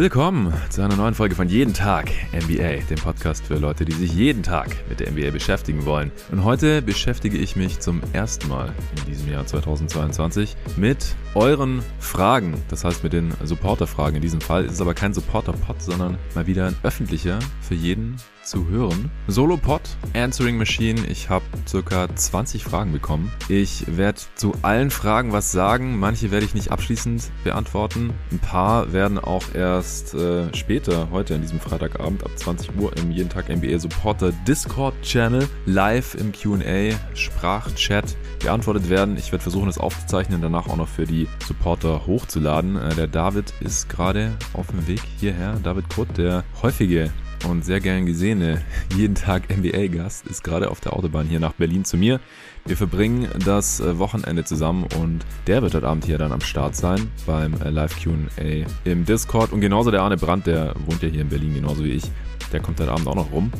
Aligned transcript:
Willkommen 0.00 0.54
zu 0.70 0.80
einer 0.80 0.96
neuen 0.96 1.12
Folge 1.12 1.34
von 1.34 1.50
Jeden 1.50 1.74
Tag 1.74 2.10
NBA, 2.32 2.86
dem 2.88 2.98
Podcast 2.98 3.44
für 3.44 3.56
Leute, 3.56 3.84
die 3.84 3.92
sich 3.92 4.14
jeden 4.14 4.42
Tag 4.42 4.74
mit 4.88 4.98
der 4.98 5.10
NBA 5.10 5.30
beschäftigen 5.30 5.84
wollen. 5.84 6.10
Und 6.32 6.42
heute 6.42 6.80
beschäftige 6.80 7.36
ich 7.36 7.54
mich 7.54 7.80
zum 7.80 8.00
ersten 8.14 8.48
Mal 8.48 8.72
in 8.96 9.12
diesem 9.12 9.30
Jahr 9.30 9.44
2022 9.44 10.56
mit 10.78 11.14
euren 11.34 11.82
Fragen. 11.98 12.54
Das 12.68 12.82
heißt 12.82 13.04
mit 13.04 13.12
den 13.12 13.34
Supporter-Fragen. 13.44 14.16
In 14.16 14.22
diesem 14.22 14.40
Fall 14.40 14.64
ist 14.64 14.72
es 14.72 14.80
aber 14.80 14.94
kein 14.94 15.12
Supporter-Pod, 15.12 15.82
sondern 15.82 16.16
mal 16.34 16.46
wieder 16.46 16.68
ein 16.68 16.76
öffentlicher 16.82 17.38
für 17.60 17.74
jeden 17.74 18.16
zu 18.42 18.68
hören. 18.68 19.10
Solo-Pod, 19.28 19.82
Answering 20.14 20.56
Machine. 20.56 21.06
Ich 21.08 21.28
habe 21.28 21.44
circa 21.68 22.08
20 22.12 22.64
Fragen 22.64 22.90
bekommen. 22.90 23.30
Ich 23.48 23.84
werde 23.86 24.18
zu 24.34 24.54
allen 24.62 24.90
Fragen 24.90 25.32
was 25.32 25.52
sagen. 25.52 25.98
Manche 25.98 26.30
werde 26.30 26.46
ich 26.46 26.54
nicht 26.54 26.72
abschließend 26.72 27.30
beantworten. 27.44 28.14
Ein 28.32 28.38
paar 28.38 28.92
werden 28.94 29.18
auch 29.18 29.44
erst 29.54 29.89
äh, 30.14 30.54
später, 30.54 31.08
heute 31.10 31.34
an 31.34 31.42
diesem 31.42 31.58
Freitagabend 31.58 32.24
ab 32.24 32.30
20 32.36 32.76
Uhr 32.78 32.96
im 32.96 33.10
Jeden 33.10 33.28
Tag 33.28 33.48
NBA 33.48 33.78
Supporter 33.78 34.32
Discord 34.46 34.94
Channel 35.02 35.48
live 35.66 36.14
im 36.14 36.32
Q&A 36.32 36.94
Sprachchat 37.14 38.16
beantwortet 38.38 38.88
werden. 38.88 39.16
Ich 39.16 39.32
werde 39.32 39.42
versuchen, 39.42 39.66
das 39.66 39.78
aufzuzeichnen, 39.78 40.40
danach 40.40 40.68
auch 40.68 40.76
noch 40.76 40.88
für 40.88 41.06
die 41.06 41.26
Supporter 41.46 42.06
hochzuladen. 42.06 42.76
Äh, 42.76 42.94
der 42.94 43.06
David 43.08 43.52
ist 43.60 43.88
gerade 43.88 44.32
auf 44.52 44.68
dem 44.68 44.86
Weg 44.86 45.00
hierher. 45.18 45.58
David 45.62 45.88
Kurt, 45.92 46.16
der 46.16 46.44
häufige 46.62 47.10
und 47.48 47.64
sehr 47.64 47.80
gern 47.80 48.06
gesehene 48.06 48.62
jeden 48.96 49.14
Tag 49.14 49.50
NBA-Gast 49.50 50.26
ist 50.26 50.44
gerade 50.44 50.70
auf 50.70 50.80
der 50.80 50.92
Autobahn 50.92 51.26
hier 51.26 51.40
nach 51.40 51.54
Berlin 51.54 51.84
zu 51.84 51.96
mir. 51.96 52.20
Wir 52.66 52.76
verbringen 52.76 53.28
das 53.44 53.80
äh, 53.80 53.98
Wochenende 53.98 54.44
zusammen 54.44 54.86
und 54.98 55.24
der 55.46 55.62
wird 55.62 55.74
heute 55.74 55.88
Abend 55.88 56.04
hier 56.04 56.18
dann 56.18 56.32
am 56.32 56.40
Start 56.40 56.76
sein 56.76 57.10
beim 57.26 57.54
äh, 57.62 57.70
Live 57.70 57.96
QA 58.02 58.66
im 58.84 59.04
Discord. 59.04 59.52
Und 59.52 59.60
genauso 59.60 59.90
der 59.90 60.02
Arne 60.02 60.16
Brandt, 60.16 60.46
der 60.46 60.74
wohnt 60.86 61.02
ja 61.02 61.08
hier 61.08 61.22
in 61.22 61.28
Berlin, 61.28 61.54
genauso 61.54 61.84
wie 61.84 61.92
ich. 61.92 62.04
Der 62.52 62.60
kommt 62.60 62.80
heute 62.80 62.92
Abend 62.92 63.06
auch 63.06 63.14
noch 63.14 63.32
rum. 63.32 63.50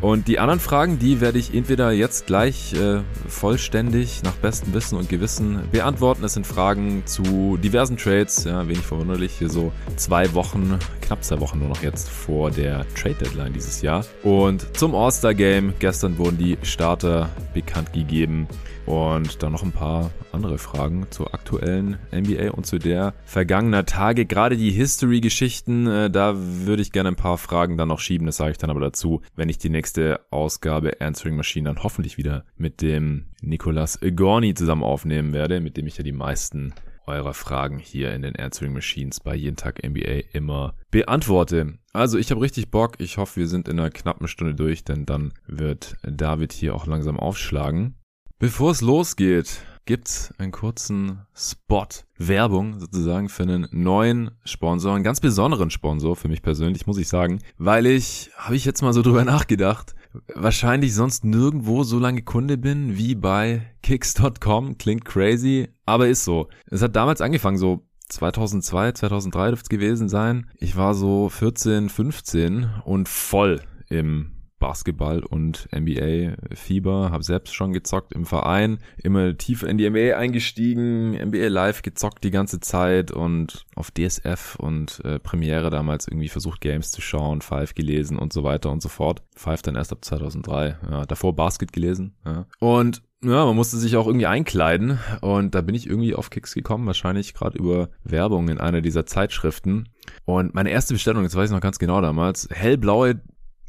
Und 0.00 0.28
die 0.28 0.38
anderen 0.38 0.60
Fragen, 0.60 0.98
die 0.98 1.20
werde 1.20 1.38
ich 1.38 1.54
entweder 1.54 1.90
jetzt 1.92 2.26
gleich 2.26 2.74
äh, 2.74 3.00
vollständig 3.28 4.22
nach 4.22 4.34
bestem 4.34 4.74
Wissen 4.74 4.98
und 4.98 5.08
Gewissen 5.08 5.60
beantworten. 5.72 6.24
Es 6.24 6.34
sind 6.34 6.46
Fragen 6.46 7.02
zu 7.06 7.56
diversen 7.56 7.96
Trades, 7.96 8.44
ja, 8.44 8.66
wenig 8.68 8.84
verwunderlich, 8.84 9.32
hier 9.38 9.48
so 9.48 9.72
zwei 9.96 10.34
Wochen, 10.34 10.78
knapp 11.00 11.24
zwei 11.24 11.40
Wochen 11.40 11.58
nur 11.58 11.68
noch 11.68 11.82
jetzt 11.82 12.10
vor 12.10 12.50
der 12.50 12.86
Trade 12.94 13.14
Deadline 13.14 13.52
dieses 13.52 13.82
Jahr. 13.82 14.04
Und 14.22 14.76
zum 14.76 14.94
All-Star 14.94 15.34
Game, 15.34 15.74
gestern 15.78 16.18
wurden 16.18 16.38
die 16.38 16.58
Starter 16.62 17.30
bekannt 17.52 17.92
gegeben. 17.92 18.46
Und 18.86 19.42
dann 19.42 19.52
noch 19.52 19.62
ein 19.62 19.72
paar 19.72 20.10
andere 20.32 20.58
Fragen 20.58 21.06
zur 21.10 21.32
aktuellen 21.32 21.98
NBA 22.12 22.50
und 22.50 22.66
zu 22.66 22.78
der 22.78 23.14
vergangener 23.24 23.86
Tage. 23.86 24.26
Gerade 24.26 24.56
die 24.56 24.70
History-Geschichten, 24.70 25.86
äh, 25.86 26.10
da 26.10 26.34
würde 26.36 26.82
ich 26.82 26.92
gerne 26.92 27.08
ein 27.08 27.16
paar 27.16 27.38
Fragen 27.38 27.78
dann 27.78 27.88
noch 27.88 28.00
schieben. 28.00 28.26
Das 28.26 28.36
sage 28.36 28.52
ich 28.52 28.58
dann 28.58 28.70
aber 28.70 28.80
dazu, 28.80 29.22
wenn 29.36 29.48
ich 29.48 29.58
die 29.58 29.70
nächste 29.70 30.20
Ausgabe 30.30 31.00
Answering 31.00 31.36
Machine 31.36 31.68
dann 31.68 31.82
hoffentlich 31.82 32.18
wieder 32.18 32.44
mit 32.56 32.82
dem 32.82 33.26
Nicolas 33.40 33.98
Gorni 34.14 34.54
zusammen 34.54 34.82
aufnehmen 34.82 35.32
werde, 35.32 35.60
mit 35.60 35.76
dem 35.76 35.86
ich 35.86 35.96
ja 35.96 36.04
die 36.04 36.12
meisten 36.12 36.74
eurer 37.06 37.34
Fragen 37.34 37.78
hier 37.78 38.14
in 38.14 38.22
den 38.22 38.36
Answering 38.36 38.72
Machines 38.72 39.20
bei 39.20 39.34
jeden 39.34 39.56
Tag 39.56 39.82
NBA 39.86 40.22
immer 40.32 40.74
beantworte. 40.90 41.78
Also 41.92 42.18
ich 42.18 42.30
habe 42.30 42.40
richtig 42.40 42.70
Bock. 42.70 42.94
Ich 42.98 43.18
hoffe, 43.18 43.40
wir 43.40 43.48
sind 43.48 43.68
in 43.68 43.78
einer 43.78 43.90
knappen 43.90 44.28
Stunde 44.28 44.54
durch, 44.54 44.84
denn 44.84 45.06
dann 45.06 45.32
wird 45.46 45.96
David 46.02 46.52
hier 46.52 46.74
auch 46.74 46.86
langsam 46.86 47.18
aufschlagen. 47.18 47.96
Bevor 48.38 48.72
es 48.72 48.80
losgeht, 48.80 49.64
gibt's 49.86 50.34
einen 50.38 50.50
kurzen 50.50 51.20
Spot, 51.34 51.86
Werbung 52.18 52.80
sozusagen 52.80 53.28
für 53.28 53.44
einen 53.44 53.68
neuen 53.70 54.32
Sponsor, 54.44 54.94
einen 54.94 55.04
ganz 55.04 55.20
besonderen 55.20 55.70
Sponsor 55.70 56.16
für 56.16 56.28
mich 56.28 56.42
persönlich, 56.42 56.86
muss 56.86 56.98
ich 56.98 57.08
sagen, 57.08 57.40
weil 57.58 57.86
ich, 57.86 58.30
habe 58.36 58.56
ich 58.56 58.64
jetzt 58.64 58.82
mal 58.82 58.92
so 58.92 59.02
drüber 59.02 59.24
nachgedacht, 59.24 59.94
wahrscheinlich 60.34 60.94
sonst 60.94 61.24
nirgendwo 61.24 61.84
so 61.84 61.98
lange 61.98 62.22
Kunde 62.22 62.58
bin 62.58 62.96
wie 62.96 63.14
bei 63.14 63.62
Kicks.com. 63.82 64.78
Klingt 64.78 65.04
crazy, 65.04 65.68
aber 65.86 66.08
ist 66.08 66.24
so. 66.24 66.48
Es 66.66 66.82
hat 66.82 66.96
damals 66.96 67.20
angefangen, 67.20 67.58
so 67.58 67.86
2002, 68.08 68.92
2003 68.92 69.48
dürfte 69.48 69.64
es 69.64 69.68
gewesen 69.68 70.08
sein. 70.08 70.50
Ich 70.58 70.76
war 70.76 70.94
so 70.94 71.28
14, 71.28 71.88
15 71.88 72.68
und 72.84 73.08
voll 73.08 73.60
im 73.88 74.33
Basketball 74.64 75.22
und 75.22 75.68
NBA-Fieber, 75.76 77.10
habe 77.10 77.22
selbst 77.22 77.54
schon 77.54 77.74
gezockt 77.74 78.14
im 78.14 78.24
Verein, 78.24 78.78
immer 78.96 79.36
tiefer 79.36 79.68
in 79.68 79.76
die 79.76 79.90
NBA 79.90 80.16
eingestiegen, 80.16 81.10
NBA 81.10 81.48
Live 81.48 81.82
gezockt 81.82 82.24
die 82.24 82.30
ganze 82.30 82.60
Zeit 82.60 83.10
und 83.10 83.66
auf 83.74 83.90
DSF 83.90 84.56
und 84.56 85.04
äh, 85.04 85.18
Premiere 85.18 85.68
damals 85.68 86.08
irgendwie 86.08 86.30
versucht 86.30 86.62
Games 86.62 86.92
zu 86.92 87.02
schauen, 87.02 87.42
Five 87.42 87.74
gelesen 87.74 88.18
und 88.18 88.32
so 88.32 88.42
weiter 88.42 88.70
und 88.70 88.80
so 88.80 88.88
fort. 88.88 89.22
Five 89.36 89.60
dann 89.60 89.76
erst 89.76 89.92
ab 89.92 90.02
2003, 90.02 90.78
ja, 90.90 91.04
davor 91.04 91.36
Basket 91.36 91.70
gelesen. 91.70 92.16
Ja. 92.24 92.46
Und 92.58 93.02
ja, 93.22 93.44
man 93.44 93.56
musste 93.56 93.76
sich 93.76 93.96
auch 93.96 94.06
irgendwie 94.06 94.26
einkleiden 94.26 94.98
und 95.20 95.54
da 95.54 95.60
bin 95.60 95.74
ich 95.74 95.86
irgendwie 95.86 96.14
auf 96.14 96.30
Kicks 96.30 96.54
gekommen, 96.54 96.86
wahrscheinlich 96.86 97.34
gerade 97.34 97.58
über 97.58 97.90
Werbung 98.02 98.48
in 98.48 98.60
einer 98.60 98.80
dieser 98.80 99.04
Zeitschriften. 99.04 99.90
Und 100.24 100.54
meine 100.54 100.70
erste 100.70 100.94
Bestellung, 100.94 101.22
jetzt 101.22 101.36
weiß 101.36 101.50
ich 101.50 101.54
noch 101.54 101.60
ganz 101.60 101.78
genau 101.78 102.00
damals, 102.00 102.48
hellblaue 102.50 103.20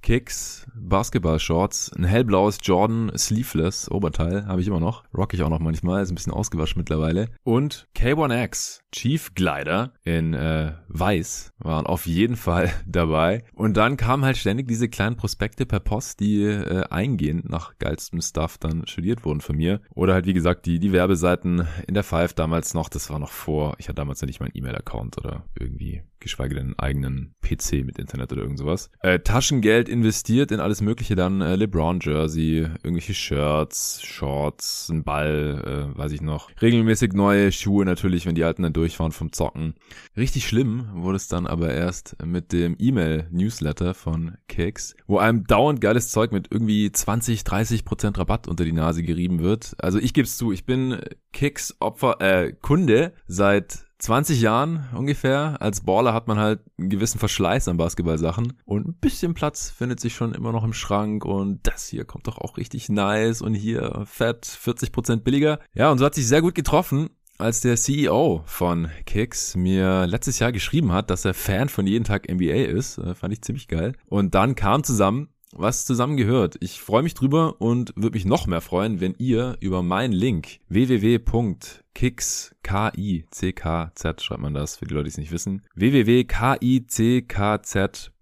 Kicks, 0.06 0.68
Basketball-Shorts, 0.76 1.92
ein 1.98 2.04
hellblaues 2.04 2.60
Jordan 2.62 3.12
Sleeveless 3.18 3.90
Oberteil, 3.90 4.46
habe 4.46 4.62
ich 4.62 4.68
immer 4.68 4.80
noch. 4.80 5.04
Rock 5.18 5.34
ich 5.34 5.42
auch 5.42 5.50
noch 5.50 5.58
manchmal, 5.58 6.04
ist 6.04 6.12
ein 6.12 6.16
bisschen 6.16 6.32
ausgewaschen 6.32 6.78
mittlerweile. 6.78 7.30
Und 7.44 7.88
K1X 7.98 8.82
Chief 8.96 9.36
Glider 9.36 9.92
in 10.04 10.34
äh, 10.34 10.72
weiß 10.88 11.54
waren 11.60 11.86
auf 11.86 12.06
jeden 12.06 12.38
Fall 12.38 12.72
dabei. 12.88 13.44
Und 13.54 13.76
dann 13.76 13.98
kamen 13.98 14.24
halt 14.24 14.38
ständig 14.38 14.70
diese 14.70 14.88
kleinen 14.88 15.18
Prospekte 15.18 15.66
per 15.66 15.82
Post, 15.82 16.22
die 16.22 16.44
äh, 16.44 16.86
eingehend 16.90 17.50
nach 17.50 17.78
geilstem 17.78 18.22
Stuff 18.22 18.58
dann 18.58 18.88
studiert 18.88 19.26
wurden 19.26 19.42
von 19.42 19.58
mir. 19.58 19.82
Oder 19.94 20.14
halt 20.14 20.26
wie 20.26 20.34
gesagt 20.34 20.66
die, 20.66 20.80
die 20.80 20.94
Werbeseiten 20.94 21.68
in 21.88 21.94
der 21.94 22.04
Five 22.04 22.34
damals 22.34 22.74
noch, 22.74 22.88
das 22.88 23.10
war 23.10 23.20
noch 23.20 23.32
vor, 23.32 23.76
ich 23.80 23.90
hatte 23.90 23.96
damals 23.96 24.22
ja 24.22 24.28
nicht 24.28 24.40
meinen 24.40 24.54
E-Mail-Account 24.54 25.18
oder 25.18 25.46
irgendwie 25.60 26.04
geschweige 26.26 26.56
denn 26.56 26.66
einen 26.66 26.80
eigenen 26.80 27.36
PC 27.42 27.86
mit 27.86 28.00
Internet 28.00 28.32
oder 28.34 28.42
irgend 28.42 28.58
sowas. 28.58 28.90
Äh, 29.02 29.20
Taschengeld 29.20 29.88
investiert 29.88 30.52
in 30.52 30.60
alles 30.60 30.82
mögliche, 30.82 31.16
dann 31.16 31.42
äh, 31.42 31.56
LeBron-Jersey, 31.56 32.68
irgendwelche 32.82 33.14
Shirts, 33.14 34.02
Shorts, 34.04 34.90
ein 34.90 35.04
Ball, 35.04 35.92
äh, 35.94 35.98
weiß 35.98 36.14
ich 36.14 36.22
noch. 36.22 36.50
Regelmäßig 36.62 37.14
neue 37.14 37.52
Schuhe 37.52 37.86
natürlich, 37.86 38.26
wenn 38.26 38.34
die 38.34 38.44
alten 38.44 38.64
dann 38.64 38.74
durch 38.74 38.85
waren 39.00 39.12
vom 39.12 39.32
Zocken. 39.32 39.76
Richtig 40.16 40.48
schlimm 40.48 40.90
wurde 40.94 41.18
es 41.18 41.28
dann 41.28 41.48
aber 41.48 41.74
erst 41.74 42.16
mit 42.24 42.52
dem 42.52 42.76
E-Mail-Newsletter 42.80 43.94
von 43.94 44.38
Kicks, 44.48 44.96
wo 45.08 45.18
einem 45.18 45.46
dauernd 45.46 45.82
geiles 45.82 46.10
Zeug 46.10 46.32
mit 46.32 46.48
irgendwie 46.52 46.92
20, 46.92 47.44
30 47.44 47.86
Prozent 47.86 48.18
Rabatt 48.18 48.48
unter 48.48 48.66
die 48.66 48.72
Nase 48.72 49.04
gerieben 49.04 49.40
wird. 49.40 49.76
Also 49.80 50.00
ich 50.00 50.14
gebe 50.14 50.26
es 50.26 50.38
zu, 50.38 50.52
ich 50.52 50.66
bin 50.66 51.00
Kicks 51.34 51.76
Opfer, 51.80 52.22
äh, 52.22 52.54
Kunde 52.54 53.14
seit 53.28 53.86
20 54.00 54.42
Jahren 54.42 54.88
ungefähr. 54.94 55.58
Als 55.60 55.82
Baller 55.82 56.14
hat 56.14 56.28
man 56.28 56.38
halt 56.38 56.62
einen 56.78 56.90
gewissen 56.90 57.20
Verschleiß 57.20 57.68
an 57.68 57.78
Basketballsachen 57.78 58.54
und 58.66 58.88
ein 58.88 58.94
bisschen 58.94 59.34
Platz 59.34 59.70
findet 59.70 60.00
sich 60.00 60.14
schon 60.14 60.34
immer 60.34 60.52
noch 60.52 60.64
im 60.64 60.74
Schrank 60.74 61.26
und 61.26 61.60
das 61.64 61.88
hier 61.88 62.06
kommt 62.06 62.28
doch 62.28 62.38
auch 62.38 62.58
richtig 62.58 62.90
nice 62.90 63.42
und 63.42 63.54
hier 63.54 64.04
fett 64.06 64.46
40% 64.46 65.18
billiger. 65.18 65.60
Ja, 65.74 65.92
und 65.92 65.98
so 65.98 66.06
hat 66.06 66.16
sich 66.16 66.28
sehr 66.28 66.42
gut 66.42 66.56
getroffen 66.56 67.10
als 67.38 67.62
der 67.62 67.76
CEO 67.76 68.44
von 68.46 68.90
Kicks 69.06 69.56
mir 69.56 70.08
letztes 70.08 70.40
Jahr 70.40 70.52
geschrieben 70.52 70.92
hat, 70.92 71.10
dass 71.10 71.26
er 71.26 71.34
Fan 71.34 71.70
von 71.70 71.86
jeden 71.88 72.06
Tag 72.06 72.30
NBA 72.30 72.66
ist, 72.66 72.98
äh, 72.98 73.16
fand 73.16 73.34
ich 73.34 73.42
ziemlich 73.42 73.68
geil. 73.68 73.94
Und 74.08 74.36
dann 74.36 74.56
kam 74.56 74.84
zusammen, 74.84 75.30
was 75.56 75.86
zusammengehört. 75.86 76.58
Ich 76.60 76.82
freue 76.82 77.04
mich 77.04 77.14
drüber 77.14 77.60
und 77.60 77.94
würde 77.96 78.16
mich 78.16 78.26
noch 78.26 78.46
mehr 78.48 78.62
freuen, 78.62 79.00
wenn 79.00 79.16
ihr 79.18 79.58
über 79.60 79.84
meinen 79.84 80.12
Link 80.12 80.60
www.kicks, 80.70 82.56
K-I-C-K-Z 82.64 84.22
schreibt 84.22 84.42
man 84.42 84.54
das, 84.54 84.78
für 84.78 84.86
die 84.86 84.94
Leute, 84.94 85.06
die 85.06 85.12
es 85.12 85.18
nicht 85.18 85.32
wissen, 85.32 85.62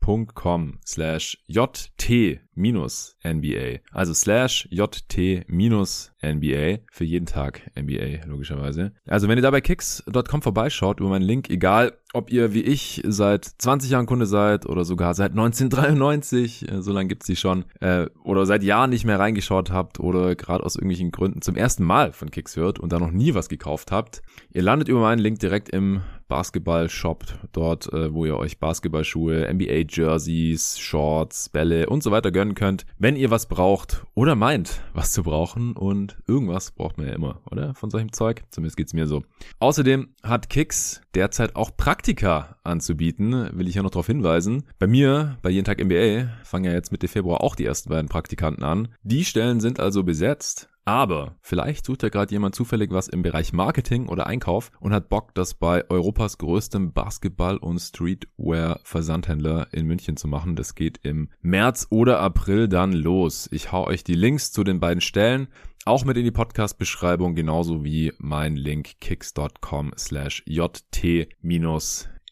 www.kickz.com 0.03 0.79
slash 0.85 1.38
jt 1.47 2.39
minus 2.55 3.15
NBA. 3.23 3.79
Also 3.91 4.13
slash 4.13 4.67
JT 4.69 5.45
minus 5.47 6.11
NBA 6.21 6.79
für 6.91 7.03
jeden 7.03 7.25
Tag 7.25 7.61
NBA, 7.75 8.25
logischerweise. 8.27 8.91
Also 9.07 9.27
wenn 9.27 9.38
ihr 9.38 9.41
da 9.41 9.51
bei 9.51 9.61
kicks.com 9.61 10.41
vorbeischaut 10.41 11.00
über 11.00 11.09
meinen 11.09 11.23
Link, 11.23 11.50
egal 11.50 11.97
ob 12.13 12.31
ihr 12.31 12.53
wie 12.53 12.61
ich 12.61 13.01
seit 13.05 13.45
20 13.45 13.89
Jahren 13.89 14.05
Kunde 14.05 14.27
seid 14.27 14.67
oder 14.67 14.85
sogar 14.85 15.15
seit 15.15 15.31
1993, 15.31 16.69
äh, 16.69 16.81
so 16.81 16.91
lange 16.94 17.09
gibt's 17.09 17.25
die 17.25 17.35
schon, 17.35 17.65
äh, 17.79 18.06
oder 18.23 18.45
seit 18.45 18.61
Jahren 18.61 18.91
nicht 18.91 19.06
mehr 19.06 19.19
reingeschaut 19.19 19.71
habt 19.71 19.99
oder 19.99 20.35
gerade 20.35 20.63
aus 20.63 20.75
irgendwelchen 20.75 21.11
Gründen 21.11 21.41
zum 21.41 21.56
ersten 21.56 21.83
Mal 21.83 22.13
von 22.13 22.29
Kicks 22.29 22.56
hört 22.56 22.79
und 22.79 22.91
da 22.91 22.99
noch 22.99 23.11
nie 23.11 23.33
was 23.33 23.49
gekauft 23.49 23.91
habt, 23.91 24.21
ihr 24.51 24.61
landet 24.61 24.89
über 24.89 25.01
meinen 25.01 25.19
Link 25.19 25.39
direkt 25.39 25.69
im 25.69 26.01
Basketball-Shop, 26.27 27.23
dort, 27.51 27.91
äh, 27.93 28.13
wo 28.13 28.25
ihr 28.25 28.37
euch 28.37 28.59
Basketballschuhe, 28.59 29.47
NBA-Jerseys, 29.53 30.79
Shorts, 30.79 31.49
Bälle 31.49 31.87
und 31.89 32.03
so 32.03 32.11
weiter 32.11 32.31
gönnen 32.31 32.55
könnt, 32.55 32.85
wenn 32.97 33.15
ihr 33.15 33.31
was 33.31 33.47
braucht 33.47 34.05
oder 34.15 34.35
meint, 34.35 34.81
was 34.93 35.11
zu 35.11 35.23
brauchen. 35.23 35.73
Und 35.73 36.17
irgendwas 36.27 36.71
braucht 36.71 36.97
man 36.97 37.07
ja 37.07 37.13
immer, 37.13 37.41
oder? 37.51 37.73
Von 37.73 37.89
solchem 37.89 38.11
Zeug. 38.11 38.43
Zumindest 38.49 38.77
geht's 38.77 38.93
mir 38.93 39.07
so. 39.07 39.23
Außerdem 39.59 40.09
hat 40.23 40.49
Kicks 40.49 41.01
derzeit 41.13 41.55
auch 41.55 41.75
Praktika 41.75 42.57
anzubieten, 42.63 43.49
will 43.53 43.67
ich 43.67 43.75
ja 43.75 43.83
noch 43.83 43.91
darauf 43.91 44.07
hinweisen. 44.07 44.63
Bei 44.79 44.87
mir, 44.87 45.37
bei 45.41 45.49
Jeden 45.49 45.65
Tag 45.65 45.83
NBA, 45.83 46.29
fangen 46.43 46.65
ja 46.65 46.71
jetzt 46.71 46.91
Mitte 46.91 47.07
Februar 47.07 47.41
auch 47.41 47.55
die 47.55 47.65
ersten 47.65 47.89
beiden 47.89 48.09
Praktikanten 48.09 48.63
an. 48.63 48.89
Die 49.03 49.25
Stellen 49.25 49.59
sind 49.59 49.79
also 49.79 50.03
besetzt. 50.03 50.69
Aber 50.85 51.38
vielleicht 51.41 51.85
sucht 51.85 52.03
ja 52.03 52.09
gerade 52.09 52.31
jemand 52.31 52.56
zufällig 52.56 52.91
was 52.91 53.07
im 53.07 53.21
Bereich 53.21 53.53
Marketing 53.53 54.09
oder 54.09 54.27
Einkauf 54.27 54.71
und 54.80 54.94
hat 54.94 55.07
Bock, 55.07 55.33
das 55.33 55.53
bei 55.53 55.89
Europas 55.89 56.38
größtem 56.38 56.91
Basketball- 56.91 57.57
und 57.57 57.80
Streetwear-Versandhändler 57.80 59.68
in 59.71 59.85
München 59.85 60.18
zu 60.18 60.27
machen. 60.27 60.56
Das 60.56 60.75
geht 60.75 61.00
im 61.03 61.30
März 61.41 61.88
oder 61.89 62.19
April 62.19 62.68
dann 62.68 62.91
los. 62.91 63.47
Ich 63.51 63.71
hau 63.71 63.88
euch 63.88 64.03
die 64.03 64.15
Links 64.15 64.51
zu 64.51 64.63
den 64.63 64.80
beiden 64.80 65.01
Stellen 65.01 65.47
auch 65.85 66.06
mit 66.06 66.15
in 66.15 66.24
die 66.24 66.31
Podcast-Beschreibung, 66.31 67.35
genauso 67.35 67.83
wie 67.83 68.13
mein 68.18 68.56
Link 68.56 69.01
kicks.com 69.01 69.91
slash 69.97 70.41
jt 70.45 71.27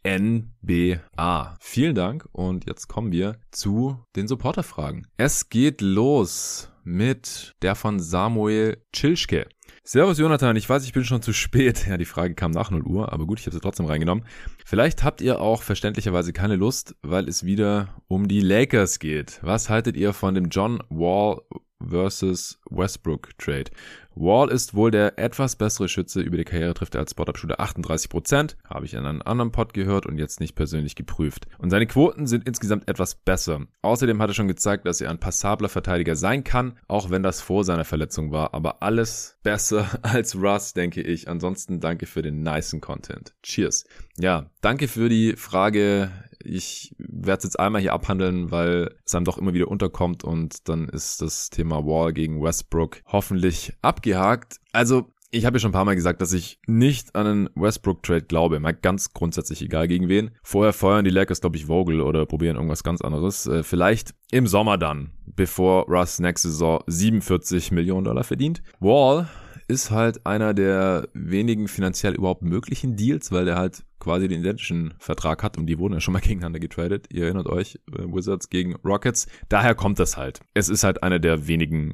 NBA. 0.03 1.57
Vielen 1.59 1.95
Dank 1.95 2.27
und 2.31 2.65
jetzt 2.65 2.87
kommen 2.87 3.11
wir 3.11 3.39
zu 3.51 3.99
den 4.15 4.27
Supporterfragen. 4.27 5.07
Es 5.17 5.49
geht 5.49 5.81
los 5.81 6.70
mit 6.83 7.55
der 7.61 7.75
von 7.75 7.99
Samuel 7.99 8.77
Chilschke. 8.93 9.47
Servus 9.83 10.19
Jonathan, 10.19 10.55
ich 10.55 10.69
weiß, 10.69 10.85
ich 10.85 10.93
bin 10.93 11.03
schon 11.03 11.21
zu 11.21 11.33
spät. 11.33 11.85
Ja, 11.89 11.97
die 11.97 12.05
Frage 12.05 12.35
kam 12.35 12.51
nach 12.51 12.71
0 12.71 12.83
Uhr, 12.83 13.11
aber 13.11 13.25
gut, 13.25 13.39
ich 13.39 13.45
habe 13.45 13.55
sie 13.55 13.61
trotzdem 13.61 13.87
reingenommen. 13.87 14.25
Vielleicht 14.63 15.03
habt 15.03 15.21
ihr 15.21 15.41
auch 15.41 15.63
verständlicherweise 15.63 16.33
keine 16.33 16.55
Lust, 16.55 16.95
weil 17.01 17.27
es 17.27 17.45
wieder 17.45 17.95
um 18.07 18.27
die 18.27 18.41
Lakers 18.41 18.99
geht. 18.99 19.39
Was 19.41 19.69
haltet 19.69 19.97
ihr 19.97 20.13
von 20.13 20.35
dem 20.35 20.49
John 20.49 20.81
Wall 20.89 21.41
versus 21.85 22.59
Westbrook 22.69 23.37
Trade? 23.37 23.71
Wall 24.15 24.49
ist 24.49 24.73
wohl 24.73 24.91
der 24.91 25.17
etwas 25.17 25.55
bessere 25.55 25.87
Schütze. 25.87 26.21
Über 26.21 26.37
die 26.37 26.43
Karriere 26.43 26.73
trifft 26.73 26.95
er 26.95 27.01
als 27.01 27.11
Spot-Up-Shooter 27.11 27.59
38%. 27.59 28.55
Habe 28.65 28.85
ich 28.85 28.93
in 28.93 29.05
einem 29.05 29.21
anderen 29.23 29.51
Pod 29.51 29.73
gehört 29.73 30.05
und 30.05 30.17
jetzt 30.17 30.39
nicht 30.39 30.55
persönlich 30.55 30.95
geprüft. 30.95 31.47
Und 31.57 31.69
seine 31.69 31.87
Quoten 31.87 32.27
sind 32.27 32.47
insgesamt 32.47 32.87
etwas 32.87 33.15
besser. 33.15 33.61
Außerdem 33.81 34.21
hat 34.21 34.29
er 34.29 34.33
schon 34.33 34.47
gezeigt, 34.47 34.85
dass 34.85 35.01
er 35.01 35.09
ein 35.09 35.19
passabler 35.19 35.69
Verteidiger 35.69 36.15
sein 36.15 36.43
kann, 36.43 36.77
auch 36.87 37.09
wenn 37.09 37.23
das 37.23 37.41
vor 37.41 37.63
seiner 37.63 37.85
Verletzung 37.85 38.31
war. 38.31 38.53
Aber 38.53 38.83
alles 38.83 39.37
besser 39.43 39.87
als 40.01 40.35
Russ, 40.35 40.73
denke 40.73 41.01
ich. 41.01 41.27
Ansonsten 41.27 41.79
danke 41.79 42.05
für 42.05 42.21
den 42.21 42.43
nicen 42.43 42.81
Content. 42.81 43.33
Cheers. 43.43 43.85
Ja, 44.17 44.49
danke 44.61 44.87
für 44.87 45.09
die 45.09 45.35
Frage 45.35 46.11
ich 46.45 46.95
werde 46.97 47.39
es 47.39 47.43
jetzt 47.43 47.59
einmal 47.59 47.81
hier 47.81 47.93
abhandeln, 47.93 48.51
weil 48.51 48.95
es 49.05 49.15
einem 49.15 49.25
doch 49.25 49.37
immer 49.37 49.53
wieder 49.53 49.67
unterkommt 49.67 50.23
und 50.23 50.67
dann 50.69 50.89
ist 50.89 51.21
das 51.21 51.49
Thema 51.49 51.85
Wall 51.85 52.13
gegen 52.13 52.41
Westbrook 52.41 53.01
hoffentlich 53.07 53.73
abgehakt. 53.81 54.57
Also 54.71 55.11
ich 55.31 55.45
habe 55.45 55.55
ja 55.55 55.59
schon 55.61 55.69
ein 55.69 55.73
paar 55.73 55.85
Mal 55.85 55.95
gesagt, 55.95 56.21
dass 56.21 56.33
ich 56.33 56.59
nicht 56.67 57.15
an 57.15 57.25
einen 57.25 57.49
Westbrook-Trade 57.55 58.23
glaube. 58.23 58.59
Mal 58.59 58.73
ganz 58.73 59.13
grundsätzlich 59.13 59.61
egal 59.61 59.87
gegen 59.87 60.09
wen. 60.09 60.31
Vorher 60.43 60.73
feuern 60.73 61.05
die 61.05 61.11
Lakers, 61.11 61.39
glaube 61.39 61.55
ich, 61.55 61.67
Vogel 61.67 62.01
oder 62.01 62.25
probieren 62.25 62.57
irgendwas 62.57 62.83
ganz 62.83 63.01
anderes. 63.01 63.47
Äh, 63.47 63.63
vielleicht 63.63 64.13
im 64.31 64.45
Sommer 64.45 64.77
dann, 64.77 65.11
bevor 65.25 65.85
Russ 65.87 66.19
nächste 66.19 66.49
Saison 66.49 66.83
47 66.87 67.71
Millionen 67.71 68.03
Dollar 68.03 68.25
verdient. 68.25 68.61
Wall 68.81 69.29
ist 69.69 69.89
halt 69.89 70.25
einer 70.25 70.53
der 70.53 71.07
wenigen 71.13 71.69
finanziell 71.69 72.13
überhaupt 72.13 72.41
möglichen 72.41 72.97
Deals, 72.97 73.31
weil 73.31 73.45
der 73.45 73.55
halt 73.55 73.85
quasi 74.01 74.27
den 74.27 74.41
identischen 74.41 74.93
Vertrag 74.99 75.43
hat 75.43 75.57
und 75.57 75.67
die 75.67 75.79
wurden 75.79 75.93
ja 75.93 76.01
schon 76.01 76.13
mal 76.13 76.19
gegeneinander 76.21 76.59
getradet. 76.59 77.07
Ihr 77.09 77.25
erinnert 77.25 77.47
euch, 77.47 77.79
äh, 77.87 78.03
Wizards 78.03 78.49
gegen 78.49 78.75
Rockets. 78.83 79.27
Daher 79.47 79.75
kommt 79.75 79.99
das 79.99 80.17
halt. 80.17 80.41
Es 80.53 80.67
ist 80.67 80.83
halt 80.83 81.03
einer 81.03 81.19
der 81.19 81.47
wenigen 81.47 81.93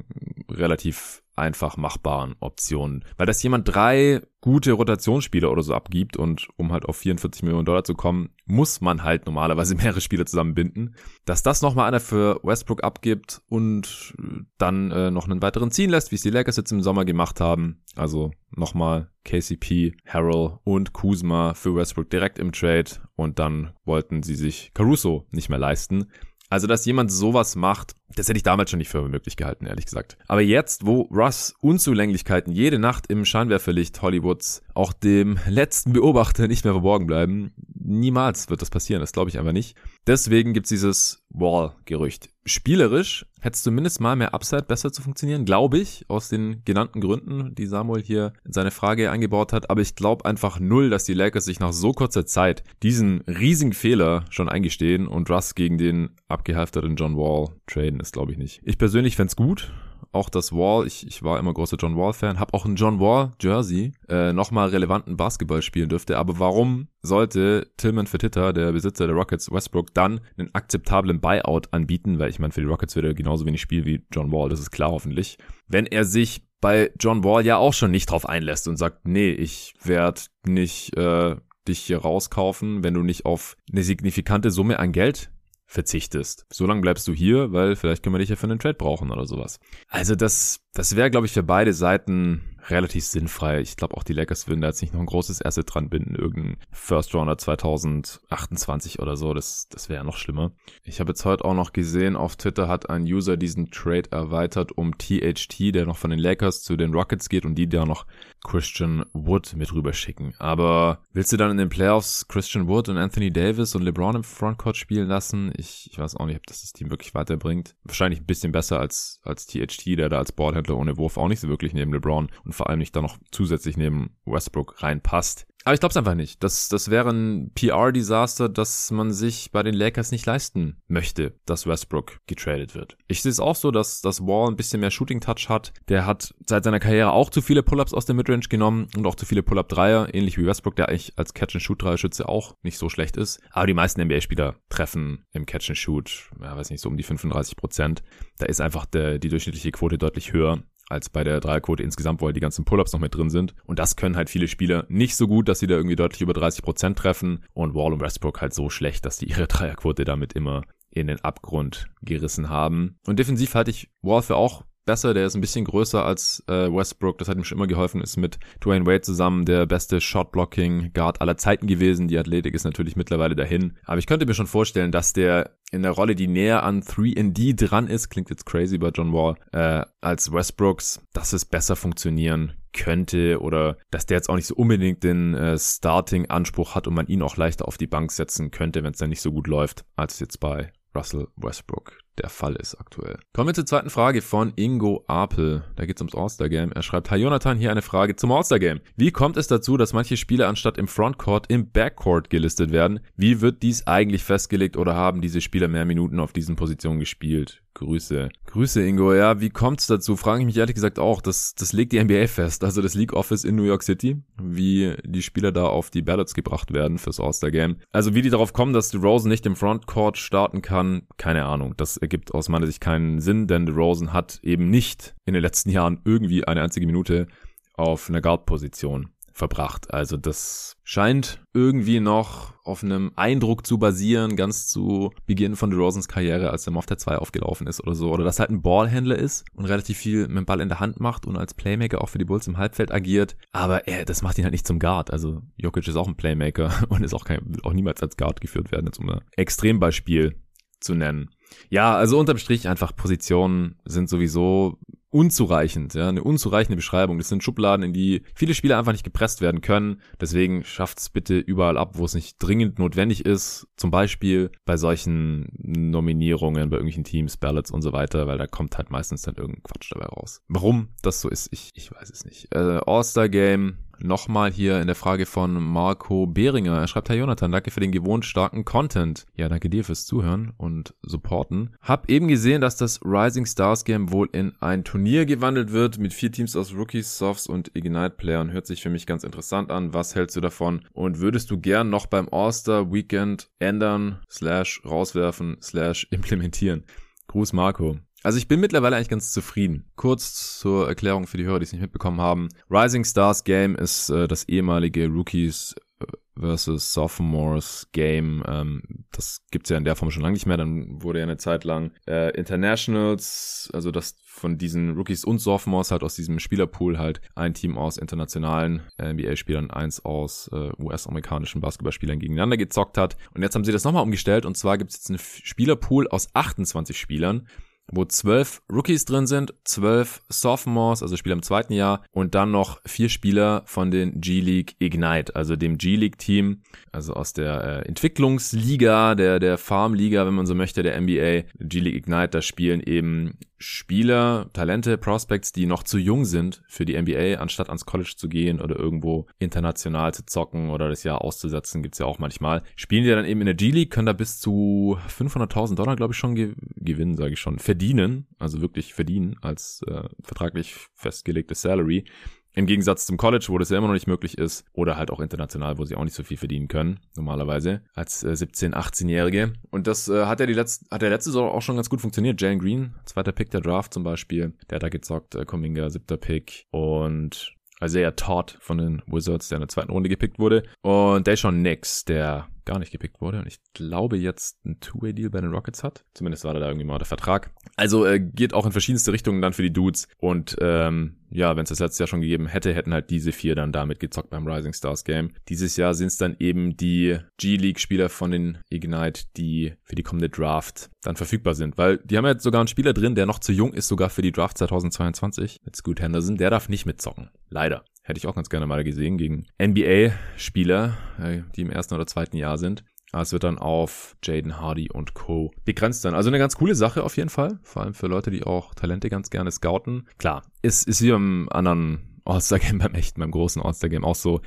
relativ 0.50 1.22
einfach 1.38 1.78
machbaren 1.78 2.36
Optionen. 2.40 3.06
Weil 3.18 3.28
dass 3.28 3.44
jemand 3.44 3.68
drei 3.68 4.22
gute 4.42 4.72
Rotationsspieler 4.72 5.52
oder 5.52 5.62
so 5.62 5.74
abgibt 5.74 6.18
und 6.18 6.48
um 6.58 6.72
halt 6.72 6.86
auf 6.86 6.98
44 6.98 7.44
Millionen 7.44 7.66
Dollar 7.66 7.84
zu 7.84 7.94
kommen, 7.94 8.30
muss 8.46 8.82
man 8.82 9.04
halt 9.04 9.26
normalerweise 9.26 9.76
mehrere 9.78 10.02
Spieler 10.02 10.26
zusammenbinden. 10.26 10.96
Dass 11.26 11.44
das 11.44 11.62
nochmal 11.62 11.88
einer 11.88 12.00
für 12.00 12.40
Westbrook 12.44 12.84
abgibt 12.84 13.42
und 13.50 14.16
dann 14.58 14.92
äh, 14.92 15.12
noch 15.12 15.26
einen 15.28 15.42
weiteren 15.42 15.72
ziehen 15.72 15.92
lässt, 15.92 16.12
wie 16.12 16.16
es 16.16 16.24
die 16.24 16.30
Lakers 16.32 16.58
jetzt 16.58 16.72
im 16.72 16.82
Sommer 16.82 17.06
gemacht 17.06 17.40
haben. 17.40 17.84
Also 17.98 18.32
nochmal 18.52 19.10
KCP, 19.26 19.98
Harrell 20.06 20.60
und 20.64 20.94
Kuzma 20.94 21.54
für 21.54 21.76
Westbrook 21.76 22.10
direkt 22.10 22.40
im 22.40 22.52
Trade 22.52 22.92
und 23.16 23.40
dann 23.40 23.74
wollten 23.86 24.24
sie 24.24 24.36
sich 24.36 24.72
Caruso 24.74 25.26
nicht 25.32 25.50
mehr 25.50 25.60
leisten. 25.60 26.08
Also, 26.50 26.68
dass 26.68 26.86
jemand 26.86 27.12
sowas 27.12 27.56
macht, 27.56 27.96
das 28.16 28.28
hätte 28.28 28.38
ich 28.38 28.44
damals 28.44 28.70
schon 28.70 28.80
nicht 28.80 28.90
für 28.90 29.08
möglich 29.08 29.36
gehalten, 29.36 29.66
ehrlich 29.66 29.86
gesagt. 29.86 30.18
Aber 30.28 30.42
jetzt, 30.42 30.86
wo 30.86 31.02
Russ 31.12 31.54
Unzulänglichkeiten 31.60 32.54
jede 32.54 32.80
Nacht 32.80 33.08
im 33.08 33.26
Scheinwerferlicht 33.26 34.02
Hollywoods 34.02 34.64
auch 34.74 34.94
dem 34.94 35.40
letzten 35.48 35.94
Beobachter 35.94 36.48
nicht 36.48 36.64
mehr 36.64 36.74
verborgen 36.74 37.08
bleiben, 37.08 37.52
niemals 37.76 38.50
wird 38.50 38.62
das 38.62 38.70
passieren, 38.70 39.02
das 39.02 39.12
glaube 39.12 39.30
ich 39.30 39.38
einfach 39.38 39.54
nicht. 39.54 39.76
Deswegen 40.06 40.54
gibt's 40.54 40.70
dieses 40.70 41.24
Wall-Gerücht. 41.30 42.30
Spielerisch 42.46 43.26
hätte 43.42 43.56
es 43.56 43.64
zumindest 43.64 44.00
mal 44.00 44.16
mehr 44.16 44.34
Upside 44.34 44.64
besser 44.64 44.92
zu 44.92 45.02
funktionieren, 45.02 45.44
glaube 45.44 45.78
ich, 45.78 46.06
aus 46.08 46.30
den 46.30 46.62
genannten 46.64 47.02
Gründen, 47.02 47.54
die 47.56 47.66
Samuel 47.66 48.02
hier 48.02 48.34
in 48.46 48.54
seine 48.54 48.72
Frage 48.72 49.12
eingebaut 49.12 49.52
hat. 49.52 49.70
Aber 49.70 49.82
ich 49.82 49.96
glaube 49.96 50.24
einfach 50.24 50.60
null, 50.60 50.90
dass 50.90 51.04
die 51.04 51.14
Lakers 51.14 51.46
sich 51.46 51.60
nach 51.60 51.74
so 51.74 51.92
kurzer 51.92 52.26
Zeit 52.26 52.64
diesen 52.84 53.22
riesigen 53.22 53.74
Fehler 53.74 54.24
schon 54.30 54.48
eingestehen 54.48 55.08
und 55.08 55.30
Russ 55.30 55.56
gegen 55.56 55.78
den 55.78 56.12
abgehalfterten 56.30 56.96
John 56.96 57.18
Wall 57.18 57.50
traden, 57.68 57.97
ist 58.00 58.14
glaube 58.14 58.32
ich 58.32 58.38
nicht. 58.38 58.62
Ich 58.64 58.78
persönlich 58.78 59.16
fände 59.16 59.36
gut, 59.36 59.72
auch 60.12 60.30
das 60.30 60.52
Wall, 60.52 60.88
ich, 60.88 61.06
ich 61.08 61.24
war 61.24 61.40
immer 61.40 61.54
großer 61.54 61.78
John 61.78 61.96
Wall-Fan, 61.98 62.40
habe 62.40 62.54
auch 62.54 62.66
ein 62.66 62.76
John 62.76 63.00
Wall-Jersey, 63.00 63.92
äh, 64.10 64.34
nochmal 64.34 64.70
relevanten 64.70 65.18
Basketball 65.18 65.62
spielen 65.62 65.90
dürfte. 65.90 66.18
Aber 66.18 66.40
warum 66.40 66.88
sollte 67.02 67.72
Tillman 67.78 68.08
Fertitta, 68.08 68.54
der 68.54 68.72
Besitzer 68.72 69.08
der 69.08 69.16
Rockets, 69.16 69.52
Westbrook, 69.52 69.94
dann 69.94 70.22
einen 70.38 70.54
akzeptablen 70.54 71.20
Buyout 71.20 71.74
anbieten? 71.74 72.20
Weil 72.20 72.30
ich 72.30 72.40
meine, 72.40 72.54
für 72.54 72.62
die 72.62 72.68
Rockets 72.68 72.96
wird 72.96 73.06
er 73.06 73.14
genauso 73.14 73.46
wenig 73.46 73.62
spielen 73.62 73.86
wie 73.86 74.06
John 74.12 74.32
Wall, 74.32 74.50
das 74.50 74.60
ist 74.60 74.72
klar 74.72 74.92
hoffentlich. 74.92 75.38
Wenn 75.68 75.86
er 75.86 76.06
sich 76.06 76.44
bei 76.60 76.92
John 77.00 77.24
Wall 77.24 77.46
ja 77.46 77.58
auch 77.58 77.74
schon 77.74 77.92
nicht 77.92 78.10
drauf 78.10 78.28
einlässt 78.28 78.68
und 78.68 78.78
sagt, 78.78 79.08
nee, 79.08 79.30
ich 79.32 79.76
werde 79.84 80.22
nicht 80.46 80.98
äh, 80.98 81.36
dich 81.68 81.80
hier 81.80 82.00
rauskaufen, 82.00 82.84
wenn 82.84 82.94
du 82.94 83.04
nicht 83.04 83.26
auf 83.26 83.58
eine 83.72 83.84
signifikante 83.84 84.50
Summe 84.50 84.80
an 84.80 84.92
Geld 84.92 85.30
verzichtest. 85.68 86.46
So 86.50 86.66
lange 86.66 86.82
bleibst 86.82 87.08
du 87.08 87.14
hier, 87.14 87.52
weil 87.52 87.76
vielleicht 87.76 88.02
können 88.02 88.16
wir 88.16 88.20
dich 88.20 88.30
ja 88.30 88.38
für 88.38 88.48
einen 88.48 88.58
Trade 88.58 88.76
brauchen 88.76 89.12
oder 89.12 89.28
sowas. 89.28 89.60
Also 89.90 90.16
das, 90.16 90.62
das 90.74 90.96
wäre, 90.96 91.12
glaube 91.12 91.28
ich, 91.28 91.34
für 91.34 91.44
beide 91.44 91.74
Seiten 91.74 92.57
relativ 92.70 93.06
sinnfrei. 93.06 93.62
Ich 93.62 93.78
glaube 93.78 93.96
auch 93.96 94.04
die 94.04 94.14
Lakers 94.14 94.48
würden 94.48 94.62
da 94.62 94.68
jetzt 94.68 94.82
nicht 94.82 94.94
noch 94.94 95.00
ein 95.00 95.06
großes 95.06 95.44
Asset 95.44 95.74
dran 95.74 95.90
binden, 95.90 96.16
irgendein 96.16 96.58
First 96.72 97.14
Rounder 97.14 97.38
2028 97.38 99.00
oder 99.00 99.16
so. 99.16 99.34
Das, 99.34 99.68
das 99.70 99.90
wäre 99.90 100.04
noch 100.04 100.18
schlimmer. 100.18 100.52
Ich 100.84 101.00
habe 101.00 101.12
jetzt 101.12 101.26
heute 101.26 101.46
auch 101.46 101.54
noch 101.54 101.74
gesehen, 101.74 102.16
auf 102.16 102.36
Twitter 102.36 102.68
hat 102.68 102.90
ein 102.90 103.04
User 103.04 103.38
diesen 103.38 103.72
Trade 103.72 104.12
erweitert 104.12 104.72
um 104.78 104.98
THT, 104.98 105.74
der 105.74 105.86
noch 105.86 105.98
von 105.98 106.10
den 106.10 106.20
Lakers 106.20 106.62
zu 106.62 106.76
den 106.76 106.94
Rockets 106.94 107.30
geht 107.30 107.46
und 107.46 107.56
die 107.56 107.68
da 107.68 107.86
noch 107.86 108.06
Christian 108.44 109.06
Wood 109.14 109.56
mit 109.56 109.74
rüberschicken. 109.74 110.34
Aber 110.40 111.00
willst 111.14 111.32
du 111.34 111.38
dann 111.38 111.52
in 111.52 111.58
den 111.58 111.70
Playoffs 111.70 112.28
Christian 112.28 112.68
Wood 112.68 112.90
und 112.90 112.98
Anthony 112.98 113.32
Davis 113.32 113.76
und 113.76 113.84
LeBron 113.84 114.16
im 114.16 114.24
Frontcourt 114.24 114.78
spielen 114.78 115.08
lassen? 115.08 115.52
Ich, 115.58 115.90
ich 115.92 116.00
weiß 116.00 116.16
auch 116.16 116.26
nicht, 116.26 116.38
ob 116.38 116.46
das 116.48 116.62
das 116.62 116.74
Team 116.74 116.90
wirklich 116.90 117.14
weiterbringt. 117.14 117.76
Wahrscheinlich 117.84 118.22
ein 118.22 118.26
bisschen 118.26 118.52
besser 118.52 118.80
als, 118.80 119.20
als 119.24 119.48
THT, 119.48 119.86
der 119.98 120.10
da 120.10 120.18
als 120.18 120.32
Ballhändler 120.32 120.78
ohne 120.78 120.98
Wurf 120.98 121.18
auch 121.18 121.28
nicht 121.28 121.40
so 121.40 121.50
wirklich 121.50 121.74
neben 121.74 121.94
LeBron 121.94 122.30
und 122.46 122.54
vor 122.58 122.70
allem 122.70 122.80
nicht 122.80 122.96
da 122.96 123.02
noch 123.02 123.18
zusätzlich 123.32 123.78
neben 123.78 124.16
Westbrook 124.26 124.82
reinpasst. 124.84 125.48
Aber 125.68 125.74
ich 125.74 125.82
glaube 125.82 125.92
es 125.92 125.98
einfach 125.98 126.16
nicht. 126.16 126.42
Das, 126.46 126.70
das 126.70 126.90
wäre 126.90 127.10
ein 127.10 127.52
PR-Desaster, 127.54 128.48
das 128.48 128.90
man 128.90 129.12
sich 129.12 129.52
bei 129.52 129.64
den 129.64 129.74
Lakers 129.74 130.12
nicht 130.12 130.26
leisten 130.26 130.78
möchte, 130.88 131.34
dass 131.46 131.68
Westbrook 131.68 132.22
getradet 132.26 132.74
wird. 132.74 132.98
Ich 133.10 133.22
sehe 133.22 133.32
es 133.32 133.42
auch 133.42 133.58
so, 133.58 133.72
dass, 133.72 134.00
dass 134.00 134.22
Wall 134.22 134.50
ein 134.50 134.56
bisschen 134.56 134.80
mehr 134.80 134.92
Shooting-Touch 134.92 135.50
hat. 135.50 135.74
Der 135.90 136.06
hat 136.06 136.34
seit 136.46 136.64
seiner 136.64 136.80
Karriere 136.80 137.12
auch 137.12 137.30
zu 137.30 137.42
viele 137.42 137.64
Pull-Ups 137.64 137.94
aus 137.94 138.06
der 138.06 138.16
Midrange 138.16 138.48
genommen 138.48 138.88
und 138.96 139.06
auch 139.06 139.16
zu 139.16 139.26
viele 139.26 139.44
Pull-Up-Dreier, 139.44 140.14
ähnlich 140.14 140.38
wie 140.38 140.46
Westbrook, 140.46 140.78
der 140.78 140.88
eigentlich 140.88 141.12
als 141.18 141.34
Catch-and-Shoot-Dreierschütze 141.34 142.30
auch 142.30 142.56
nicht 142.64 142.78
so 142.78 142.88
schlecht 142.88 143.18
ist. 143.18 143.42
Aber 143.52 143.68
die 143.68 143.74
meisten 143.74 144.02
NBA-Spieler 144.02 144.56
treffen 144.70 145.26
im 145.34 145.46
Catch-and-Shoot, 145.46 146.30
ja, 146.42 146.56
weiß 146.56 146.70
nicht, 146.70 146.80
so 146.80 146.88
um 146.88 146.96
die 146.96 147.04
35 147.04 147.58
Prozent. 147.58 148.04
Da 148.38 148.46
ist 148.46 148.62
einfach 148.62 148.86
der, 148.86 149.20
die 149.20 149.28
durchschnittliche 149.28 149.72
Quote 149.72 149.98
deutlich 149.98 150.32
höher 150.32 150.64
als 150.90 151.10
bei 151.10 151.24
der 151.24 151.40
Dreierquote 151.40 151.84
insgesamt, 151.84 152.22
wo 152.22 152.26
halt 152.26 152.36
die 152.36 152.42
ganzen 152.42 152.66
Pull-ups 152.66 152.94
noch 152.94 153.00
mit 153.00 153.16
drin 153.16 153.30
sind. 153.30 153.54
Und 153.66 153.80
das 153.80 153.96
können 153.96 154.16
halt 154.16 154.30
viele 154.30 154.48
Spieler 154.48 154.86
nicht 154.90 155.16
so 155.16 155.28
gut, 155.28 155.48
dass 155.48 155.60
sie 155.60 155.68
da 155.68 155.76
irgendwie 155.76 155.96
deutlich 155.96 156.22
über 156.22 156.34
30 156.34 156.64
Prozent 156.64 156.98
treffen. 156.98 157.44
Und 157.54 157.76
Wall 157.76 157.94
und 157.94 158.02
Westbrook 158.02 158.42
halt 158.42 158.54
so 158.54 158.70
schlecht, 158.70 159.06
dass 159.06 159.18
die 159.18 159.30
ihre 159.30 159.48
Dreierquote 159.48 160.06
damit 160.06 160.34
immer 160.34 160.64
in 160.90 161.08
den 161.08 161.24
Abgrund 161.24 161.88
gerissen 162.02 162.50
haben. 162.50 162.98
Und 163.06 163.20
defensiv 163.20 163.54
halte 163.56 163.72
ich 163.72 163.90
Wall 164.02 164.22
für 164.22 164.36
auch 164.36 164.64
besser, 164.88 165.14
der 165.14 165.28
ist 165.28 165.36
ein 165.36 165.42
bisschen 165.42 165.66
größer 165.66 166.04
als 166.04 166.44
äh, 166.48 166.74
Westbrook, 166.74 167.20
das 167.20 167.28
hat 167.28 167.38
ihm 167.38 167.44
schon 167.44 167.60
immer 167.60 167.68
geholfen, 167.68 168.02
ist 168.02 168.18
mit 168.18 168.40
Dwayne 168.64 168.88
Wade 168.88 169.02
zusammen 169.02 169.46
der 169.46 169.68
beste 169.68 170.02
Shot-Blocking-Guard 170.02 171.22
aller 171.22 171.38
Zeiten 171.38 171.68
gewesen. 171.68 172.08
Die 172.08 172.18
Athletik 172.18 172.56
ist 172.56 172.64
natürlich 172.64 172.96
mittlerweile 172.96 173.36
dahin. 173.36 173.78
Aber 173.86 174.00
ich 174.00 174.08
könnte 174.08 174.26
mir 174.26 174.34
schon 174.34 174.48
vorstellen, 174.48 174.92
dass 174.92 175.14
der 175.14 175.52
in 175.72 175.84
der 175.84 175.92
Rolle, 175.92 176.16
die 176.16 176.28
näher 176.28 176.64
an 176.64 176.82
3D 176.82 177.56
dran 177.56 177.88
ist, 177.88 178.10
klingt 178.10 178.30
jetzt 178.30 178.46
crazy 178.46 178.78
bei 178.78 178.90
John 178.90 179.14
Wall, 179.14 179.36
äh, 179.52 179.86
als 180.02 180.32
Westbrooks, 180.32 181.02
dass 181.14 181.34
es 181.34 181.46
besser 181.46 181.76
funktionieren 181.76 182.54
könnte 182.74 183.42
oder 183.42 183.78
dass 183.92 184.06
der 184.06 184.18
jetzt 184.18 184.30
auch 184.30 184.36
nicht 184.36 184.48
so 184.48 184.56
unbedingt 184.56 185.04
den 185.04 185.34
äh, 185.36 185.58
Starting-Anspruch 185.58 186.76
hat 186.76 186.88
und 186.88 186.94
man 186.94 187.08
ihn 187.08 187.22
auch 187.22 187.38
leichter 187.38 187.68
auf 187.68 187.78
die 187.78 187.88
Bank 187.88 188.12
setzen 188.12 188.52
könnte, 188.52 188.84
wenn 188.84 188.94
es 188.94 189.00
dann 189.00 189.10
nicht 189.10 189.22
so 189.22 189.32
gut 189.32 189.48
läuft, 189.48 189.84
als 189.96 190.20
jetzt 190.20 190.40
bei 190.40 190.72
Russell 190.96 191.28
Westbrook 191.36 191.98
der 192.18 192.30
Fall 192.30 192.56
ist 192.56 192.76
aktuell. 192.76 193.18
Kommen 193.34 193.50
wir 193.50 193.54
zur 193.54 193.66
zweiten 193.66 193.90
Frage 193.90 194.22
von 194.22 194.54
Ingo 194.56 195.04
Apel. 195.08 195.64
Da 195.76 195.86
geht 195.86 195.98
es 195.98 196.02
ums 196.02 196.16
All-Star-Game. 196.16 196.72
Er 196.72 196.84
schreibt, 196.84 197.12
Hi 197.12 197.18
Jonathan, 197.18 197.58
hier 197.58 197.72
eine 197.72 197.82
Frage 197.82 198.16
zum 198.16 198.32
All-Star-Game. 198.32 198.82
Wie 198.96 199.12
kommt 199.12 199.38
es 199.38 199.48
dazu, 199.48 199.78
dass 199.78 199.94
manche 199.94 200.18
Spieler 200.18 200.48
anstatt 200.48 200.78
im 200.78 200.88
Frontcourt 200.88 201.46
im 201.50 201.72
Backcourt 201.72 202.30
gelistet 202.30 202.72
werden? 202.72 203.00
Wie 203.16 203.42
wird 203.42 203.64
dies 203.64 203.86
eigentlich 203.88 204.24
festgelegt 204.24 204.78
oder 204.78 204.96
haben 204.96 205.22
diese 205.22 205.42
Spieler 205.42 205.68
mehr 205.68 205.86
Minuten 205.86 206.20
auf 206.20 206.34
diesen 206.34 206.56
Positionen 206.56 207.00
gespielt? 207.00 207.62
Grüße. 207.78 208.30
Grüße, 208.48 208.84
Ingo. 208.84 209.14
Ja, 209.14 209.40
wie 209.40 209.52
kommt's 209.52 209.86
dazu? 209.86 210.16
Frage 210.16 210.40
ich 210.40 210.48
mich 210.48 210.58
ehrlich 210.58 210.74
gesagt 210.74 210.98
auch. 210.98 211.22
Das, 211.22 211.54
das 211.54 211.74
legt 211.74 211.92
die 211.92 212.04
NBA 212.04 212.26
fest. 212.26 212.64
Also 212.64 212.82
das 212.82 212.96
League 212.96 213.14
Office 213.14 213.44
in 213.44 213.56
New 213.56 213.66
York 213.66 213.84
City, 213.84 214.18
wie 214.42 214.96
die 215.04 215.22
Spieler 215.22 215.52
da 215.52 215.66
auf 215.66 215.92
die 215.92 216.02
Ballots 216.02 216.34
gebracht 216.34 216.74
werden 216.74 216.98
fürs 216.98 217.20
All-Star-Game. 217.20 217.78
Also 217.92 218.16
wie 218.16 218.24
die 218.24 218.32
darauf 218.32 218.52
kommen, 218.54 218.74
dass 218.74 218.90
DeRozan 218.90 219.30
nicht 219.30 219.46
im 219.46 219.56
Frontcourt 219.56 220.18
starten 220.18 220.64
kann, 220.64 221.04
keine 221.18 221.46
Ahnung. 221.46 221.76
Das 221.78 221.98
ergibt 222.08 222.34
aus 222.34 222.48
meiner 222.48 222.66
Sicht 222.66 222.80
keinen 222.80 223.20
Sinn, 223.20 223.48
denn 223.48 223.66
DeRozan 223.66 224.14
hat 224.14 224.40
eben 224.42 224.70
nicht 224.70 225.14
in 225.26 225.34
den 225.34 225.44
letzten 225.44 225.70
Jahren 225.70 226.00
irgendwie 226.06 226.48
eine 226.48 226.62
einzige 226.62 226.86
Minute 226.86 227.28
auf 227.74 228.10
einer 228.10 228.22
Guard-Position 228.22 229.10
verbracht. 229.34 229.94
Also 229.94 230.18
das 230.18 230.78
scheint 230.84 231.44
irgendwie 231.54 232.00
noch 232.00 232.54
auf 232.64 232.84
einem 232.84 233.12
Eindruck 233.16 233.68
zu 233.68 233.78
basieren, 233.78 234.36
ganz 234.36 234.68
zu 234.68 235.12
Beginn 235.26 235.56
von 235.56 235.70
DeRozans 235.70 236.08
Karriere, 236.08 236.50
als 236.50 236.66
er 236.66 236.72
mal 236.72 236.80
auf 236.80 236.86
der 236.86 236.98
2 236.98 237.18
aufgelaufen 237.18 237.68
ist 237.68 237.82
oder 237.82 237.94
so. 237.94 238.10
Oder 238.12 238.24
dass 238.24 238.40
er 238.40 238.44
halt 238.44 238.52
ein 238.52 238.62
Ballhändler 238.62 239.18
ist 239.18 239.46
und 239.54 239.66
relativ 239.66 239.98
viel 239.98 240.28
mit 240.28 240.38
dem 240.38 240.46
Ball 240.46 240.62
in 240.62 240.70
der 240.70 240.80
Hand 240.80 241.00
macht 241.00 241.28
und 241.28 241.38
als 241.38 241.54
Playmaker 241.54 242.02
auch 242.02 242.10
für 242.10 242.18
die 242.18 242.26
Bulls 242.26 242.48
im 242.48 242.58
Halbfeld 242.58 242.92
agiert. 242.92 243.36
Aber 243.52 243.88
er, 243.88 244.06
das 244.06 244.22
macht 244.22 244.38
ihn 244.38 244.46
halt 244.46 244.54
nicht 244.54 244.66
zum 244.66 244.80
Guard. 244.80 245.12
Also 245.12 245.42
Jokic 245.58 245.88
ist 245.88 245.98
auch 245.98 246.08
ein 246.08 246.18
Playmaker 246.18 246.72
und 246.90 247.04
ist 247.04 247.14
auch, 247.14 247.26
kein, 247.26 247.42
will 247.46 247.62
auch 247.64 247.74
niemals 247.74 248.02
als 248.02 248.18
Guard 248.18 248.42
geführt 248.42 248.72
werden, 248.72 248.88
jetzt 248.88 249.00
um 249.00 249.10
ein 249.10 249.22
Extrembeispiel 249.36 250.42
zu 250.80 250.96
nennen. 250.96 251.30
Ja, 251.70 251.96
also 251.96 252.20
unterm 252.20 252.38
Strich 252.38 252.68
einfach 252.68 252.96
Positionen 252.96 253.76
sind 253.86 254.10
sowieso 254.10 254.80
unzureichend, 255.10 255.94
ja, 255.94 256.10
eine 256.10 256.24
unzureichende 256.24 256.76
Beschreibung. 256.76 257.18
Das 257.18 257.30
sind 257.30 257.44
Schubladen, 257.44 257.84
in 257.84 257.94
die 257.94 258.24
viele 258.36 258.54
Spieler 258.54 258.78
einfach 258.78 258.92
nicht 258.92 259.04
gepresst 259.04 259.42
werden 259.42 259.62
können. 259.62 260.02
Deswegen 260.20 260.64
schafft's 260.64 261.10
bitte 261.10 261.38
überall 261.38 261.78
ab, 261.78 261.92
wo 261.94 262.06
es 262.06 262.14
nicht 262.14 262.38
dringend 262.40 262.78
notwendig 262.78 263.26
ist. 263.26 263.68
Zum 263.78 263.90
Beispiel 263.90 264.52
bei 264.66 264.76
solchen 264.76 265.50
Nominierungen, 265.58 266.70
bei 266.70 266.78
irgendwelchen 266.78 267.06
Teams, 267.06 267.38
Ballots 267.38 267.72
und 267.72 267.82
so 267.82 267.94
weiter, 267.94 268.28
weil 268.28 268.38
da 268.38 268.48
kommt 268.48 268.78
halt 268.78 268.92
meistens 268.92 269.22
dann 269.22 269.36
irgendein 269.36 269.64
Quatsch 269.64 269.92
dabei 269.92 270.06
raus. 270.06 270.42
Warum 270.50 270.90
das 271.02 271.22
so 271.22 271.30
ist, 271.30 271.50
ich, 271.52 271.72
ich 271.74 271.92
weiß 271.92 272.10
es 272.10 272.26
nicht. 272.26 272.54
Äh, 272.54 272.82
All-Star 272.86 273.30
Game, 273.30 273.78
Nochmal 274.00 274.52
hier 274.52 274.80
in 274.80 274.88
der 274.88 274.96
Frage 274.96 275.26
von 275.26 275.54
Marco 275.54 276.28
Behringer. 276.28 276.78
Er 276.78 276.88
schreibt, 276.88 277.10
Herr 277.10 277.16
Jonathan, 277.16 277.52
danke 277.52 277.72
für 277.72 277.80
den 277.80 277.92
gewohnt 277.92 278.26
starken 278.26 278.64
Content. 278.64 279.26
Ja, 279.36 279.50
danke 279.50 279.70
dir 279.70 279.84
fürs 279.84 280.06
Zuhören 280.06 280.54
und 280.58 280.94
Supporten. 281.02 281.76
Hab 281.82 282.10
eben 282.10 282.28
gesehen, 282.28 282.62
dass 282.62 282.78
das 282.78 283.00
Rising 283.04 283.46
Stars 283.46 283.86
Game 283.86 284.12
wohl 284.12 284.30
in 284.32 284.54
ein 284.60 284.84
Turnier 284.84 285.26
gewandelt 285.26 285.72
wird 285.72 285.98
mit 285.98 286.14
vier 286.14 286.32
Teams 286.32 286.56
aus 286.56 286.74
Rookies, 286.74 287.18
Softs 287.18 287.48
und 287.48 287.76
Ignite 287.76 288.12
Playern. 288.12 288.52
Hört 288.52 288.68
sich 288.68 288.82
für 288.82 288.90
mich 288.90 289.06
ganz 289.06 289.24
interessant 289.24 289.72
an. 289.72 289.94
Was 289.94 290.16
hältst 290.16 290.36
du 290.36 290.42
davon? 290.42 290.82
Und 290.94 291.20
würdest 291.20 291.50
du 291.52 291.60
gern 291.60 291.90
noch 291.90 292.06
beim 292.06 292.30
All-Star 292.32 292.92
Weekend 292.92 293.50
ändern, 293.60 294.20
slash 294.30 294.82
rauswerfen, 294.86 295.58
slash 295.62 296.08
implementieren? 296.12 296.84
Gruß 297.28 297.54
Marco. 297.54 297.98
Also 298.24 298.38
ich 298.38 298.48
bin 298.48 298.60
mittlerweile 298.60 298.96
eigentlich 298.96 299.10
ganz 299.10 299.32
zufrieden. 299.32 299.86
Kurz 299.96 300.60
zur 300.60 300.88
Erklärung 300.88 301.28
für 301.28 301.38
die 301.38 301.46
Hörer, 301.46 301.60
die 301.60 301.66
es 301.66 301.72
nicht 301.72 301.82
mitbekommen 301.82 302.20
haben. 302.20 302.50
Rising 302.70 303.04
Stars 303.04 303.44
Game 303.44 303.76
ist 303.76 304.10
äh, 304.10 304.28
das 304.28 304.46
ehemalige 304.50 305.08
Rookies 305.08 305.76
äh, 306.00 306.06
versus 306.40 306.94
Sophomores 306.94 307.88
Game. 307.92 308.44
Ähm, 308.48 308.82
das 309.12 309.44
gibt's 309.52 309.70
ja 309.70 309.78
in 309.78 309.86
der 309.86 309.96
Form 309.96 310.10
schon 310.10 310.24
lange 310.24 310.34
nicht 310.34 310.48
mehr. 310.48 310.58
Dann 310.58 311.02
wurde 311.04 311.20
ja 311.20 311.24
eine 311.24 311.38
Zeit 311.38 311.64
lang 311.64 311.92
äh, 312.08 312.36
Internationals, 312.36 313.70
also 313.72 313.92
das 313.92 314.16
von 314.26 314.58
diesen 314.58 314.96
Rookies 314.96 315.24
und 315.24 315.40
Sophomores 315.40 315.92
halt 315.92 316.04
aus 316.04 316.16
diesem 316.16 316.40
Spielerpool 316.40 316.98
halt 316.98 317.22
ein 317.36 317.54
Team 317.54 317.78
aus 317.78 317.98
internationalen 317.98 318.82
äh, 318.98 319.14
NBA-Spielern, 319.14 319.72
eins 319.72 320.04
aus 320.04 320.50
äh, 320.54 320.72
US-amerikanischen 320.80 321.62
Basketballspielern 321.62 322.20
gegeneinander 322.20 322.58
gezockt 322.58 322.98
hat. 322.98 323.16
Und 323.34 323.44
jetzt 323.44 323.56
haben 323.56 323.64
sie 323.64 323.72
das 323.72 323.84
nochmal 323.84 324.04
umgestellt 324.04 324.46
und 324.46 324.58
zwar 324.58 324.78
gibt's 324.78 324.96
jetzt 324.96 325.10
einen 325.10 325.20
Spielerpool 325.20 326.08
aus 326.08 326.30
28 326.34 327.00
Spielern 327.00 327.48
wo 327.92 328.06
zwölf 328.06 328.62
Rookies 328.72 329.06
drin 329.06 329.28
sind, 329.28 329.54
zwölf 329.64 330.22
Sophomores, 330.30 331.02
also 331.02 331.16
Spieler 331.16 331.36
im 331.36 331.42
zweiten 331.42 331.74
Jahr 331.74 332.04
und 332.12 332.36
dann 332.36 332.52
noch 332.52 332.82
vier 332.86 333.10
Spieler 333.10 333.64
von 333.66 333.92
den 333.92 334.20
G-League 334.20 334.76
Ignite, 334.80 335.36
also 335.36 335.56
dem 335.56 335.78
G-League-Team, 335.78 336.62
also 336.92 337.14
aus 337.14 337.34
der 337.34 337.64
äh, 337.64 337.88
Entwicklungsliga, 337.88 339.16
der, 339.16 339.40
der 339.40 339.58
Farmliga, 339.58 340.26
wenn 340.26 340.34
man 340.34 340.46
so 340.46 340.56
möchte, 340.56 340.84
der 340.84 341.00
NBA, 341.00 341.44
G-League 341.60 341.96
Ignite, 341.96 342.30
da 342.30 342.42
spielen 342.42 342.82
eben 342.82 343.38
Spieler, 343.60 344.50
Talente, 344.54 344.98
Prospects, 344.98 345.52
die 345.52 345.66
noch 345.66 345.82
zu 345.82 345.98
jung 345.98 346.26
sind 346.26 346.62
für 346.68 346.86
die 346.86 347.00
NBA, 347.00 347.42
anstatt 347.42 347.70
ans 347.70 347.86
College 347.86 348.14
zu 348.16 348.30
gehen 348.30 348.62
oder 348.62 348.76
irgendwo 348.78 349.26
international 349.40 350.14
zu 350.14 350.26
zocken 350.26 350.70
oder 350.70 350.90
das 350.90 351.04
Jahr 351.04 351.24
auszusetzen, 351.24 351.82
gibt's 351.82 351.98
ja 351.98 352.06
auch 352.06 352.20
manchmal. 352.20 352.62
Spielen 352.76 353.04
die 353.04 353.10
dann 353.10 353.26
eben 353.26 353.42
in 353.42 353.48
der 353.48 353.56
G-League, 353.56 353.90
können 353.90 354.06
da 354.06 354.14
bis 354.14 354.40
zu 354.40 355.00
500.000 355.10 355.76
Dollar, 355.76 355.96
glaube 355.96 356.14
ich, 356.14 356.18
schon 356.18 356.36
ge 356.36 356.54
gewinnen, 356.76 357.18
sage 357.18 357.34
ich 357.34 357.40
schon, 357.40 357.58
verdienen, 357.78 358.26
also 358.40 358.60
wirklich 358.60 358.96
verdienen 358.96 359.36
als 359.42 359.82
äh, 359.88 360.02
vertraglich 360.24 360.76
festgelegtes 360.96 361.62
Salary. 361.62 362.06
Im 362.54 362.66
Gegensatz 362.66 363.06
zum 363.06 363.18
College, 363.18 363.46
wo 363.50 363.60
das 363.60 363.70
ja 363.70 363.78
immer 363.78 363.86
noch 363.86 363.94
nicht 363.94 364.08
möglich 364.08 364.36
ist, 364.36 364.66
oder 364.74 364.98
halt 364.98 365.12
auch 365.12 365.20
international, 365.20 365.78
wo 365.78 365.86
sie 365.86 365.96
auch 365.96 366.04
nicht 366.04 366.16
so 366.16 366.24
viel 366.24 366.38
verdienen 366.38 366.68
können, 366.68 367.00
normalerweise, 367.16 367.84
als 367.94 368.24
äh, 368.24 368.30
17-, 368.30 368.74
18-Jährige. 368.74 369.54
Und 369.70 369.86
das 369.86 370.08
äh, 370.08 370.26
hat 370.26 370.40
ja 370.40 370.48
die 370.48 370.54
letzte, 370.54 370.88
hat 370.90 371.04
der 371.04 371.12
letzte 371.12 371.30
Saison 371.30 371.52
auch 371.52 371.62
schon 371.62 371.76
ganz 371.76 371.88
gut 371.88 372.02
funktioniert. 372.02 372.42
Jalen 372.42 372.58
Green, 372.58 372.96
zweiter 373.06 373.32
Pick 373.32 373.52
der 373.52 373.62
Draft 373.62 373.94
zum 373.94 374.02
Beispiel, 374.02 374.54
der 374.72 374.78
hat 374.78 374.84
da 374.84 374.90
gezockt, 374.90 375.36
äh, 375.36 375.46
Kuminga, 375.46 375.92
siebter 375.92 376.18
Pick 376.18 376.66
und 376.72 377.54
Isaiah 377.80 378.16
Todd 378.16 378.58
von 378.60 378.80
den 378.80 379.04
Wizards, 379.06 379.50
der 379.50 379.58
in 379.58 379.62
der 379.62 379.70
zweiten 379.70 379.92
Runde 379.92 380.10
gepickt 380.10 380.40
wurde. 380.40 380.64
Und 380.82 381.28
Deshaun 381.28 381.62
Nix, 381.62 382.06
der 382.06 382.48
gar 382.68 382.78
nicht 382.78 382.92
gepickt 382.92 383.22
wurde 383.22 383.40
und 383.40 383.48
ich 383.48 383.60
glaube 383.74 384.18
jetzt 384.18 384.64
ein 384.66 384.80
Two-Way-Deal 384.80 385.32
bei 385.32 385.42
den 385.42 385.52
Rockets 385.52 385.84
hat. 385.84 386.06
Zumindest 386.14 386.44
war 386.44 386.54
da 386.54 386.68
irgendwie 386.68 386.86
mal 386.86 387.00
der 387.00 387.08
Vertrag. 387.08 387.52
Also 387.76 388.06
äh, 388.06 388.20
geht 388.20 388.54
auch 388.54 388.66
in 388.66 388.72
verschiedenste 388.72 389.12
Richtungen 389.12 389.42
dann 389.42 389.54
für 389.54 389.64
die 389.64 389.74
Dudes 389.74 390.08
und 390.20 390.56
ähm, 390.62 391.16
ja, 391.30 391.56
wenn 391.56 391.64
es 391.64 391.70
das 391.70 391.80
letztes 391.80 392.00
Jahr 392.00 392.08
schon 392.08 392.22
gegeben 392.22 392.48
hätte, 392.48 392.74
hätten 392.74 392.94
halt 392.94 393.10
diese 393.10 393.32
vier 393.32 393.56
dann 393.56 393.72
damit 393.72 394.00
gezockt 394.00 394.30
beim 394.30 394.48
Rising 394.48 394.74
Stars 394.74 395.04
Game. 395.04 395.32
Dieses 395.50 395.76
Jahr 395.76 395.94
sind 395.94 396.08
es 396.08 396.18
dann 396.18 396.36
eben 396.40 396.78
die 396.78 397.18
G-League-Spieler 397.38 398.10
von 398.10 398.32
den 398.32 398.60
Ignite, 398.70 399.24
die 399.36 399.74
für 399.84 399.96
die 399.96 400.04
kommende 400.04 400.30
Draft 400.30 400.90
dann 401.02 401.16
verfügbar 401.16 401.56
sind. 401.56 401.78
Weil 401.78 401.98
die 401.98 402.18
haben 402.18 402.26
jetzt 402.26 402.44
sogar 402.44 402.62
einen 402.62 402.68
Spieler 402.68 402.94
drin, 402.94 403.16
der 403.16 403.26
noch 403.26 403.40
zu 403.40 403.52
jung 403.52 403.74
ist, 403.74 403.88
sogar 403.88 404.10
für 404.10 404.22
die 404.22 404.32
Draft 404.32 404.58
2022 404.58 405.62
mit 405.66 405.76
Scoot 405.76 406.02
Henderson. 406.02 406.38
Der 406.38 406.50
darf 406.50 406.70
nicht 406.70 406.86
mitzocken. 406.86 407.30
Leider. 407.50 407.84
Hätte 408.04 408.20
ich 408.20 408.28
auch 408.28 408.36
ganz 408.36 408.50
gerne 408.50 408.68
mal 408.68 408.86
gesehen 408.86 409.18
gegen 409.18 409.48
NBA-Spieler, 409.62 410.98
äh, 411.22 411.42
die 411.56 411.62
im 411.62 411.70
ersten 411.70 411.94
oder 411.94 412.08
zweiten 412.08 412.38
Jahr 412.38 412.58
sind. 412.58 412.86
Aber 413.12 413.22
es 413.22 413.32
wird 413.32 413.44
dann 413.44 413.58
auf 413.58 414.18
Jaden 414.24 414.60
Hardy 414.60 414.90
und 414.92 415.14
Co. 415.14 415.52
begrenzt 415.64 416.02
sein. 416.02 416.14
Also 416.14 416.30
eine 416.30 416.40
ganz 416.40 416.56
coole 416.56 416.76
Sache 416.76 417.04
auf 417.04 417.16
jeden 417.18 417.30
Fall. 417.30 417.60
Vor 417.64 417.84
allem 417.84 417.94
für 417.94 418.08
Leute, 418.08 418.32
die 418.32 418.44
auch 418.44 418.74
Talente 418.76 419.10
ganz 419.10 419.30
gerne 419.30 419.52
scouten. 419.52 420.08
Klar, 420.18 420.44
ist, 420.62 420.88
ist 420.88 421.02
wie 421.02 421.12
beim 421.12 421.48
anderen 421.50 422.22
All-Star-Game, 422.26 422.78
beim 422.80 422.94
echten, 422.96 423.22
beim 423.22 423.32
großen 423.32 423.62
All-Star-Game 423.62 424.04
auch 424.04 424.16
so, 424.16 424.42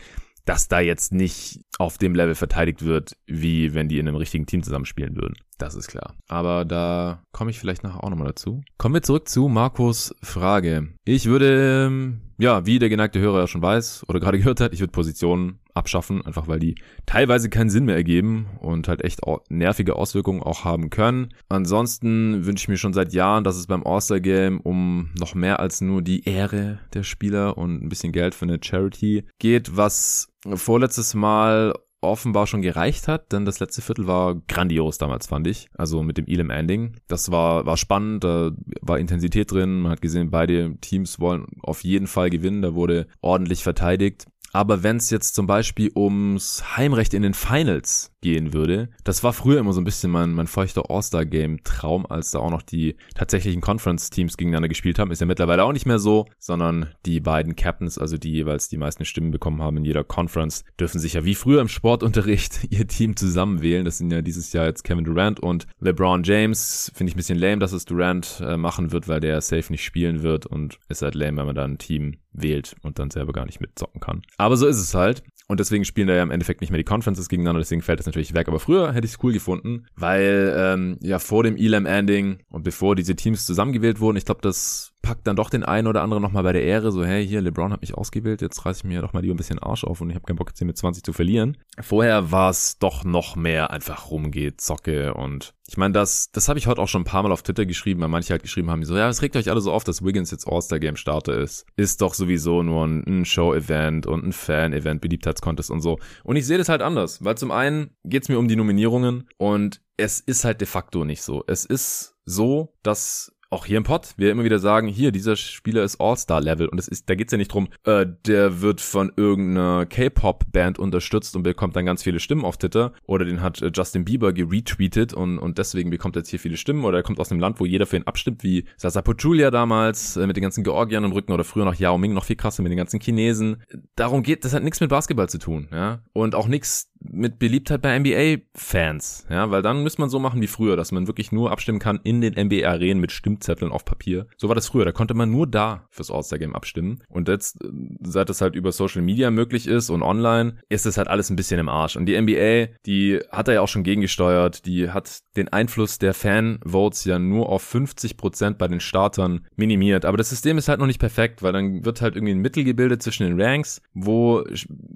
dass 0.44 0.68
da 0.68 0.80
jetzt 0.80 1.12
nicht 1.12 1.60
auf 1.78 1.98
dem 1.98 2.14
Level 2.14 2.34
verteidigt 2.34 2.84
wird, 2.84 3.16
wie 3.26 3.74
wenn 3.74 3.88
die 3.88 3.98
in 3.98 4.08
einem 4.08 4.16
richtigen 4.16 4.46
Team 4.46 4.62
zusammenspielen 4.62 5.16
würden. 5.16 5.34
Das 5.60 5.74
ist 5.74 5.88
klar. 5.88 6.14
Aber 6.26 6.64
da 6.64 7.22
komme 7.32 7.50
ich 7.50 7.58
vielleicht 7.58 7.82
nachher 7.82 8.02
auch 8.02 8.08
nochmal 8.08 8.28
dazu. 8.28 8.62
Kommen 8.78 8.94
wir 8.94 9.02
zurück 9.02 9.28
zu 9.28 9.46
Markus 9.46 10.14
Frage. 10.22 10.88
Ich 11.04 11.26
würde, 11.26 11.86
ähm, 11.86 12.22
ja, 12.38 12.64
wie 12.64 12.78
der 12.78 12.88
geneigte 12.88 13.20
Hörer 13.20 13.40
ja 13.40 13.46
schon 13.46 13.60
weiß 13.60 14.06
oder 14.08 14.20
gerade 14.20 14.38
gehört 14.38 14.60
hat, 14.60 14.72
ich 14.72 14.80
würde 14.80 14.92
Positionen 14.92 15.58
abschaffen, 15.74 16.24
einfach 16.24 16.48
weil 16.48 16.60
die 16.60 16.76
teilweise 17.04 17.50
keinen 17.50 17.68
Sinn 17.68 17.84
mehr 17.84 17.94
ergeben 17.94 18.46
und 18.60 18.88
halt 18.88 19.04
echt 19.04 19.20
nervige 19.50 19.96
Auswirkungen 19.96 20.42
auch 20.42 20.64
haben 20.64 20.88
können. 20.88 21.28
Ansonsten 21.50 22.46
wünsche 22.46 22.64
ich 22.64 22.68
mir 22.68 22.78
schon 22.78 22.94
seit 22.94 23.12
Jahren, 23.12 23.44
dass 23.44 23.56
es 23.56 23.66
beim 23.66 23.86
All-Star-Game 23.86 24.60
um 24.60 25.10
noch 25.18 25.34
mehr 25.34 25.60
als 25.60 25.82
nur 25.82 26.00
die 26.00 26.24
Ehre 26.24 26.78
der 26.94 27.02
Spieler 27.02 27.58
und 27.58 27.82
ein 27.82 27.90
bisschen 27.90 28.12
Geld 28.12 28.34
für 28.34 28.46
eine 28.46 28.58
Charity 28.62 29.24
geht, 29.38 29.76
was 29.76 30.32
vorletztes 30.54 31.12
Mal 31.12 31.74
offenbar 32.00 32.46
schon 32.46 32.62
gereicht 32.62 33.08
hat, 33.08 33.32
denn 33.32 33.44
das 33.44 33.60
letzte 33.60 33.82
Viertel 33.82 34.06
war 34.06 34.36
grandios 34.48 34.98
damals, 34.98 35.26
fand 35.26 35.46
ich. 35.46 35.68
Also 35.76 36.02
mit 36.02 36.16
dem 36.16 36.26
Elam 36.26 36.50
Ending. 36.50 36.96
Das 37.08 37.30
war, 37.30 37.66
war 37.66 37.76
spannend, 37.76 38.24
da 38.24 38.52
war 38.80 38.98
Intensität 38.98 39.50
drin. 39.50 39.80
Man 39.80 39.92
hat 39.92 40.00
gesehen, 40.00 40.30
beide 40.30 40.76
Teams 40.80 41.20
wollen 41.20 41.46
auf 41.62 41.84
jeden 41.84 42.06
Fall 42.06 42.30
gewinnen. 42.30 42.62
Da 42.62 42.74
wurde 42.74 43.06
ordentlich 43.20 43.62
verteidigt. 43.62 44.26
Aber 44.52 44.82
wenn 44.82 44.96
es 44.96 45.10
jetzt 45.10 45.34
zum 45.34 45.46
Beispiel 45.46 45.92
ums 45.94 46.76
Heimrecht 46.76 47.14
in 47.14 47.22
den 47.22 47.34
Finals 47.34 48.09
gehen 48.20 48.52
würde, 48.52 48.90
das 49.04 49.22
war 49.24 49.32
früher 49.32 49.60
immer 49.60 49.72
so 49.72 49.80
ein 49.80 49.84
bisschen 49.84 50.10
mein, 50.10 50.32
mein 50.32 50.46
feuchter 50.46 50.90
All-Star-Game-Traum, 50.90 52.06
als 52.06 52.30
da 52.30 52.38
auch 52.40 52.50
noch 52.50 52.62
die 52.62 52.96
tatsächlichen 53.14 53.60
Conference-Teams 53.60 54.36
gegeneinander 54.36 54.68
gespielt 54.68 54.98
haben. 54.98 55.10
Ist 55.10 55.20
ja 55.20 55.26
mittlerweile 55.26 55.64
auch 55.64 55.72
nicht 55.72 55.86
mehr 55.86 55.98
so, 55.98 56.26
sondern 56.38 56.88
die 57.06 57.20
beiden 57.20 57.56
Captains, 57.56 57.98
also 57.98 58.16
die 58.16 58.32
jeweils 58.32 58.68
die 58.68 58.76
meisten 58.76 59.04
Stimmen 59.04 59.30
bekommen 59.30 59.62
haben 59.62 59.78
in 59.78 59.84
jeder 59.84 60.04
Conference, 60.04 60.64
dürfen 60.78 60.98
sich 60.98 61.14
ja 61.14 61.24
wie 61.24 61.34
früher 61.34 61.60
im 61.60 61.68
Sportunterricht 61.68 62.64
ihr 62.70 62.86
Team 62.86 63.16
zusammenwählen. 63.16 63.84
Das 63.84 63.98
sind 63.98 64.12
ja 64.12 64.22
dieses 64.22 64.52
Jahr 64.52 64.66
jetzt 64.66 64.84
Kevin 64.84 65.04
Durant 65.04 65.40
und 65.40 65.66
LeBron 65.80 66.22
James. 66.22 66.90
Finde 66.94 67.10
ich 67.10 67.14
ein 67.14 67.18
bisschen 67.18 67.38
lame, 67.38 67.58
dass 67.58 67.72
es 67.72 67.84
Durant 67.84 68.42
äh, 68.44 68.56
machen 68.56 68.92
wird, 68.92 69.08
weil 69.08 69.20
der 69.20 69.40
safe 69.40 69.72
nicht 69.72 69.84
spielen 69.84 70.22
wird 70.22 70.46
und 70.46 70.78
ist 70.88 71.02
halt 71.02 71.14
lame, 71.14 71.38
wenn 71.38 71.46
man 71.46 71.54
da 71.54 71.64
ein 71.64 71.78
Team 71.78 72.16
wählt 72.32 72.76
und 72.82 72.98
dann 72.98 73.10
selber 73.10 73.32
gar 73.32 73.46
nicht 73.46 73.60
mitzocken 73.60 74.00
kann. 74.00 74.22
Aber 74.36 74.56
so 74.56 74.66
ist 74.66 74.78
es 74.78 74.94
halt. 74.94 75.22
Und 75.50 75.58
deswegen 75.58 75.84
spielen 75.84 76.06
da 76.06 76.14
ja 76.14 76.22
im 76.22 76.30
Endeffekt 76.30 76.60
nicht 76.60 76.70
mehr 76.70 76.78
die 76.78 76.84
Conferences 76.84 77.28
gegeneinander, 77.28 77.58
deswegen 77.58 77.82
fällt 77.82 77.98
das 77.98 78.06
natürlich 78.06 78.34
weg. 78.34 78.46
Aber 78.46 78.60
früher 78.60 78.92
hätte 78.92 79.04
ich 79.04 79.14
es 79.14 79.18
cool 79.24 79.32
gefunden, 79.32 79.84
weil 79.96 80.54
ähm, 80.56 80.96
ja 81.00 81.18
vor 81.18 81.42
dem 81.42 81.56
Elam-Ending 81.56 82.38
und 82.50 82.62
bevor 82.62 82.94
diese 82.94 83.16
Teams 83.16 83.46
zusammengewählt 83.46 83.98
wurden, 83.98 84.16
ich 84.16 84.24
glaube, 84.24 84.42
das 84.42 84.89
packt 85.02 85.26
dann 85.26 85.36
doch 85.36 85.50
den 85.50 85.62
einen 85.62 85.86
oder 85.86 86.02
anderen 86.02 86.22
nochmal 86.22 86.42
bei 86.42 86.52
der 86.52 86.62
Ehre, 86.62 86.92
so, 86.92 87.04
hey, 87.04 87.26
hier, 87.26 87.40
LeBron 87.40 87.72
hat 87.72 87.80
mich 87.80 87.94
ausgewählt, 87.94 88.42
jetzt 88.42 88.64
reiß 88.64 88.78
ich 88.78 88.84
mir 88.84 89.00
doch 89.00 89.12
mal 89.12 89.20
lieber 89.20 89.34
ein 89.34 89.38
bisschen 89.38 89.58
Arsch 89.58 89.84
auf 89.84 90.00
und 90.00 90.10
ich 90.10 90.16
habe 90.16 90.26
keinen 90.26 90.36
Bock, 90.36 90.48
jetzt 90.48 90.58
hier 90.58 90.66
mit 90.66 90.76
20 90.76 91.02
zu 91.02 91.12
verlieren. 91.12 91.56
Vorher 91.80 92.30
war 92.30 92.50
es 92.50 92.78
doch 92.78 93.04
noch 93.04 93.36
mehr 93.36 93.70
einfach 93.70 94.10
rumgeht, 94.10 94.60
Zocke 94.60 95.14
und 95.14 95.54
ich 95.70 95.76
meine, 95.76 95.92
das, 95.92 96.32
das 96.32 96.48
habe 96.48 96.58
ich 96.58 96.66
heute 96.66 96.82
auch 96.82 96.88
schon 96.88 97.02
ein 97.02 97.04
paar 97.04 97.22
Mal 97.22 97.30
auf 97.30 97.42
Twitter 97.42 97.64
geschrieben, 97.64 98.00
weil 98.00 98.08
manche 98.08 98.32
halt 98.32 98.42
geschrieben 98.42 98.70
haben, 98.70 98.84
so, 98.84 98.96
ja, 98.96 99.08
es 99.08 99.22
regt 99.22 99.36
euch 99.36 99.50
alle 99.50 99.60
so 99.60 99.70
auf, 99.70 99.84
dass 99.84 100.04
Wiggins 100.04 100.32
jetzt 100.32 100.48
All-Star-Game-Starter 100.48 101.38
ist. 101.38 101.64
Ist 101.76 102.02
doch 102.02 102.14
sowieso 102.14 102.64
nur 102.64 102.84
ein, 102.84 103.04
ein 103.06 103.24
Show-Event 103.24 104.04
und 104.06 104.24
ein 104.24 104.32
Fan-Event, 104.32 105.00
Beliebtheitscontest 105.00 105.70
und 105.70 105.80
so. 105.80 106.00
Und 106.24 106.34
ich 106.34 106.44
sehe 106.44 106.58
das 106.58 106.68
halt 106.68 106.82
anders, 106.82 107.24
weil 107.24 107.36
zum 107.36 107.52
einen 107.52 107.90
geht's 108.04 108.28
mir 108.28 108.40
um 108.40 108.48
die 108.48 108.56
Nominierungen 108.56 109.28
und 109.36 109.80
es 109.96 110.18
ist 110.18 110.44
halt 110.44 110.60
de 110.60 110.66
facto 110.66 111.04
nicht 111.04 111.22
so. 111.22 111.44
Es 111.46 111.64
ist 111.64 112.16
so, 112.24 112.74
dass 112.82 113.32
auch 113.50 113.66
hier 113.66 113.76
im 113.76 113.82
Pod, 113.82 114.14
wir 114.16 114.30
immer 114.30 114.44
wieder 114.44 114.60
sagen, 114.60 114.86
hier, 114.86 115.10
dieser 115.10 115.34
Spieler 115.34 115.82
ist 115.82 116.00
All-Star-Level 116.00 116.68
und 116.68 116.78
es 116.78 116.86
ist, 116.86 117.10
da 117.10 117.16
geht's 117.16 117.32
ja 117.32 117.38
nicht 117.38 117.52
drum, 117.52 117.68
äh, 117.84 118.06
der 118.26 118.62
wird 118.62 118.80
von 118.80 119.12
irgendeiner 119.16 119.86
K-Pop-Band 119.86 120.78
unterstützt 120.78 121.34
und 121.34 121.42
bekommt 121.42 121.74
dann 121.74 121.84
ganz 121.84 122.04
viele 122.04 122.20
Stimmen 122.20 122.44
auf 122.44 122.58
Twitter 122.58 122.92
oder 123.06 123.24
den 123.24 123.42
hat 123.42 123.60
äh, 123.60 123.72
Justin 123.74 124.04
Bieber 124.04 124.32
geretweetet 124.32 125.12
und, 125.12 125.38
und 125.38 125.58
deswegen 125.58 125.90
bekommt 125.90 126.16
er 126.16 126.20
jetzt 126.20 126.30
hier 126.30 126.38
viele 126.38 126.56
Stimmen 126.56 126.84
oder 126.84 126.98
er 126.98 127.02
kommt 127.02 127.18
aus 127.18 127.32
einem 127.32 127.40
Land, 127.40 127.58
wo 127.58 127.66
jeder 127.66 127.86
für 127.86 127.96
ihn 127.96 128.04
abstimmt, 128.04 128.44
wie 128.44 128.66
Sasa 128.76 129.02
Julia 129.18 129.50
damals 129.50 130.16
äh, 130.16 130.26
mit 130.28 130.36
den 130.36 130.42
ganzen 130.42 130.62
Georgiern 130.62 131.02
im 131.02 131.12
Rücken 131.12 131.32
oder 131.32 131.42
früher 131.42 131.64
noch 131.64 131.74
Yao 131.74 131.98
Ming 131.98 132.14
noch 132.14 132.24
viel 132.24 132.36
krasser 132.36 132.62
mit 132.62 132.70
den 132.70 132.78
ganzen 132.78 133.00
Chinesen. 133.00 133.62
Darum 133.96 134.22
geht, 134.22 134.44
das 134.44 134.54
hat 134.54 134.62
nichts 134.62 134.80
mit 134.80 134.90
Basketball 134.90 135.28
zu 135.28 135.38
tun, 135.38 135.68
ja, 135.72 136.02
und 136.12 136.36
auch 136.36 136.46
nichts 136.46 136.89
mit 137.00 137.38
Beliebtheit 137.38 137.82
bei 137.82 137.98
NBA-Fans, 137.98 139.26
ja, 139.30 139.50
weil 139.50 139.62
dann 139.62 139.82
müsste 139.82 140.00
man 140.00 140.10
so 140.10 140.18
machen 140.18 140.40
wie 140.40 140.46
früher, 140.46 140.76
dass 140.76 140.92
man 140.92 141.06
wirklich 141.06 141.32
nur 141.32 141.50
abstimmen 141.50 141.78
kann 141.78 142.00
in 142.04 142.20
den 142.20 142.34
NBA-Arenen 142.34 143.00
mit 143.00 143.12
Stimmzetteln 143.12 143.72
auf 143.72 143.84
Papier. 143.84 144.26
So 144.36 144.48
war 144.48 144.54
das 144.54 144.68
früher, 144.68 144.84
da 144.84 144.92
konnte 144.92 145.14
man 145.14 145.30
nur 145.30 145.46
da 145.46 145.86
fürs 145.90 146.10
All-Star-Game 146.10 146.54
abstimmen. 146.54 147.02
Und 147.08 147.28
jetzt, 147.28 147.58
seit 148.02 148.28
das 148.28 148.40
halt 148.40 148.54
über 148.54 148.72
Social 148.72 149.02
Media 149.02 149.30
möglich 149.30 149.66
ist 149.66 149.90
und 149.90 150.02
online, 150.02 150.56
ist 150.68 150.86
das 150.86 150.98
halt 150.98 151.08
alles 151.08 151.30
ein 151.30 151.36
bisschen 151.36 151.58
im 151.58 151.68
Arsch. 151.68 151.96
Und 151.96 152.06
die 152.06 152.20
NBA, 152.20 152.74
die 152.86 153.20
hat 153.30 153.48
da 153.48 153.52
ja 153.52 153.60
auch 153.62 153.68
schon 153.68 153.84
gegengesteuert, 153.84 154.66
die 154.66 154.90
hat 154.90 155.20
den 155.36 155.48
Einfluss 155.48 155.98
der 155.98 156.14
Fan-Votes 156.14 157.04
ja 157.04 157.18
nur 157.18 157.48
auf 157.48 157.62
50 157.62 158.16
Prozent 158.16 158.58
bei 158.58 158.68
den 158.68 158.80
Startern 158.80 159.46
minimiert. 159.56 160.04
Aber 160.04 160.16
das 160.16 160.30
System 160.30 160.58
ist 160.58 160.68
halt 160.68 160.80
noch 160.80 160.86
nicht 160.86 161.00
perfekt, 161.00 161.42
weil 161.42 161.52
dann 161.52 161.84
wird 161.84 162.02
halt 162.02 162.16
irgendwie 162.16 162.34
ein 162.34 162.40
Mittel 162.40 162.64
gebildet 162.64 163.02
zwischen 163.02 163.24
den 163.24 163.40
Ranks. 163.40 163.80
Wo 163.94 164.44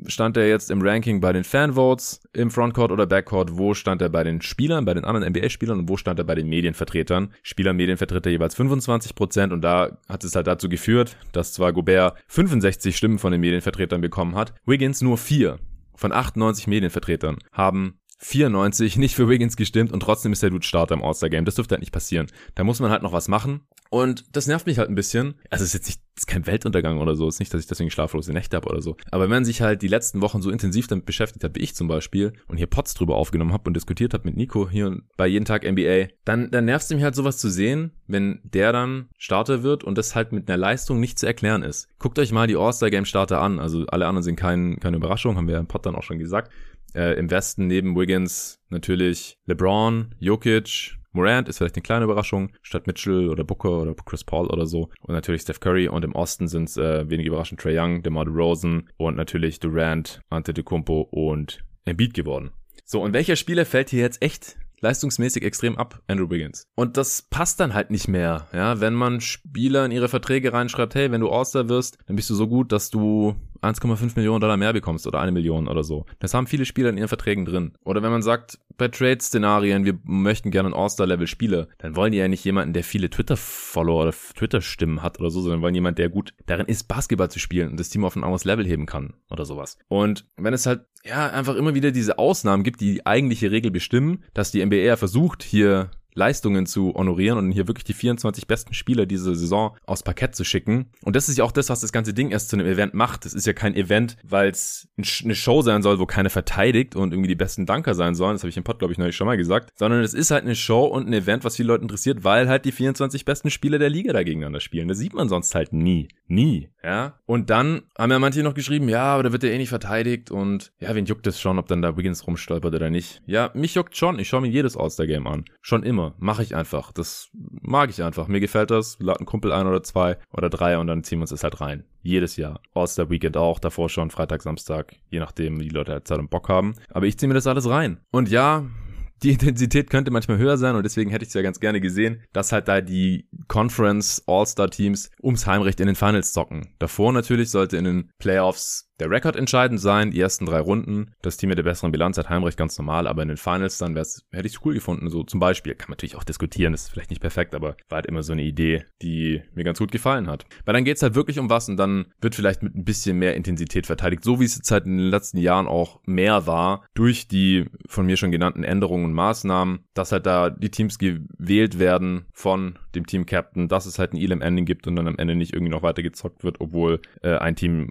stand 0.07 0.37
er 0.37 0.49
jetzt 0.49 0.71
im 0.71 0.83
Ranking 0.83 1.21
bei 1.21 1.33
den 1.33 1.45
Fan-Votes? 1.45 1.94
Courts, 1.95 2.21
im 2.33 2.51
Frontcourt 2.51 2.91
oder 2.91 3.07
Backcourt, 3.07 3.57
wo 3.57 3.73
stand 3.73 4.03
er 4.03 4.09
bei 4.09 4.25
den 4.25 4.43
Spielern, 4.43 4.85
bei 4.85 4.95
den 4.95 5.05
anderen 5.05 5.29
NBA-Spielern 5.29 5.79
und 5.79 5.89
wo 5.89 5.97
stand 5.97 6.19
er 6.19 6.25
bei 6.25 6.35
den 6.35 6.49
Medienvertretern. 6.49 7.33
Spieler, 7.45 7.73
Medienvertreter 7.73 8.31
jeweils 8.31 8.57
25 8.57 9.15
Prozent 9.15 9.53
und 9.53 9.63
da 9.63 9.97
hat 10.09 10.25
es 10.25 10.35
halt 10.35 10.49
dazu 10.49 10.69
geführt, 10.69 11.17
dass 11.31 11.53
zwar 11.53 11.73
Gobert 11.73 12.17
65 12.27 12.97
Stimmen 12.97 13.21
von 13.21 13.31
den 13.31 13.41
Medienvertretern 13.41 14.01
bekommen 14.01 14.35
hat, 14.35 14.55
Wiggins 14.67 15.03
nur 15.03 15.19
vier 15.19 15.61
von 15.95 16.11
98 16.11 16.67
Medienvertretern 16.67 17.39
haben 17.53 18.01
94 18.25 18.97
nicht 18.97 19.15
für 19.15 19.29
Wiggins 19.29 19.57
gestimmt 19.57 19.93
und 19.93 20.01
trotzdem 20.01 20.33
ist 20.33 20.43
der 20.43 20.51
Dude 20.51 20.67
Starter 20.67 20.95
im 20.95 21.05
All-Star-Game. 21.05 21.45
Das 21.45 21.57
dürfte 21.57 21.75
halt 21.75 21.83
nicht 21.83 21.93
passieren. 21.93 22.27
Da 22.55 22.65
muss 22.65 22.81
man 22.81 22.91
halt 22.91 23.03
noch 23.03 23.13
was 23.13 23.29
machen. 23.29 23.61
Und 23.91 24.25
das 24.35 24.49
nervt 24.49 24.67
mich 24.67 24.79
halt 24.79 24.89
ein 24.89 24.97
bisschen. 24.97 25.35
Also 25.51 25.63
es 25.63 25.69
ist 25.69 25.75
jetzt 25.75 25.87
nicht, 25.87 26.01
ist 26.17 26.27
kein 26.27 26.47
Weltuntergang 26.47 26.99
oder 26.99 27.15
so. 27.15 27.29
Es 27.29 27.37
ist 27.37 27.41
nicht, 27.41 27.55
dass 27.55 27.61
ich 27.61 27.69
deswegen 27.69 27.91
schlaflose 27.91 28.33
Nächte 28.33 28.57
habe 28.57 28.69
oder 28.69 28.81
so. 28.81 28.97
Aber 29.11 29.25
wenn 29.25 29.31
man 29.31 29.45
sich 29.45 29.61
halt 29.61 29.83
die 29.83 29.89
letzten 29.89 30.21
Wochen 30.21 30.43
so 30.43 30.51
intensiv 30.51 30.87
damit 30.87 31.07
beschäftigt 31.07 31.45
hat, 31.45 31.55
wie 31.55 31.61
ich 31.61 31.75
zum 31.75 31.87
Beispiel, 31.87 32.33
und 32.49 32.57
hier 32.57 32.67
Pots 32.67 32.95
drüber 32.95 33.15
aufgenommen 33.17 33.53
habe 33.53 33.69
und 33.69 33.75
diskutiert 33.75 34.15
habe 34.15 34.25
mit 34.25 34.37
Nico 34.37 34.69
hier 34.69 35.01
bei 35.17 35.27
jeden 35.27 35.45
Tag 35.45 35.71
NBA, 35.71 36.09
dann, 36.25 36.51
dann 36.51 36.65
nervt 36.65 36.85
es 36.85 36.91
mich 36.91 37.05
halt 37.05 37.15
sowas 37.15 37.39
zu 37.39 37.51
sehen, 37.51 37.93
wenn 38.07 38.41
der 38.43 38.73
dann 38.73 39.09
Starter 39.19 39.63
wird 39.63 39.85
und 39.85 39.99
das 39.99 40.15
halt 40.15 40.33
mit 40.33 40.49
einer 40.49 40.59
Leistung 40.59 40.99
nicht 40.99 41.19
zu 41.19 41.27
erklären 41.27 41.63
ist. 41.63 41.89
Guckt 41.99 42.19
euch 42.19 42.33
mal 42.33 42.47
die 42.47 42.57
All-Star-Game-Starter 42.57 43.41
an. 43.41 43.61
Also 43.61 43.87
alle 43.87 44.07
anderen 44.07 44.25
sind 44.25 44.37
kein, 44.37 44.81
keine 44.81 44.97
Überraschung, 44.97 45.37
haben 45.37 45.47
wir 45.47 45.59
im 45.59 45.67
Pod 45.67 45.87
dann 45.87 45.95
auch 45.95 46.03
schon 46.03 46.19
gesagt. 46.19 46.51
Äh, 46.95 47.19
Im 47.19 47.31
Westen 47.31 47.67
neben 47.67 47.97
Wiggins 47.97 48.61
natürlich 48.69 49.39
LeBron, 49.47 50.15
Jokic, 50.19 50.99
Morant 51.15 51.49
ist 51.49 51.59
vielleicht 51.59 51.77
eine 51.77 51.83
kleine 51.83 52.05
Überraschung, 52.05 52.51
statt 52.61 52.89
Mitchell 52.89 53.29
oder 53.29 53.45
Booker 53.45 53.83
oder 53.83 53.95
Chris 53.95 54.25
Paul 54.25 54.49
oder 54.49 54.67
so. 54.67 54.91
Und 55.01 55.15
natürlich 55.15 55.43
Steph 55.43 55.61
Curry. 55.61 55.89
Und 55.89 56.05
im 56.05 56.13
Osten 56.13 56.49
sind 56.49 56.69
es 56.69 56.77
äh, 56.77 57.09
wenig 57.09 57.27
überraschend 57.27 57.61
Trey 57.61 57.79
Young, 57.79 58.03
DeMar 58.03 58.25
DeRozan 58.25 58.91
und 58.97 59.17
natürlich 59.17 59.61
Durant, 59.61 60.21
Antetokounmpo 60.29 61.03
und 61.03 61.65
Embiid 61.85 62.15
geworden. 62.15 62.51
So, 62.85 63.01
und 63.01 63.13
welcher 63.13 63.37
Spieler 63.37 63.65
fällt 63.65 63.91
hier 63.91 64.01
jetzt 64.01 64.23
echt 64.23 64.57
leistungsmäßig 64.81 65.45
extrem 65.45 65.79
ab, 65.79 66.03
Andrew 66.09 66.29
Wiggins. 66.31 66.67
Und 66.75 66.97
das 66.97 67.23
passt 67.23 67.59
dann 67.61 67.75
halt 67.75 67.91
nicht 67.91 68.07
mehr, 68.07 68.49
ja, 68.53 68.81
wenn 68.81 68.93
man 68.93 69.21
Spieler 69.21 69.87
in 69.87 69.93
ihre 69.93 70.09
Verträge 70.09 70.53
reinschreibt, 70.53 70.95
hey, 70.95 71.11
wenn 71.11 71.23
du 71.23 71.31
All-Star 71.31 71.69
wirst, 71.69 71.99
dann 72.07 72.17
bist 72.17 72.29
du 72.29 72.35
so 72.35 72.47
gut, 72.47 72.71
dass 72.71 72.91
du 72.91 73.35
1,5 73.63 74.13
Millionen 74.17 74.41
Dollar 74.41 74.57
mehr 74.57 74.73
bekommst 74.73 75.07
oder 75.07 75.21
eine 75.21 75.33
Million 75.33 75.69
oder 75.69 75.85
so. 75.85 76.07
Das 76.19 76.35
haben 76.35 76.47
viele 76.47 76.65
Spieler 76.65 76.91
in 76.91 76.99
ihren 76.99 77.09
Verträgen 77.09 77.45
drin. 77.45 77.73
Oder 77.85 78.03
wenn 78.03 78.11
man 78.11 78.23
sagt, 78.23 78.59
bei 78.77 78.89
Trade-Szenarien, 78.89 79.85
wir 79.85 79.99
möchten 80.05 80.51
gerne 80.51 80.69
einen 80.69 80.75
All-Star-Level-Spieler, 80.75 81.69
dann 81.79 81.97
wollen 81.97 82.13
die 82.13 82.19
ja 82.19 82.29
nicht 82.29 82.45
jemanden, 82.45 82.73
der 82.73 82.85
viele 82.85 83.11
Twitter-Follower 83.11 84.03
oder 84.03 84.13
Twitter-Stimmen 84.13 85.03
hat 85.03 85.21
oder 85.21 85.31
so, 85.31 85.41
sondern 85.41 85.63
wollen 85.63 85.75
jemanden, 85.75 85.97
der 85.97 86.09
gut 86.09 86.35
darin 86.47 86.67
ist, 86.67 86.85
Basketball 86.85 87.31
zu 87.31 87.39
spielen 87.39 87.71
und 87.71 87.81
das 87.81 87.89
Team 87.89 88.05
auf 88.05 88.17
ein 88.17 88.25
anderes 88.25 88.45
Level 88.45 88.67
heben 88.67 88.87
kann 88.87 89.15
oder 89.31 89.45
sowas. 89.45 89.79
Und 89.89 90.27
wenn 90.37 90.55
es 90.55 90.67
halt, 90.67 90.87
ja, 91.05 91.29
einfach 91.31 91.55
immer 91.55 91.75
wieder 91.75 91.91
diese 91.91 92.19
Ausnahmen 92.19 92.65
gibt, 92.65 92.81
die 92.81 92.95
die 92.95 93.07
eigentliche 93.07 93.51
Regel 93.51 93.71
bestimmen, 93.71 94.25
dass 94.35 94.51
die 94.51 94.65
NBA 94.65 94.97
versucht, 94.97 95.43
hier 95.43 95.91
Leistungen 96.15 96.67
zu 96.67 96.95
honorieren 96.95 97.39
und 97.39 97.53
hier 97.53 97.67
wirklich 97.67 97.85
die 97.85 97.93
24 97.93 98.47
besten 98.47 98.75
Spieler 98.75 99.07
diese 99.07 99.35
Saison 99.35 99.77
aufs 99.85 100.03
Parkett 100.03 100.35
zu 100.35 100.45
schicken. 100.45 100.87
Und 101.03 101.17
das 101.17 101.29
ist 101.29 101.39
ja 101.39 101.45
auch 101.45 101.53
das, 101.53 101.69
was 101.69 101.81
das 101.81 101.93
ganze 101.93 102.15
Ding 102.15 102.31
erst 102.31 102.51
zu 102.51 102.57
einem 102.57 102.67
Event 102.67 102.95
macht. 102.95 103.27
Es 103.27 103.35
ist 103.35 103.47
ja 103.47 103.53
kein 103.53 103.75
Event, 103.75 104.17
weil 104.23 104.49
es 104.49 104.89
eine 104.97 105.35
Show 105.35 105.63
sein 105.63 105.83
soll, 105.83 105.99
wo 105.99 106.07
keiner 106.07 106.31
verteidigt 106.31 106.97
und 106.97 107.13
irgendwie 107.13 107.29
die 107.29 107.35
besten 107.35 107.67
Danker 107.67 107.95
sein 107.95 108.15
sollen. 108.15 108.35
Das 108.35 108.43
habe 108.43 108.51
ich 108.51 108.57
im 108.57 108.65
Pod, 108.65 108.79
glaube 108.79 108.93
ich, 108.93 108.99
neulich 108.99 109.17
schon 109.17 109.27
mal 109.27 109.37
gesagt. 109.37 109.73
Sondern 109.77 110.03
es 110.03 110.15
ist 110.15 110.31
halt 110.31 110.45
eine 110.45 110.55
Show 110.55 110.85
und 110.85 111.09
ein 111.09 111.13
Event, 111.13 111.45
was 111.45 111.57
viele 111.57 111.69
Leute 111.69 111.83
interessiert, 111.83 112.25
weil 112.25 112.49
halt 112.49 112.65
die 112.65 112.73
24 112.73 113.25
besten 113.25 113.51
Spieler 113.51 113.79
der 113.79 113.91
Liga 113.91 114.13
da 114.13 114.23
gegeneinander 114.23 114.61
spielen. 114.61 114.89
Das 114.89 114.99
sieht 114.99 115.15
man 115.15 115.29
sonst 115.29 115.55
halt 115.55 115.73
nie. 115.73 116.09
Nie. 116.27 116.71
Ja. 116.83 117.19
Und 117.27 117.51
dann 117.51 117.83
haben 117.99 118.11
ja 118.11 118.19
manche 118.19 118.43
noch 118.43 118.55
geschrieben, 118.55 118.89
ja, 118.89 119.05
aber 119.05 119.25
da 119.25 119.33
wird 119.33 119.43
der 119.43 119.53
eh 119.53 119.59
nicht 119.59 119.69
verteidigt 119.69 120.31
und 120.31 120.73
ja, 120.79 120.95
wen 120.95 121.07
juckt 121.07 121.27
es 121.27 121.41
schon, 121.41 121.59
ob 121.59 121.67
dann 121.69 121.83
da 121.83 121.97
Wiggins 121.97 122.27
rumstolpert 122.27 122.75
oder 122.75 122.91
nicht. 122.91 123.23
Ja, 123.27 123.51
mich 123.55 123.75
juckt 123.75 123.97
schon. 123.97 124.19
Ich 124.19 124.29
schaue 124.29 124.43
mir 124.43 124.49
jedes 124.49 124.77
All-Star-Game 124.77 125.27
an. 125.27 125.45
Schon 125.61 125.83
immer 125.83 126.04
immer. 126.05 126.15
Mache 126.19 126.43
ich 126.43 126.55
einfach. 126.55 126.93
Das 126.93 127.31
mag 127.33 127.91
ich 127.91 128.03
einfach. 128.03 128.29
Mir 128.29 128.41
gefällt 128.41 128.71
das. 128.71 128.99
Lad 129.01 129.19
einen 129.19 129.27
Kumpel 129.27 129.53
ein 129.53 129.67
oder 129.67 129.83
zwei 129.83 130.19
oder 130.33 130.51
drei 130.51 130.79
und 130.79 130.87
dann 130.87 131.05
ziehen 131.05 131.19
wir 131.19 131.23
uns 131.23 131.31
das 131.31 131.45
halt 131.45 131.61
rein. 131.61 131.85
Jedes 132.03 132.37
Jahr. 132.37 132.61
All-Star 132.75 133.11
Weekend 133.11 133.37
auch. 133.37 133.59
Davor 133.59 133.89
schon 133.89 134.11
Freitag, 134.11 134.43
Samstag. 134.43 134.97
Je 135.11 135.21
nachdem, 135.21 135.61
wie 135.61 135.69
die 135.69 135.75
Leute 135.75 135.93
halt 135.93 136.09
Zeit 136.09 136.19
und 136.19 136.31
Bock 136.31 136.49
haben. 136.49 136.75
Aber 136.91 137.07
ich 137.07 137.19
ziehe 137.19 137.29
mir 137.29 137.35
das 137.35 137.47
alles 137.47 137.69
rein. 137.69 138.01
Und 138.11 138.29
ja, 138.29 138.65
die 139.23 139.33
Intensität 139.33 139.91
könnte 139.91 140.11
manchmal 140.11 140.39
höher 140.39 140.59
sein 140.59 140.77
und 140.77 140.83
deswegen 140.83 141.11
hätte 141.11 141.25
ich 141.25 141.29
es 141.29 141.35
ja 141.35 141.43
ganz 141.43 141.61
gerne 141.61 141.81
gesehen, 141.81 142.23
dass 142.33 142.53
halt 142.53 142.69
da 142.69 142.81
die 142.81 143.29
Conference 143.49 144.23
All-Star 144.27 144.69
Teams 144.69 145.11
ums 145.23 145.47
Heimrecht 145.47 145.81
in 145.81 145.87
den 145.87 145.97
Finals 145.97 146.33
zocken. 146.33 146.75
Davor 146.79 147.13
natürlich 147.13 147.51
sollte 147.51 147.77
in 147.77 147.85
den 147.85 148.11
Playoffs 148.19 148.91
der 149.01 149.11
Rekord 149.11 149.37
entscheidend 149.37 149.81
sein, 149.81 150.11
die 150.11 150.21
ersten 150.21 150.47
drei 150.47 150.61
Runden. 150.61 151.13
Das 151.23 151.37
Team 151.37 151.49
mit 151.49 151.59
der 151.59 151.65
besseren 151.65 151.93
Bilanz 151.93 152.17
hat 152.17 152.29
Heimrecht 152.29 152.57
ganz 152.57 152.79
normal, 152.79 153.07
aber 153.07 153.23
in 153.23 153.29
den 153.29 153.37
Finals 153.37 153.79
dann 153.79 153.97
hätte 153.97 154.47
ich 154.47 154.55
es 154.55 154.65
cool 154.65 154.75
gefunden. 154.75 155.11
So 155.11 155.25
zum 155.25 155.41
Beispiel, 155.41 155.75
kann 155.75 155.89
man 155.89 155.95
natürlich 155.95 156.17
auch 156.17 156.25
diskutieren, 156.25 156.75
ist 156.75 156.91
vielleicht 156.91 157.11
nicht 157.11 157.21
perfekt, 157.21 157.55
aber 157.55 157.77
war 157.89 157.97
halt 157.97 158.07
immer 158.07 158.23
so 158.23 158.33
eine 158.33 158.43
Idee, 158.43 158.85
die 159.03 159.43
mir 159.55 159.65
ganz 159.65 159.79
gut 159.79 159.91
gefallen 159.91 160.29
hat. 160.29 160.47
Weil 160.65 160.75
dann 160.75 160.85
geht's 160.85 161.03
halt 161.03 161.15
wirklich 161.15 161.39
um 161.39 161.51
was 161.51 161.69
und 161.69 161.77
dann 161.77 162.07
wird 162.21 162.35
vielleicht 162.35 162.63
mit 162.63 162.75
ein 162.75 162.85
bisschen 162.85 163.19
mehr 163.19 163.35
Intensität 163.35 163.87
verteidigt, 163.87 164.23
so 164.23 164.41
wie 164.41 164.45
es 164.45 164.57
jetzt 164.57 164.71
halt 164.71 164.87
in 164.87 164.97
den 164.97 165.09
letzten 165.09 165.39
Jahren 165.39 165.67
auch 165.67 166.01
mehr 166.07 166.47
war, 166.47 166.85
durch 166.95 167.27
die 167.27 167.67
von 167.87 168.07
mir 168.07 168.17
schon 168.17 168.31
genannten 168.31 168.65
Änderungen 168.65 169.07
und 169.07 169.13
Maßnahmen, 169.13 169.81
dass 169.95 170.13
halt 170.13 170.27
da 170.27 170.51
die 170.51 170.71
Teams 170.71 170.99
gewählt 170.99 171.79
werden 171.79 172.27
von 172.33 172.79
dem 172.95 173.07
Team 173.07 173.27
Captain, 173.27 173.69
dass 173.69 173.87
es 173.87 173.99
halt 173.99 174.13
ein 174.13 174.19
Elam 174.19 174.41
Ending 174.41 174.67
gibt 174.67 174.87
und 174.87 174.97
dann 174.97 175.09
am 175.09 175.19
Ende 175.19 175.35
nicht 175.35 175.53
irgendwie 175.53 175.73
noch 175.73 175.83
weiter 175.83 176.03
gezockt 176.03 176.45
wird, 176.45 176.61
obwohl 176.61 177.01
äh, 177.23 177.37
ein 177.37 177.57
Team 177.57 177.89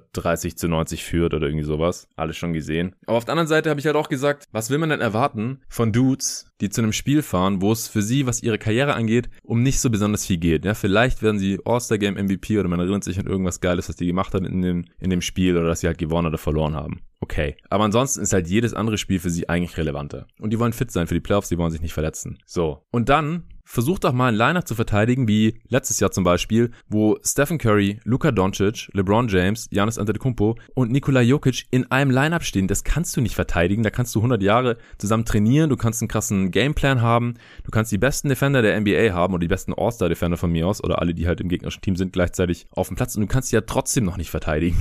130 0.00 0.56
zu 0.56 0.68
90 0.68 1.04
führt 1.04 1.34
oder 1.34 1.46
irgendwie 1.46 1.64
sowas. 1.64 2.08
Alles 2.16 2.36
schon 2.36 2.52
gesehen. 2.52 2.94
Aber 3.06 3.18
auf 3.18 3.24
der 3.24 3.32
anderen 3.32 3.48
Seite 3.48 3.70
habe 3.70 3.80
ich 3.80 3.86
halt 3.86 3.96
auch 3.96 4.08
gesagt, 4.08 4.44
was 4.52 4.70
will 4.70 4.78
man 4.78 4.90
denn 4.90 5.00
erwarten 5.00 5.60
von 5.68 5.92
Dudes, 5.92 6.52
die 6.60 6.68
zu 6.68 6.80
einem 6.82 6.92
Spiel 6.92 7.22
fahren, 7.22 7.62
wo 7.62 7.72
es 7.72 7.88
für 7.88 8.02
sie, 8.02 8.26
was 8.26 8.42
ihre 8.42 8.58
Karriere 8.58 8.94
angeht, 8.94 9.30
um 9.42 9.62
nicht 9.62 9.80
so 9.80 9.90
besonders 9.90 10.26
viel 10.26 10.38
geht. 10.38 10.64
Ja, 10.64 10.74
vielleicht 10.74 11.22
werden 11.22 11.38
sie 11.38 11.58
All-Star-Game 11.64 12.14
MVP 12.14 12.58
oder 12.58 12.68
man 12.68 12.80
erinnert 12.80 13.04
sich 13.04 13.18
an 13.18 13.26
irgendwas 13.26 13.60
Geiles, 13.60 13.88
was 13.88 13.96
die 13.96 14.06
gemacht 14.06 14.34
hat 14.34 14.44
in 14.44 14.62
dem, 14.62 14.84
in 14.98 15.10
dem 15.10 15.22
Spiel 15.22 15.56
oder 15.56 15.68
dass 15.68 15.80
sie 15.80 15.86
halt 15.86 15.98
gewonnen 15.98 16.28
oder 16.28 16.38
verloren 16.38 16.74
haben. 16.74 17.00
Okay. 17.20 17.56
Aber 17.68 17.84
ansonsten 17.84 18.22
ist 18.22 18.32
halt 18.32 18.48
jedes 18.48 18.74
andere 18.74 18.98
Spiel 18.98 19.20
für 19.20 19.30
sie 19.30 19.48
eigentlich 19.48 19.76
relevanter. 19.76 20.26
Und 20.38 20.50
die 20.50 20.58
wollen 20.58 20.72
fit 20.72 20.90
sein 20.90 21.06
für 21.06 21.14
die 21.14 21.20
Playoffs, 21.20 21.50
die 21.50 21.58
wollen 21.58 21.70
sich 21.70 21.82
nicht 21.82 21.92
verletzen. 21.92 22.38
So. 22.46 22.82
Und 22.90 23.08
dann 23.08 23.44
versucht 23.70 24.02
doch 24.02 24.12
mal 24.12 24.28
ein 24.28 24.34
Lineup 24.34 24.66
zu 24.66 24.74
verteidigen, 24.74 25.28
wie 25.28 25.60
letztes 25.68 26.00
Jahr 26.00 26.10
zum 26.10 26.24
Beispiel, 26.24 26.72
wo 26.88 27.16
Stephen 27.22 27.56
Curry, 27.56 28.00
Luka 28.02 28.32
Doncic, 28.32 28.90
LeBron 28.94 29.28
James, 29.28 29.68
Giannis 29.70 29.96
Antetokounmpo 29.96 30.56
und 30.74 30.90
Nikola 30.90 31.20
Jokic 31.20 31.66
in 31.70 31.88
einem 31.88 32.10
Lineup 32.10 32.42
stehen. 32.42 32.66
Das 32.66 32.82
kannst 32.82 33.16
du 33.16 33.20
nicht 33.20 33.36
verteidigen. 33.36 33.84
Da 33.84 33.90
kannst 33.90 34.12
du 34.16 34.18
100 34.18 34.42
Jahre 34.42 34.76
zusammen 34.98 35.24
trainieren. 35.24 35.70
Du 35.70 35.76
kannst 35.76 36.02
einen 36.02 36.08
krassen 36.08 36.50
Gameplan 36.50 37.00
haben. 37.00 37.34
Du 37.62 37.70
kannst 37.70 37.92
die 37.92 37.98
besten 37.98 38.28
Defender 38.28 38.60
der 38.60 38.78
NBA 38.80 39.12
haben 39.12 39.34
oder 39.34 39.42
die 39.42 39.48
besten 39.48 39.72
All-Star-Defender 39.72 40.36
von 40.36 40.50
mir 40.50 40.66
aus 40.66 40.82
oder 40.82 41.00
alle, 41.00 41.14
die 41.14 41.28
halt 41.28 41.40
im 41.40 41.48
gegnerischen 41.48 41.80
Team 41.80 41.94
sind, 41.94 42.12
gleichzeitig 42.12 42.66
auf 42.72 42.88
dem 42.88 42.96
Platz. 42.96 43.14
Und 43.14 43.20
du 43.20 43.28
kannst 43.28 43.50
sie 43.50 43.56
ja 43.56 43.60
trotzdem 43.60 44.04
noch 44.04 44.16
nicht 44.16 44.30
verteidigen. 44.30 44.78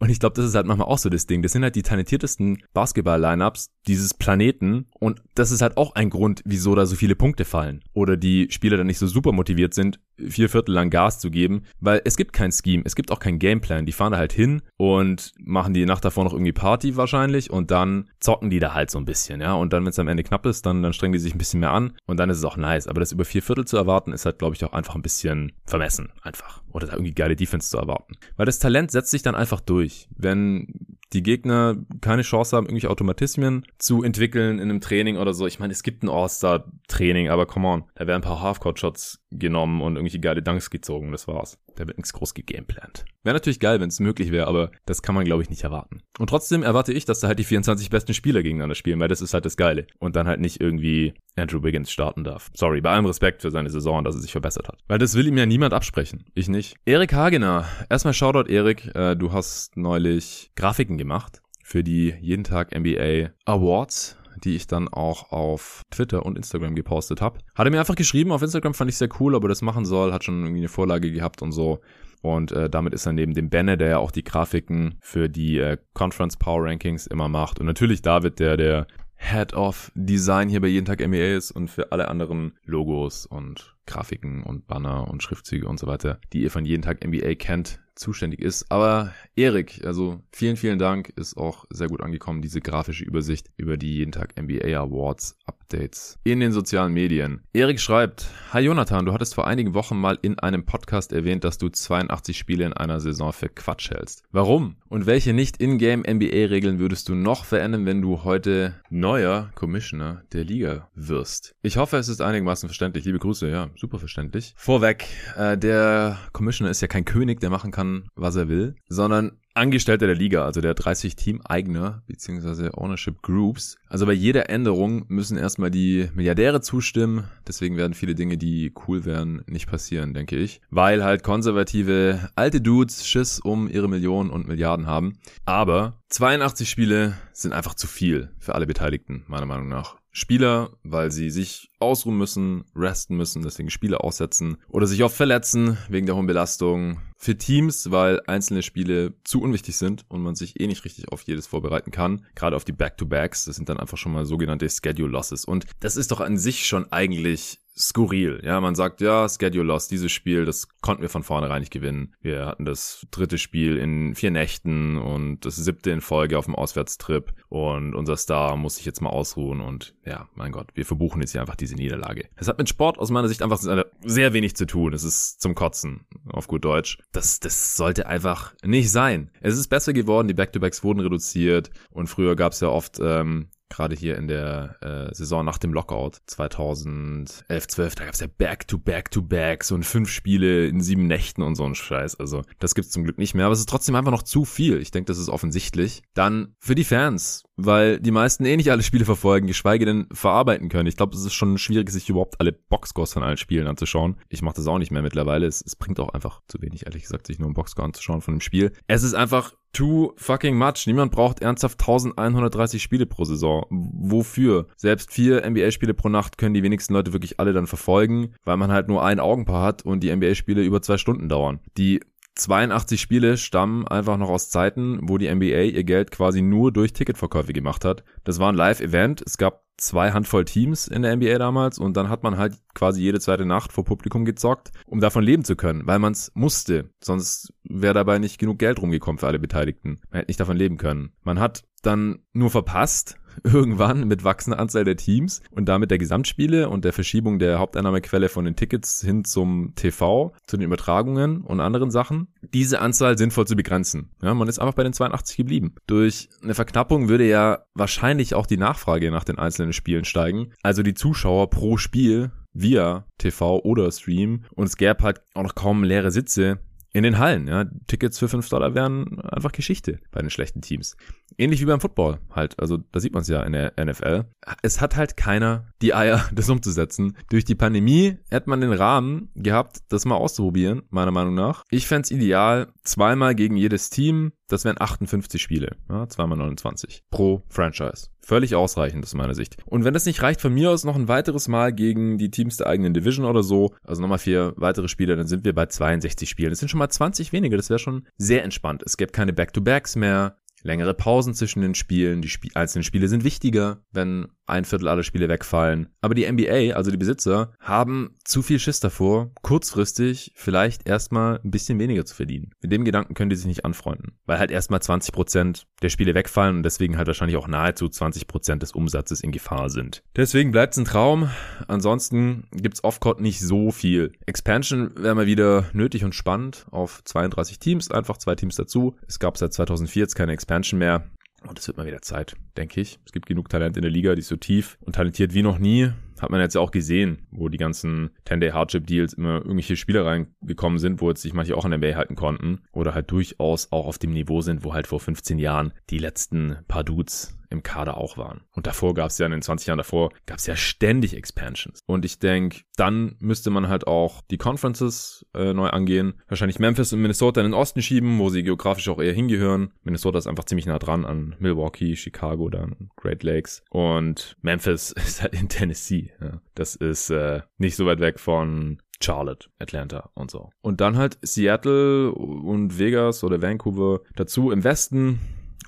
Und 0.00 0.10
ich 0.10 0.18
glaube, 0.18 0.34
das 0.34 0.44
ist 0.44 0.56
halt 0.56 0.66
manchmal 0.66 0.88
auch 0.88 0.98
so 0.98 1.08
das 1.08 1.26
Ding. 1.26 1.42
Das 1.42 1.52
sind 1.52 1.62
halt 1.62 1.76
die 1.76 1.82
talentiertesten 1.82 2.64
Basketball-Lineups 2.74 3.70
dieses 3.86 4.14
Planeten. 4.14 4.86
Und 4.98 5.22
das 5.34 5.50
ist 5.50 5.62
halt 5.62 5.76
auch 5.76 5.94
ein 5.94 6.10
Grund, 6.10 6.42
wieso 6.44 6.74
da 6.74 6.86
so 6.86 6.96
viele 6.96 7.14
Punkte 7.14 7.44
fallen. 7.44 7.82
Oder 7.92 8.16
die 8.16 8.48
Spieler 8.50 8.76
dann 8.76 8.86
nicht 8.86 8.98
so 8.98 9.06
super 9.06 9.32
motiviert 9.32 9.74
sind, 9.74 10.00
vier 10.16 10.48
Viertel 10.48 10.72
lang 10.72 10.90
Gas 10.90 11.18
zu 11.18 11.30
geben, 11.30 11.64
weil 11.80 12.00
es 12.04 12.16
gibt 12.16 12.32
kein 12.32 12.52
Scheme, 12.52 12.82
es 12.84 12.94
gibt 12.94 13.10
auch 13.10 13.18
kein 13.18 13.38
Gameplan. 13.38 13.86
Die 13.86 13.92
fahren 13.92 14.12
da 14.12 14.18
halt 14.18 14.32
hin 14.32 14.62
und 14.76 15.32
machen 15.38 15.74
die 15.74 15.86
Nacht 15.86 16.04
davor 16.04 16.24
noch 16.24 16.32
irgendwie 16.32 16.52
Party 16.52 16.96
wahrscheinlich 16.96 17.50
und 17.50 17.70
dann 17.70 18.10
zocken 18.20 18.50
die 18.50 18.58
da 18.58 18.74
halt 18.74 18.90
so 18.90 18.98
ein 18.98 19.04
bisschen, 19.04 19.40
ja. 19.40 19.54
Und 19.54 19.72
dann, 19.72 19.84
wenn 19.84 19.90
es 19.90 19.98
am 19.98 20.08
Ende 20.08 20.22
knapp 20.22 20.46
ist, 20.46 20.66
dann, 20.66 20.82
dann 20.82 20.92
strengen 20.92 21.12
die 21.12 21.18
sich 21.18 21.34
ein 21.34 21.38
bisschen 21.38 21.60
mehr 21.60 21.72
an 21.72 21.94
und 22.06 22.18
dann 22.18 22.30
ist 22.30 22.38
es 22.38 22.44
auch 22.44 22.56
nice. 22.56 22.86
Aber 22.86 23.00
das 23.00 23.12
über 23.12 23.24
vier 23.24 23.42
Viertel 23.42 23.64
zu 23.66 23.76
erwarten, 23.76 24.12
ist 24.12 24.24
halt, 24.24 24.38
glaube 24.38 24.54
ich, 24.54 24.64
auch 24.64 24.72
einfach 24.72 24.94
ein 24.94 25.02
bisschen 25.02 25.52
vermessen, 25.64 26.12
einfach. 26.22 26.62
Oder 26.72 26.88
da 26.88 26.94
irgendwie 26.94 27.14
geile 27.14 27.36
Defense 27.36 27.70
zu 27.70 27.78
erwarten. 27.78 28.16
Weil 28.36 28.46
das 28.46 28.58
Talent 28.58 28.90
setzt 28.90 29.10
sich 29.10 29.22
dann 29.22 29.34
einfach 29.34 29.60
durch. 29.60 30.08
Wenn 30.16 30.96
die 31.14 31.22
Gegner 31.22 31.76
keine 32.00 32.22
Chance 32.22 32.56
haben, 32.56 32.66
irgendwelche 32.66 32.90
Automatismen 32.90 33.64
zu 33.78 34.02
entwickeln 34.02 34.58
in 34.58 34.68
einem 34.68 34.80
Training 34.80 35.16
oder 35.16 35.32
so. 35.32 35.46
Ich 35.46 35.60
meine, 35.60 35.72
es 35.72 35.82
gibt 35.82 36.02
ein 36.02 36.08
All-Star-Training, 36.08 37.28
aber 37.28 37.46
come 37.46 37.68
on, 37.68 37.84
da 37.94 38.06
werden 38.06 38.22
ein 38.22 38.26
paar 38.26 38.42
Half-Court-Shots 38.42 39.23
genommen 39.38 39.80
und 39.80 39.96
irgendwelche 39.96 40.20
geile 40.20 40.42
Dunks 40.42 40.70
gezogen, 40.70 41.12
das 41.12 41.28
war's. 41.28 41.58
Da 41.76 41.86
wird 41.86 41.98
nichts 41.98 42.12
groß 42.12 42.34
gegameplant. 42.34 43.04
Wäre 43.22 43.34
natürlich 43.34 43.60
geil, 43.60 43.80
wenn 43.80 43.88
es 43.88 44.00
möglich 44.00 44.30
wäre, 44.30 44.46
aber 44.46 44.70
das 44.86 45.02
kann 45.02 45.14
man, 45.14 45.24
glaube 45.24 45.42
ich, 45.42 45.50
nicht 45.50 45.64
erwarten. 45.64 46.02
Und 46.18 46.28
trotzdem 46.28 46.62
erwarte 46.62 46.92
ich, 46.92 47.04
dass 47.04 47.20
da 47.20 47.28
halt 47.28 47.38
die 47.38 47.44
24 47.44 47.90
besten 47.90 48.14
Spieler 48.14 48.42
gegeneinander 48.42 48.74
spielen, 48.74 49.00
weil 49.00 49.08
das 49.08 49.20
ist 49.20 49.34
halt 49.34 49.44
das 49.44 49.56
Geile. 49.56 49.86
Und 49.98 50.16
dann 50.16 50.28
halt 50.28 50.40
nicht 50.40 50.60
irgendwie 50.60 51.14
Andrew 51.36 51.62
Wiggins 51.62 51.90
starten 51.90 52.24
darf. 52.24 52.50
Sorry, 52.54 52.80
bei 52.80 52.90
allem 52.90 53.06
Respekt 53.06 53.42
für 53.42 53.50
seine 53.50 53.70
Saison, 53.70 54.04
dass 54.04 54.14
er 54.14 54.20
sich 54.20 54.32
verbessert 54.32 54.68
hat. 54.68 54.78
Weil 54.88 54.98
das 54.98 55.14
will 55.14 55.26
ihm 55.26 55.38
ja 55.38 55.46
niemand 55.46 55.74
absprechen. 55.74 56.24
Ich 56.34 56.48
nicht. 56.48 56.76
Erik 56.84 57.12
Hagener. 57.12 57.66
Erstmal 57.88 58.14
Shoutout, 58.14 58.50
Erik. 58.50 58.94
Äh, 58.94 59.16
du 59.16 59.32
hast 59.32 59.76
neulich 59.76 60.50
Grafiken 60.54 60.98
gemacht 60.98 61.40
für 61.64 61.82
die 61.82 62.14
jeden 62.20 62.44
Tag 62.44 62.78
NBA 62.78 63.30
Awards 63.46 64.18
die 64.44 64.56
ich 64.56 64.66
dann 64.66 64.88
auch 64.88 65.32
auf 65.32 65.82
Twitter 65.90 66.24
und 66.24 66.36
Instagram 66.36 66.74
gepostet 66.74 67.20
habe. 67.20 67.38
Hat 67.54 67.66
er 67.66 67.70
mir 67.70 67.80
einfach 67.80 67.96
geschrieben, 67.96 68.32
auf 68.32 68.42
Instagram 68.42 68.74
fand 68.74 68.90
ich 68.90 68.96
sehr 68.96 69.08
cool, 69.20 69.34
aber 69.34 69.48
das 69.48 69.62
machen 69.62 69.84
soll, 69.84 70.12
hat 70.12 70.24
schon 70.24 70.42
irgendwie 70.42 70.60
eine 70.60 70.68
Vorlage 70.68 71.10
gehabt 71.10 71.42
und 71.42 71.52
so. 71.52 71.80
Und 72.22 72.52
äh, 72.52 72.70
damit 72.70 72.94
ist 72.94 73.04
er 73.04 73.12
neben 73.12 73.34
dem 73.34 73.50
Banner, 73.50 73.76
der 73.76 73.88
ja 73.88 73.98
auch 73.98 74.10
die 74.10 74.24
Grafiken 74.24 74.94
für 75.00 75.28
die 75.28 75.58
äh, 75.58 75.76
Conference 75.92 76.38
Power 76.38 76.64
Rankings 76.64 77.06
immer 77.06 77.28
macht. 77.28 77.60
Und 77.60 77.66
natürlich 77.66 78.00
David, 78.00 78.38
der 78.38 78.56
der 78.56 78.86
Head 79.16 79.54
of 79.54 79.92
Design 79.94 80.48
hier 80.48 80.60
bei 80.60 80.68
Jeden 80.68 80.86
Tag 80.86 81.06
MEA 81.06 81.36
ist 81.36 81.50
und 81.50 81.68
für 81.68 81.92
alle 81.92 82.08
anderen 82.08 82.52
Logos 82.64 83.26
und 83.26 83.73
Grafiken 83.86 84.42
und 84.42 84.66
Banner 84.66 85.08
und 85.08 85.22
Schriftzüge 85.22 85.68
und 85.68 85.78
so 85.78 85.86
weiter, 85.86 86.20
die 86.32 86.42
ihr 86.42 86.50
von 86.50 86.64
Jeden 86.64 86.82
Tag 86.82 87.04
NBA 87.04 87.34
kennt, 87.34 87.80
zuständig 87.94 88.40
ist. 88.40 88.70
Aber 88.70 89.12
Erik, 89.36 89.84
also 89.84 90.20
vielen, 90.32 90.56
vielen 90.56 90.78
Dank, 90.78 91.10
ist 91.16 91.36
auch 91.36 91.64
sehr 91.70 91.88
gut 91.88 92.00
angekommen, 92.00 92.42
diese 92.42 92.60
grafische 92.60 93.04
Übersicht 93.04 93.50
über 93.56 93.76
die 93.76 93.94
jeden 93.94 94.12
Tag 94.12 94.40
NBA 94.40 94.76
Awards 94.76 95.36
Updates 95.46 96.18
in 96.24 96.40
den 96.40 96.52
sozialen 96.52 96.92
Medien. 96.92 97.42
Erik 97.52 97.80
schreibt, 97.80 98.26
Hi 98.52 98.62
Jonathan, 98.62 99.06
du 99.06 99.12
hattest 99.12 99.34
vor 99.34 99.46
einigen 99.46 99.74
Wochen 99.74 99.98
mal 99.98 100.18
in 100.22 100.38
einem 100.38 100.66
Podcast 100.66 101.12
erwähnt, 101.12 101.44
dass 101.44 101.58
du 101.58 101.68
82 101.68 102.36
Spiele 102.36 102.64
in 102.64 102.72
einer 102.72 103.00
Saison 103.00 103.32
für 103.32 103.48
Quatsch 103.48 103.90
hältst. 103.90 104.22
Warum? 104.30 104.76
Und 104.88 105.06
welche 105.06 105.32
nicht 105.32 105.56
in-game 105.56 106.00
NBA-Regeln 106.00 106.78
würdest 106.78 107.08
du 107.08 107.14
noch 107.14 107.44
verändern, 107.44 107.86
wenn 107.86 108.02
du 108.02 108.24
heute 108.24 108.74
neuer 108.90 109.50
Commissioner 109.54 110.22
der 110.32 110.44
Liga 110.44 110.88
wirst? 110.94 111.54
Ich 111.62 111.76
hoffe, 111.76 111.96
es 111.96 112.08
ist 112.08 112.20
einigermaßen 112.20 112.68
verständlich. 112.68 113.04
Liebe 113.04 113.18
Grüße, 113.18 113.48
ja, 113.48 113.70
super 113.76 113.98
verständlich. 113.98 114.54
Vorweg, 114.56 115.06
äh, 115.36 115.56
der 115.56 116.18
Commissioner 116.32 116.70
ist 116.70 116.80
ja 116.80 116.88
kein 116.88 117.04
König, 117.04 117.40
der 117.40 117.50
machen 117.50 117.70
kann, 117.70 118.08
was 118.14 118.36
er 118.36 118.48
will, 118.48 118.76
sondern 118.88 119.38
Angestellter 119.56 120.06
der 120.06 120.16
Liga, 120.16 120.44
also 120.44 120.60
der 120.60 120.74
30 120.74 121.14
Team-Eigner 121.14 122.02
bzw. 122.08 122.70
Ownership 122.74 123.22
Groups. 123.22 123.76
Also 123.88 124.04
bei 124.04 124.12
jeder 124.12 124.50
Änderung 124.50 125.04
müssen 125.06 125.38
erstmal 125.38 125.70
die 125.70 126.08
Milliardäre 126.12 126.60
zustimmen. 126.60 127.30
Deswegen 127.46 127.76
werden 127.76 127.94
viele 127.94 128.16
Dinge, 128.16 128.36
die 128.36 128.72
cool 128.88 129.04
wären, 129.04 129.44
nicht 129.46 129.68
passieren, 129.68 130.12
denke 130.12 130.36
ich. 130.36 130.60
Weil 130.70 131.04
halt 131.04 131.22
konservative 131.22 132.30
alte 132.34 132.60
Dudes 132.60 133.06
Schiss 133.06 133.38
um 133.38 133.68
ihre 133.68 133.88
Millionen 133.88 134.30
und 134.30 134.48
Milliarden 134.48 134.88
haben. 134.88 135.18
Aber 135.44 136.00
82 136.08 136.68
Spiele 136.68 137.16
sind 137.32 137.52
einfach 137.52 137.74
zu 137.74 137.86
viel 137.86 138.30
für 138.40 138.56
alle 138.56 138.66
Beteiligten, 138.66 139.22
meiner 139.28 139.46
Meinung 139.46 139.68
nach. 139.68 139.96
Spieler, 140.10 140.70
weil 140.84 141.10
sie 141.10 141.28
sich 141.30 141.70
ausruhen 141.84 142.18
müssen, 142.18 142.64
resten 142.74 143.16
müssen, 143.16 143.42
deswegen 143.42 143.70
Spiele 143.70 144.00
aussetzen 144.00 144.56
oder 144.68 144.86
sich 144.86 145.02
oft 145.02 145.16
verletzen 145.16 145.78
wegen 145.88 146.06
der 146.06 146.16
hohen 146.16 146.26
Belastung. 146.26 147.00
Für 147.16 147.38
Teams, 147.38 147.90
weil 147.90 148.20
einzelne 148.26 148.62
Spiele 148.62 149.14
zu 149.24 149.40
unwichtig 149.40 149.76
sind 149.76 150.04
und 150.08 150.22
man 150.22 150.34
sich 150.34 150.60
eh 150.60 150.66
nicht 150.66 150.84
richtig 150.84 151.08
auf 151.08 151.22
jedes 151.22 151.46
vorbereiten 151.46 151.90
kann. 151.90 152.26
Gerade 152.34 152.56
auf 152.56 152.64
die 152.64 152.72
Back-to-Backs, 152.72 153.46
das 153.46 153.56
sind 153.56 153.68
dann 153.68 153.78
einfach 153.78 153.96
schon 153.96 154.12
mal 154.12 154.26
sogenannte 154.26 154.68
Schedule 154.68 155.10
Losses. 155.10 155.44
Und 155.44 155.64
das 155.80 155.96
ist 155.96 156.10
doch 156.10 156.20
an 156.20 156.36
sich 156.36 156.66
schon 156.66 156.92
eigentlich 156.92 157.60
skurril. 157.76 158.40
Ja, 158.44 158.60
man 158.60 158.74
sagt, 158.74 159.00
ja, 159.00 159.28
Schedule 159.28 159.64
Loss, 159.64 159.88
dieses 159.88 160.12
Spiel, 160.12 160.44
das 160.44 160.68
konnten 160.80 161.02
wir 161.02 161.08
von 161.08 161.22
vornherein 161.22 161.60
nicht 161.60 161.72
gewinnen. 161.72 162.14
Wir 162.20 162.46
hatten 162.46 162.64
das 162.64 163.06
dritte 163.10 163.38
Spiel 163.38 163.76
in 163.76 164.14
vier 164.14 164.30
Nächten 164.30 164.98
und 164.98 165.44
das 165.44 165.56
siebte 165.56 165.90
in 165.90 166.00
Folge 166.00 166.38
auf 166.38 166.44
dem 166.44 166.54
Auswärtstrip 166.54 167.32
und 167.48 167.94
unser 167.94 168.16
Star 168.16 168.56
muss 168.56 168.76
sich 168.76 168.84
jetzt 168.84 169.00
mal 169.00 169.10
ausruhen 169.10 169.60
und 169.60 169.94
ja, 170.04 170.28
mein 170.34 170.52
Gott, 170.52 170.68
wir 170.74 170.86
verbuchen 170.86 171.20
jetzt 171.20 171.32
hier 171.32 171.40
einfach 171.40 171.56
diese 171.56 171.73
Niederlage. 171.74 172.28
Es 172.36 172.48
hat 172.48 172.58
mit 172.58 172.68
Sport 172.68 172.98
aus 172.98 173.10
meiner 173.10 173.28
Sicht 173.28 173.42
einfach 173.42 173.60
sehr 174.04 174.32
wenig 174.32 174.56
zu 174.56 174.66
tun. 174.66 174.92
Es 174.92 175.04
ist 175.04 175.40
zum 175.40 175.54
Kotzen, 175.54 176.06
auf 176.26 176.46
gut 176.48 176.64
Deutsch. 176.64 176.98
Das, 177.12 177.40
das 177.40 177.76
sollte 177.76 178.06
einfach 178.06 178.54
nicht 178.64 178.90
sein. 178.90 179.30
Es 179.40 179.56
ist 179.56 179.68
besser 179.68 179.92
geworden, 179.92 180.28
die 180.28 180.34
Back-to-Backs 180.34 180.84
wurden 180.84 181.00
reduziert 181.00 181.70
und 181.90 182.08
früher 182.08 182.36
gab 182.36 182.52
es 182.52 182.60
ja 182.60 182.68
oft 182.68 182.98
ähm, 183.00 183.48
gerade 183.74 183.96
hier 183.96 184.16
in 184.16 184.28
der 184.28 184.76
äh, 184.82 185.14
Saison 185.14 185.44
nach 185.44 185.58
dem 185.58 185.72
Lockout 185.72 186.18
2011, 186.26 187.68
12, 187.68 187.94
da 187.96 188.04
gab's 188.04 188.20
ja 188.20 188.26
Back-to-Back-to-Back, 188.26 189.64
so 189.64 189.74
ein 189.74 189.82
fünf 189.82 190.10
Spiele 190.10 190.66
in 190.66 190.80
sieben 190.80 191.06
Nächten 191.06 191.42
und 191.42 191.56
so 191.56 191.64
ein 191.64 191.74
Scheiß. 191.74 192.20
Also 192.20 192.42
das 192.60 192.74
gibt's 192.74 192.90
zum 192.90 193.04
Glück 193.04 193.18
nicht 193.18 193.34
mehr, 193.34 193.46
aber 193.46 193.52
es 193.52 193.60
ist 193.60 193.68
trotzdem 193.68 193.96
einfach 193.96 194.12
noch 194.12 194.22
zu 194.22 194.44
viel. 194.44 194.80
Ich 194.80 194.90
denke, 194.90 195.06
das 195.06 195.18
ist 195.18 195.28
offensichtlich. 195.28 196.02
Dann 196.14 196.54
für 196.60 196.74
die 196.74 196.84
Fans, 196.84 197.44
weil 197.56 198.00
die 198.00 198.10
meisten 198.10 198.44
eh 198.44 198.56
nicht 198.56 198.70
alle 198.70 198.82
Spiele 198.82 199.04
verfolgen, 199.04 199.46
geschweige 199.46 199.84
denn 199.84 200.06
verarbeiten 200.12 200.68
können. 200.68 200.88
Ich 200.88 200.96
glaube, 200.96 201.14
es 201.14 201.24
ist 201.24 201.34
schon 201.34 201.58
schwierig, 201.58 201.90
sich 201.90 202.08
überhaupt 202.08 202.40
alle 202.40 202.52
Boxscores 202.52 203.12
von 203.12 203.22
allen 203.22 203.36
Spielen 203.36 203.66
anzuschauen. 203.66 204.16
Ich 204.28 204.42
mache 204.42 204.56
das 204.56 204.66
auch 204.66 204.78
nicht 204.78 204.90
mehr 204.90 205.02
mittlerweile. 205.02 205.46
Es, 205.46 205.62
es 205.64 205.76
bringt 205.76 206.00
auch 206.00 206.10
einfach 206.10 206.40
zu 206.48 206.60
wenig, 206.62 206.86
ehrlich 206.86 207.02
gesagt, 207.02 207.26
sich 207.26 207.38
nur 207.38 207.46
einen 207.46 207.54
Boxscore 207.54 207.86
anzuschauen 207.86 208.20
von 208.20 208.34
dem 208.34 208.40
Spiel. 208.40 208.72
Es 208.86 209.02
ist 209.02 209.14
einfach 209.14 209.54
too 209.74 210.12
fucking 210.16 210.56
much. 210.56 210.86
Niemand 210.86 211.12
braucht 211.12 211.42
ernsthaft 211.42 211.80
1130 211.80 212.82
Spiele 212.82 213.06
pro 213.06 213.24
Saison. 213.24 213.66
Wofür? 213.70 214.68
Selbst 214.76 215.12
vier 215.12 215.48
NBA-Spiele 215.48 215.94
pro 215.94 216.08
Nacht 216.08 216.38
können 216.38 216.54
die 216.54 216.62
wenigsten 216.62 216.94
Leute 216.94 217.12
wirklich 217.12 217.40
alle 217.40 217.52
dann 217.52 217.66
verfolgen, 217.66 218.34
weil 218.44 218.56
man 218.56 218.72
halt 218.72 218.88
nur 218.88 219.04
ein 219.04 219.20
Augenpaar 219.20 219.62
hat 219.62 219.84
und 219.84 220.00
die 220.00 220.14
NBA-Spiele 220.14 220.62
über 220.62 220.80
zwei 220.80 220.96
Stunden 220.96 221.28
dauern. 221.28 221.60
Die 221.76 222.00
82 222.36 223.00
Spiele 223.00 223.36
stammen 223.36 223.86
einfach 223.86 224.16
noch 224.16 224.28
aus 224.28 224.50
Zeiten, 224.50 224.98
wo 225.02 225.18
die 225.18 225.32
NBA 225.32 225.62
ihr 225.62 225.84
Geld 225.84 226.10
quasi 226.10 226.42
nur 226.42 226.72
durch 226.72 226.92
Ticketverkäufe 226.92 227.52
gemacht 227.52 227.84
hat. 227.84 228.04
Das 228.24 228.38
war 228.38 228.50
ein 228.50 228.56
Live-Event. 228.56 229.22
Es 229.24 229.38
gab 229.38 229.64
zwei 229.76 230.12
Handvoll 230.12 230.44
Teams 230.44 230.88
in 230.88 231.02
der 231.02 231.16
NBA 231.16 231.38
damals 231.38 231.78
und 231.78 231.96
dann 231.96 232.08
hat 232.08 232.22
man 232.22 232.36
halt 232.36 232.58
quasi 232.74 233.02
jede 233.02 233.20
zweite 233.20 233.44
Nacht 233.44 233.72
vor 233.72 233.84
Publikum 233.84 234.24
gezockt, 234.24 234.70
um 234.86 235.00
davon 235.00 235.24
leben 235.24 235.44
zu 235.44 235.56
können, 235.56 235.86
weil 235.86 235.98
man 235.98 236.12
es 236.12 236.30
musste. 236.34 236.90
Sonst 237.02 237.52
wäre 237.64 237.94
dabei 237.94 238.18
nicht 238.18 238.38
genug 238.38 238.58
Geld 238.58 238.80
rumgekommen 238.80 239.18
für 239.18 239.26
alle 239.26 239.38
Beteiligten. 239.38 240.00
Man 240.10 240.18
hätte 240.18 240.30
nicht 240.30 240.40
davon 240.40 240.56
leben 240.56 240.76
können. 240.76 241.12
Man 241.22 241.40
hat 241.40 241.64
dann 241.82 242.20
nur 242.32 242.50
verpasst, 242.50 243.16
irgendwann 243.44 244.06
mit 244.06 244.24
wachsender 244.24 244.58
Anzahl 244.58 244.84
der 244.84 244.96
Teams 244.96 245.42
und 245.50 245.66
damit 245.68 245.90
der 245.90 245.98
Gesamtspiele 245.98 246.68
und 246.68 246.84
der 246.84 246.92
Verschiebung 246.92 247.38
der 247.38 247.58
Haupteinnahmequelle 247.58 248.28
von 248.28 248.44
den 248.44 248.56
Tickets 248.56 249.00
hin 249.00 249.24
zum 249.24 249.72
TV, 249.74 250.32
zu 250.46 250.56
den 250.56 250.66
Übertragungen 250.66 251.42
und 251.42 251.60
anderen 251.60 251.90
Sachen, 251.90 252.28
diese 252.52 252.80
Anzahl 252.80 253.18
sinnvoll 253.18 253.46
zu 253.46 253.56
begrenzen. 253.56 254.10
Ja, 254.22 254.34
man 254.34 254.48
ist 254.48 254.58
einfach 254.58 254.74
bei 254.74 254.84
den 254.84 254.92
82 254.92 255.36
geblieben. 255.36 255.74
Durch 255.86 256.28
eine 256.42 256.54
Verknappung 256.54 257.08
würde 257.08 257.26
ja 257.28 257.64
wahrscheinlich 257.74 258.34
auch 258.34 258.46
die 258.46 258.56
Nachfrage 258.56 259.10
nach 259.10 259.24
den 259.24 259.38
einzelnen 259.38 259.72
Spielen 259.72 260.04
steigen. 260.04 260.52
Also 260.62 260.82
die 260.82 260.94
Zuschauer 260.94 261.50
pro 261.50 261.76
Spiel 261.76 262.30
via 262.52 263.06
TV 263.18 263.60
oder 263.62 263.90
Stream 263.90 264.44
und 264.54 264.66
es 264.66 264.76
gäbe 264.76 265.02
halt 265.02 265.22
auch 265.34 265.42
noch 265.42 265.54
kaum 265.54 265.82
leere 265.82 266.10
Sitze 266.10 266.60
in 266.94 267.02
den 267.02 267.18
Hallen. 267.18 267.48
Ja. 267.48 267.66
Tickets 267.88 268.18
für 268.18 268.28
5 268.28 268.48
Dollar 268.48 268.74
wären 268.74 269.20
einfach 269.20 269.52
Geschichte 269.52 269.98
bei 270.12 270.20
den 270.20 270.30
schlechten 270.30 270.62
Teams. 270.62 270.96
Ähnlich 271.36 271.60
wie 271.60 271.66
beim 271.66 271.80
Football 271.80 272.20
halt. 272.30 272.58
Also 272.60 272.78
da 272.92 273.00
sieht 273.00 273.12
man 273.12 273.22
es 273.22 273.28
ja 273.28 273.42
in 273.42 273.52
der 273.52 273.72
NFL. 273.76 274.24
Es 274.62 274.80
hat 274.80 274.96
halt 274.96 275.16
keiner 275.16 275.66
die 275.82 275.92
Eier, 275.92 276.24
das 276.32 276.48
umzusetzen. 276.48 277.16
Durch 277.28 277.44
die 277.44 277.56
Pandemie 277.56 278.16
hätte 278.30 278.48
man 278.48 278.60
den 278.60 278.72
Rahmen 278.72 279.28
gehabt, 279.34 279.78
das 279.88 280.04
mal 280.04 280.14
auszuprobieren, 280.14 280.82
meiner 280.90 281.10
Meinung 281.10 281.34
nach. 281.34 281.64
Ich 281.68 281.88
fände 281.88 282.14
ideal, 282.14 282.68
zweimal 282.84 283.34
gegen 283.34 283.56
jedes 283.56 283.90
Team. 283.90 284.32
Das 284.48 284.64
wären 284.64 284.80
58 284.80 285.40
Spiele. 285.40 285.76
Ja, 285.88 286.08
zweimal 286.08 286.38
29 286.38 287.04
pro 287.10 287.42
Franchise. 287.48 288.08
Völlig 288.20 288.54
ausreichend 288.54 289.04
aus 289.04 289.14
meiner 289.14 289.34
Sicht. 289.34 289.56
Und 289.66 289.84
wenn 289.84 289.94
das 289.94 290.06
nicht 290.06 290.22
reicht, 290.22 290.40
von 290.40 290.52
mir 290.52 290.70
aus 290.70 290.84
noch 290.84 290.96
ein 290.96 291.08
weiteres 291.08 291.48
Mal 291.48 291.72
gegen 291.72 292.18
die 292.18 292.30
Teams 292.30 292.56
der 292.56 292.66
eigenen 292.66 292.94
Division 292.94 293.26
oder 293.26 293.42
so, 293.42 293.74
also 293.82 294.00
nochmal 294.00 294.18
vier 294.18 294.54
weitere 294.56 294.88
Spiele, 294.88 295.16
dann 295.16 295.26
sind 295.26 295.44
wir 295.44 295.54
bei 295.54 295.66
62 295.66 296.28
Spielen. 296.28 296.50
Das 296.50 296.58
sind 296.58 296.68
schon 296.68 296.78
mal 296.78 296.88
20 296.88 297.32
weniger, 297.32 297.56
das 297.56 297.70
wäre 297.70 297.78
schon 297.78 298.06
sehr 298.16 298.44
entspannt. 298.44 298.82
Es 298.84 298.96
gäbe 298.96 299.12
keine 299.12 299.32
Back-to-Backs 299.32 299.96
mehr, 299.96 300.36
längere 300.64 300.94
Pausen 300.94 301.34
zwischen 301.34 301.60
den 301.60 301.74
Spielen, 301.74 302.22
die 302.22 302.28
Sp 302.32 302.50
einzelnen 302.54 302.82
Spiele 302.82 303.06
sind 303.06 303.22
wichtiger, 303.22 303.82
wenn 303.92 304.26
ein 304.46 304.64
Viertel 304.64 304.88
aller 304.88 305.02
Spiele 305.02 305.28
wegfallen. 305.28 305.88
Aber 306.00 306.14
die 306.14 306.30
NBA, 306.30 306.74
also 306.74 306.90
die 306.90 306.96
Besitzer, 306.96 307.52
haben 307.60 308.16
zu 308.24 308.42
viel 308.42 308.58
Schiss 308.58 308.80
davor, 308.80 309.30
kurzfristig 309.42 310.32
vielleicht 310.34 310.88
erstmal 310.88 311.40
ein 311.42 311.50
bisschen 311.50 311.78
weniger 311.78 312.04
zu 312.04 312.14
verdienen. 312.14 312.52
Mit 312.60 312.72
dem 312.72 312.84
Gedanken 312.84 313.14
können 313.14 313.30
die 313.30 313.36
sich 313.36 313.46
nicht 313.46 313.64
anfreunden, 313.64 314.18
weil 314.26 314.38
halt 314.38 314.50
erstmal 314.50 314.80
20% 314.80 315.64
der 315.82 315.88
Spiele 315.88 316.14
wegfallen 316.14 316.56
und 316.56 316.62
deswegen 316.62 316.96
halt 316.96 317.06
wahrscheinlich 317.06 317.36
auch 317.36 317.48
nahezu 317.48 317.86
20% 317.86 318.56
des 318.56 318.72
Umsatzes 318.72 319.20
in 319.20 319.32
Gefahr 319.32 319.70
sind. 319.70 320.02
Deswegen 320.16 320.50
bleibt 320.50 320.74
es 320.74 320.78
ein 320.78 320.84
Traum. 320.84 321.30
Ansonsten 321.68 322.44
gibt's 322.52 322.84
Offcourt 322.84 323.20
nicht 323.20 323.40
so 323.40 323.70
viel. 323.70 324.12
Expansion 324.26 324.92
wäre 324.96 325.14
mal 325.14 325.26
wieder 325.26 325.66
nötig 325.72 326.04
und 326.04 326.14
spannend 326.14 326.66
auf 326.70 327.02
32 327.04 327.58
Teams, 327.58 327.90
einfach 327.90 328.18
zwei 328.18 328.34
Teams 328.34 328.56
dazu. 328.56 328.96
Es 329.06 329.18
gab 329.18 329.38
seit 329.38 329.52
2004 329.52 330.02
jetzt 330.02 330.14
keine 330.14 330.32
Expansion 330.32 330.53
mehr. 330.78 331.04
Und 331.46 331.58
es 331.58 331.66
wird 331.66 331.76
mal 331.76 331.86
wieder 331.86 332.00
Zeit, 332.00 332.34
denke 332.56 332.80
ich. 332.80 332.98
Es 333.04 333.12
gibt 333.12 333.26
genug 333.26 333.48
Talent 333.48 333.76
in 333.76 333.82
der 333.82 333.90
Liga, 333.90 334.14
die 334.14 334.20
ist 334.20 334.28
so 334.28 334.36
tief 334.36 334.78
und 334.80 334.94
talentiert 334.94 335.34
wie 335.34 335.42
noch 335.42 335.58
nie. 335.58 335.90
Hat 336.20 336.30
man 336.30 336.40
jetzt 336.40 336.54
ja 336.54 336.60
auch 336.60 336.70
gesehen, 336.70 337.26
wo 337.32 337.48
die 337.48 337.58
ganzen 337.58 338.10
10-Day-Hardship-Deals 338.26 339.12
immer 339.14 339.38
irgendwelche 339.38 339.76
Spieler 339.76 340.06
reingekommen 340.06 340.78
sind, 340.78 341.00
wo 341.00 341.10
jetzt 341.10 341.20
sich 341.20 341.34
manche 341.34 341.56
auch 341.56 341.64
in 341.64 341.72
der 341.72 341.78
Bay 341.78 341.92
halten 341.92 342.14
konnten. 342.14 342.60
Oder 342.72 342.94
halt 342.94 343.10
durchaus 343.10 343.70
auch 343.72 343.86
auf 343.86 343.98
dem 343.98 344.12
Niveau 344.12 344.40
sind, 344.40 344.64
wo 344.64 344.72
halt 344.72 344.86
vor 344.86 345.00
15 345.00 345.38
Jahren 345.38 345.72
die 345.90 345.98
letzten 345.98 346.56
paar 346.66 346.84
Dudes 346.84 347.36
im 347.54 347.62
Kader 347.62 347.96
auch 347.96 348.18
waren. 348.18 348.42
Und 348.52 348.66
davor 348.66 348.94
gab 348.94 349.08
es 349.08 349.18
ja 349.18 349.26
in 349.26 349.32
den 349.32 349.42
20 349.42 349.68
Jahren 349.68 349.78
davor, 349.78 350.10
gab 350.26 350.38
es 350.38 350.46
ja 350.46 350.56
ständig 350.56 351.16
Expansions. 351.16 351.80
Und 351.86 352.04
ich 352.04 352.18
denke, 352.18 352.62
dann 352.76 353.16
müsste 353.20 353.50
man 353.50 353.68
halt 353.68 353.86
auch 353.86 354.20
die 354.30 354.36
Conferences 354.36 355.24
äh, 355.34 355.54
neu 355.54 355.68
angehen. 355.68 356.20
Wahrscheinlich 356.28 356.58
Memphis 356.58 356.92
und 356.92 357.00
Minnesota 357.00 357.40
in 357.40 357.46
den 357.46 357.54
Osten 357.54 357.80
schieben, 357.80 358.18
wo 358.18 358.28
sie 358.28 358.42
geografisch 358.42 358.88
auch 358.88 359.00
eher 359.00 359.12
hingehören. 359.12 359.72
Minnesota 359.82 360.18
ist 360.18 360.26
einfach 360.26 360.44
ziemlich 360.44 360.66
nah 360.66 360.78
dran 360.78 361.04
an 361.04 361.36
Milwaukee, 361.38 361.96
Chicago, 361.96 362.50
dann 362.50 362.90
Great 362.96 363.22
Lakes. 363.22 363.62
Und 363.70 364.36
Memphis 364.42 364.92
ist 364.96 365.22
halt 365.22 365.34
in 365.34 365.48
Tennessee. 365.48 366.12
Ja. 366.20 366.40
Das 366.54 366.76
ist 366.76 367.10
äh, 367.10 367.40
nicht 367.56 367.76
so 367.76 367.86
weit 367.86 368.00
weg 368.00 368.20
von 368.20 368.78
Charlotte, 369.02 369.48
Atlanta 369.58 370.10
und 370.14 370.30
so. 370.30 370.50
Und 370.60 370.80
dann 370.80 370.96
halt 370.96 371.18
Seattle 371.22 372.12
und 372.12 372.78
Vegas 372.78 373.24
oder 373.24 373.42
Vancouver 373.42 374.00
dazu 374.16 374.50
im 374.50 374.64
Westen 374.64 375.20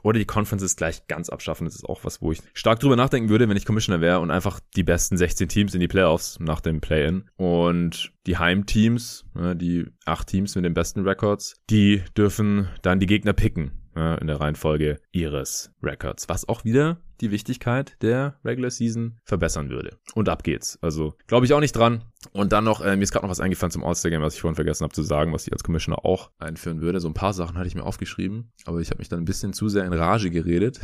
oder 0.06 0.20
die 0.20 0.24
Conferences 0.24 0.76
gleich 0.76 1.08
ganz 1.08 1.28
abschaffen. 1.28 1.64
Das 1.64 1.74
ist 1.74 1.84
auch 1.84 2.04
was, 2.04 2.22
wo 2.22 2.30
ich 2.30 2.40
stark 2.54 2.78
drüber 2.78 2.94
nachdenken 2.94 3.28
würde, 3.28 3.48
wenn 3.48 3.56
ich 3.56 3.64
Commissioner 3.66 4.00
wäre 4.00 4.20
und 4.20 4.30
einfach 4.30 4.60
die 4.76 4.84
besten 4.84 5.16
16 5.16 5.48
Teams 5.48 5.74
in 5.74 5.80
die 5.80 5.88
Playoffs 5.88 6.38
nach 6.38 6.60
dem 6.60 6.80
Play-In. 6.80 7.28
Und 7.34 8.12
die 8.24 8.38
Heimteams, 8.38 9.24
die 9.34 9.86
acht 10.04 10.28
Teams 10.28 10.54
mit 10.54 10.64
den 10.64 10.74
besten 10.74 11.00
Records, 11.00 11.60
die 11.68 12.04
dürfen 12.16 12.68
dann 12.82 13.00
die 13.00 13.06
Gegner 13.06 13.32
picken 13.32 13.72
in 13.96 14.28
der 14.28 14.40
Reihenfolge 14.40 15.00
ihres 15.10 15.72
Records, 15.82 16.28
was 16.28 16.48
auch 16.48 16.64
wieder 16.64 17.00
die 17.20 17.30
Wichtigkeit 17.30 17.96
der 18.02 18.38
Regular 18.44 18.70
Season 18.70 19.18
verbessern 19.24 19.70
würde. 19.70 19.96
Und 20.14 20.28
ab 20.28 20.42
geht's. 20.42 20.78
Also 20.82 21.14
glaube 21.26 21.46
ich 21.46 21.54
auch 21.54 21.60
nicht 21.60 21.76
dran. 21.76 22.02
Und 22.32 22.52
dann 22.52 22.64
noch, 22.64 22.80
äh, 22.80 22.96
mir 22.96 23.02
ist 23.02 23.12
gerade 23.12 23.24
noch 23.24 23.30
was 23.30 23.40
eingefallen 23.40 23.70
zum 23.70 23.84
All-Star-Game, 23.84 24.22
was 24.22 24.34
ich 24.34 24.40
vorhin 24.40 24.56
vergessen 24.56 24.84
habe 24.84 24.92
zu 24.92 25.02
sagen, 25.02 25.32
was 25.32 25.46
ich 25.46 25.52
als 25.52 25.62
Commissioner 25.62 26.04
auch 26.04 26.30
einführen 26.38 26.80
würde. 26.80 27.00
So 27.00 27.08
ein 27.08 27.14
paar 27.14 27.32
Sachen 27.32 27.56
hatte 27.56 27.68
ich 27.68 27.74
mir 27.74 27.84
aufgeschrieben, 27.84 28.52
aber 28.64 28.80
ich 28.80 28.90
habe 28.90 28.98
mich 28.98 29.08
dann 29.08 29.20
ein 29.20 29.24
bisschen 29.24 29.52
zu 29.52 29.68
sehr 29.68 29.84
in 29.84 29.92
Rage 29.92 30.30
geredet, 30.30 30.80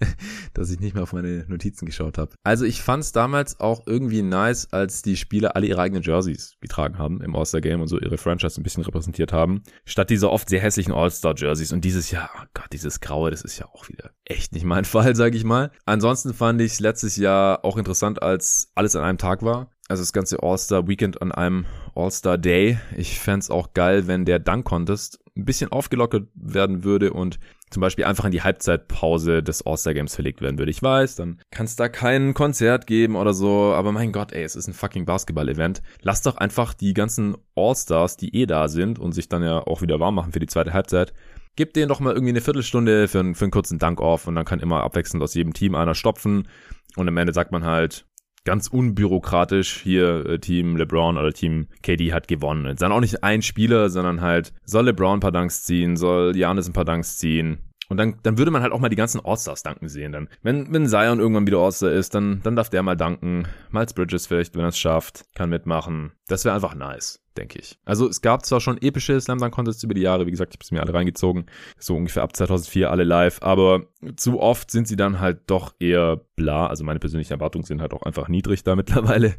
dass 0.54 0.70
ich 0.70 0.80
nicht 0.80 0.94
mehr 0.94 1.02
auf 1.02 1.12
meine 1.12 1.44
Notizen 1.48 1.86
geschaut 1.86 2.18
habe. 2.18 2.34
Also 2.44 2.64
ich 2.64 2.82
fand 2.82 3.02
es 3.02 3.12
damals 3.12 3.60
auch 3.60 3.86
irgendwie 3.86 4.22
nice, 4.22 4.72
als 4.72 5.02
die 5.02 5.16
Spieler 5.16 5.56
alle 5.56 5.66
ihre 5.66 5.80
eigenen 5.80 6.02
Jerseys 6.02 6.56
getragen 6.60 6.98
haben 6.98 7.20
im 7.20 7.36
All-Star-Game 7.36 7.80
und 7.80 7.88
so 7.88 7.98
ihre 8.00 8.18
Franchise 8.18 8.60
ein 8.60 8.64
bisschen 8.64 8.84
repräsentiert 8.84 9.32
haben, 9.32 9.62
statt 9.84 10.10
dieser 10.10 10.30
oft 10.30 10.48
sehr 10.48 10.60
hässlichen 10.60 10.92
All-Star-Jerseys. 10.92 11.72
Und 11.72 11.84
dieses 11.84 12.10
Jahr, 12.10 12.30
oh 12.36 12.46
Gott, 12.54 12.72
dieses 12.72 13.00
Graue, 13.00 13.30
das 13.30 13.42
ist 13.42 13.58
ja 13.58 13.66
auch 13.66 13.88
wieder 13.88 14.10
echt 14.26 14.52
nicht 14.52 14.64
mein 14.64 14.84
Fall, 14.86 15.16
sage 15.16 15.36
ich 15.36 15.44
mal. 15.44 15.70
Ansonsten 15.84 16.34
fand 16.34 16.60
ich 16.60 16.78
letztes 16.80 17.16
Jahr 17.16 17.64
auch 17.64 17.76
interessant, 17.76 18.22
als 18.22 18.70
alles 18.74 18.96
an 18.96 19.04
einem 19.04 19.18
Tag 19.18 19.42
war. 19.42 19.70
Also 19.88 20.02
das 20.02 20.12
ganze 20.12 20.42
All-Star-Weekend 20.42 21.22
an 21.22 21.32
einem 21.32 21.64
All-Star-Day. 21.94 22.78
Ich 22.96 23.20
fände 23.20 23.46
auch 23.50 23.72
geil, 23.72 24.08
wenn 24.08 24.24
der 24.24 24.40
Dunk-Contest 24.40 25.20
ein 25.36 25.44
bisschen 25.44 25.70
aufgelockert 25.70 26.28
werden 26.34 26.82
würde 26.82 27.12
und 27.12 27.38
zum 27.70 27.80
Beispiel 27.80 28.04
einfach 28.04 28.24
in 28.24 28.30
die 28.30 28.42
Halbzeitpause 28.42 29.42
des 29.42 29.64
All-Star-Games 29.64 30.14
verlegt 30.14 30.40
werden 30.40 30.58
würde. 30.58 30.70
Ich 30.70 30.82
weiß, 30.82 31.16
dann 31.16 31.40
kann 31.50 31.66
es 31.66 31.76
da 31.76 31.88
kein 31.88 32.32
Konzert 32.32 32.86
geben 32.86 33.16
oder 33.16 33.34
so, 33.34 33.74
aber 33.74 33.92
mein 33.92 34.12
Gott, 34.12 34.32
ey, 34.32 34.44
es 34.44 34.56
ist 34.56 34.66
ein 34.66 34.74
fucking 34.74 35.04
Basketball-Event. 35.04 35.82
Lass 36.00 36.22
doch 36.22 36.36
einfach 36.36 36.74
die 36.74 36.94
ganzen 36.94 37.36
All-Stars, 37.54 38.16
die 38.16 38.34
eh 38.34 38.46
da 38.46 38.68
sind 38.68 38.98
und 38.98 39.12
sich 39.12 39.28
dann 39.28 39.42
ja 39.42 39.58
auch 39.58 39.82
wieder 39.82 40.00
warm 40.00 40.14
machen 40.14 40.32
für 40.32 40.40
die 40.40 40.46
zweite 40.46 40.72
Halbzeit, 40.72 41.12
Gib 41.56 41.72
denen 41.72 41.88
doch 41.88 42.00
mal 42.00 42.12
irgendwie 42.12 42.32
eine 42.32 42.40
Viertelstunde 42.40 43.08
für, 43.08 43.34
für 43.34 43.44
einen 43.44 43.50
kurzen 43.50 43.78
Dank-Off 43.78 44.26
und 44.26 44.34
dann 44.34 44.44
kann 44.44 44.60
immer 44.60 44.82
abwechselnd 44.82 45.22
aus 45.22 45.34
jedem 45.34 45.54
Team 45.54 45.74
einer 45.74 45.94
stopfen. 45.94 46.48
Und 46.96 47.08
am 47.08 47.16
Ende 47.16 47.32
sagt 47.32 47.50
man 47.50 47.64
halt, 47.64 48.06
ganz 48.46 48.68
unbürokratisch 48.68 49.80
hier 49.82 50.24
äh, 50.24 50.38
Team 50.38 50.76
LeBron 50.76 51.18
oder 51.18 51.32
Team 51.32 51.66
KD 51.82 52.14
hat 52.14 52.28
gewonnen. 52.28 52.66
Jetzt 52.66 52.80
dann 52.80 52.92
auch 52.92 53.00
nicht 53.00 53.22
ein 53.22 53.42
Spieler, 53.42 53.90
sondern 53.90 54.22
halt 54.22 54.54
soll 54.64 54.86
LeBron 54.86 55.18
ein 55.18 55.20
paar 55.20 55.32
Danks 55.32 55.64
ziehen, 55.64 55.96
soll 55.96 56.34
Janis 56.36 56.68
ein 56.68 56.72
paar 56.72 56.84
Danks 56.86 57.18
ziehen. 57.18 57.58
Und 57.88 57.96
dann, 57.98 58.16
dann 58.22 58.38
würde 58.38 58.50
man 58.50 58.62
halt 58.62 58.72
auch 58.72 58.80
mal 58.80 58.88
die 58.88 58.96
ganzen 58.96 59.20
All-Stars 59.24 59.62
danken 59.62 59.88
sehen. 59.88 60.12
Dann, 60.12 60.28
wenn, 60.42 60.72
wenn 60.72 60.86
Zion 60.86 61.20
irgendwann 61.20 61.46
wieder 61.46 61.58
All-Star 61.58 61.90
ist, 61.90 62.14
dann, 62.14 62.40
dann 62.42 62.56
darf 62.56 62.70
der 62.70 62.82
mal 62.82 62.96
danken. 62.96 63.46
Miles 63.70 63.94
Bridges 63.94 64.26
vielleicht, 64.26 64.54
wenn 64.54 64.62
er 64.62 64.68
es 64.68 64.78
schafft, 64.78 65.24
kann 65.34 65.50
mitmachen. 65.50 66.12
Das 66.28 66.44
wäre 66.44 66.54
einfach 66.54 66.74
nice 66.74 67.20
denke 67.36 67.58
ich. 67.58 67.78
Also 67.84 68.08
es 68.08 68.20
gab 68.20 68.44
zwar 68.44 68.60
schon 68.60 68.80
epische 68.80 69.20
Slam 69.20 69.38
Dunk 69.38 69.54
Contests 69.54 69.82
über 69.82 69.94
die 69.94 70.00
Jahre, 70.00 70.26
wie 70.26 70.30
gesagt, 70.30 70.52
ich 70.52 70.56
habe 70.56 70.64
es 70.64 70.70
mir 70.70 70.80
alle 70.80 70.94
reingezogen, 70.94 71.46
so 71.78 71.96
ungefähr 71.96 72.22
ab 72.22 72.34
2004 72.34 72.90
alle 72.90 73.04
live, 73.04 73.42
aber 73.42 73.86
zu 74.16 74.40
oft 74.40 74.70
sind 74.70 74.88
sie 74.88 74.96
dann 74.96 75.20
halt 75.20 75.40
doch 75.46 75.74
eher 75.78 76.20
bla, 76.36 76.66
also 76.66 76.84
meine 76.84 76.98
persönlichen 76.98 77.32
Erwartungen 77.32 77.64
sind 77.64 77.80
halt 77.80 77.92
auch 77.92 78.02
einfach 78.02 78.28
niedrig 78.28 78.64
da 78.64 78.76
mittlerweile. 78.76 79.34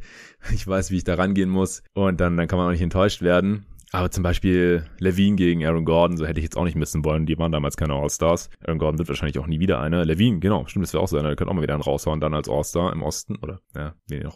Ich 0.53 0.67
weiß, 0.67 0.91
wie 0.91 0.97
ich 0.97 1.03
da 1.03 1.15
rangehen 1.15 1.49
muss 1.49 1.83
und 1.93 2.19
dann, 2.21 2.37
dann 2.37 2.47
kann 2.47 2.57
man 2.57 2.67
auch 2.67 2.71
nicht 2.71 2.81
enttäuscht 2.81 3.21
werden. 3.21 3.65
Aber 3.91 4.11
zum 4.11 4.23
Beispiel 4.23 4.85
Levine 4.99 5.35
gegen 5.37 5.65
Aaron 5.65 5.85
Gordon, 5.85 6.17
so 6.17 6.25
hätte 6.25 6.39
ich 6.39 6.43
jetzt 6.43 6.57
auch 6.57 6.65
nicht 6.65 6.75
missen 6.75 7.05
wollen. 7.05 7.25
Die 7.25 7.37
waren 7.37 7.51
damals 7.51 7.77
keine 7.77 7.93
All-Stars. 7.93 8.49
Aaron 8.65 8.79
Gordon 8.79 8.99
wird 8.99 9.07
wahrscheinlich 9.07 9.39
auch 9.39 9.47
nie 9.47 9.59
wieder 9.59 9.79
einer. 9.79 10.03
Levine, 10.03 10.39
genau, 10.39 10.65
stimmt, 10.65 10.85
das 10.85 10.93
wäre 10.93 11.03
auch 11.03 11.07
so 11.07 11.17
einer. 11.17 11.29
Der 11.29 11.35
könnte 11.35 11.51
auch 11.51 11.55
mal 11.55 11.61
wieder 11.61 11.73
einen 11.73 11.83
raushauen, 11.83 12.19
dann 12.19 12.33
als 12.33 12.49
All-Star 12.49 12.91
im 12.91 13.01
Osten. 13.01 13.37
Oder, 13.37 13.61
ja, 13.75 13.95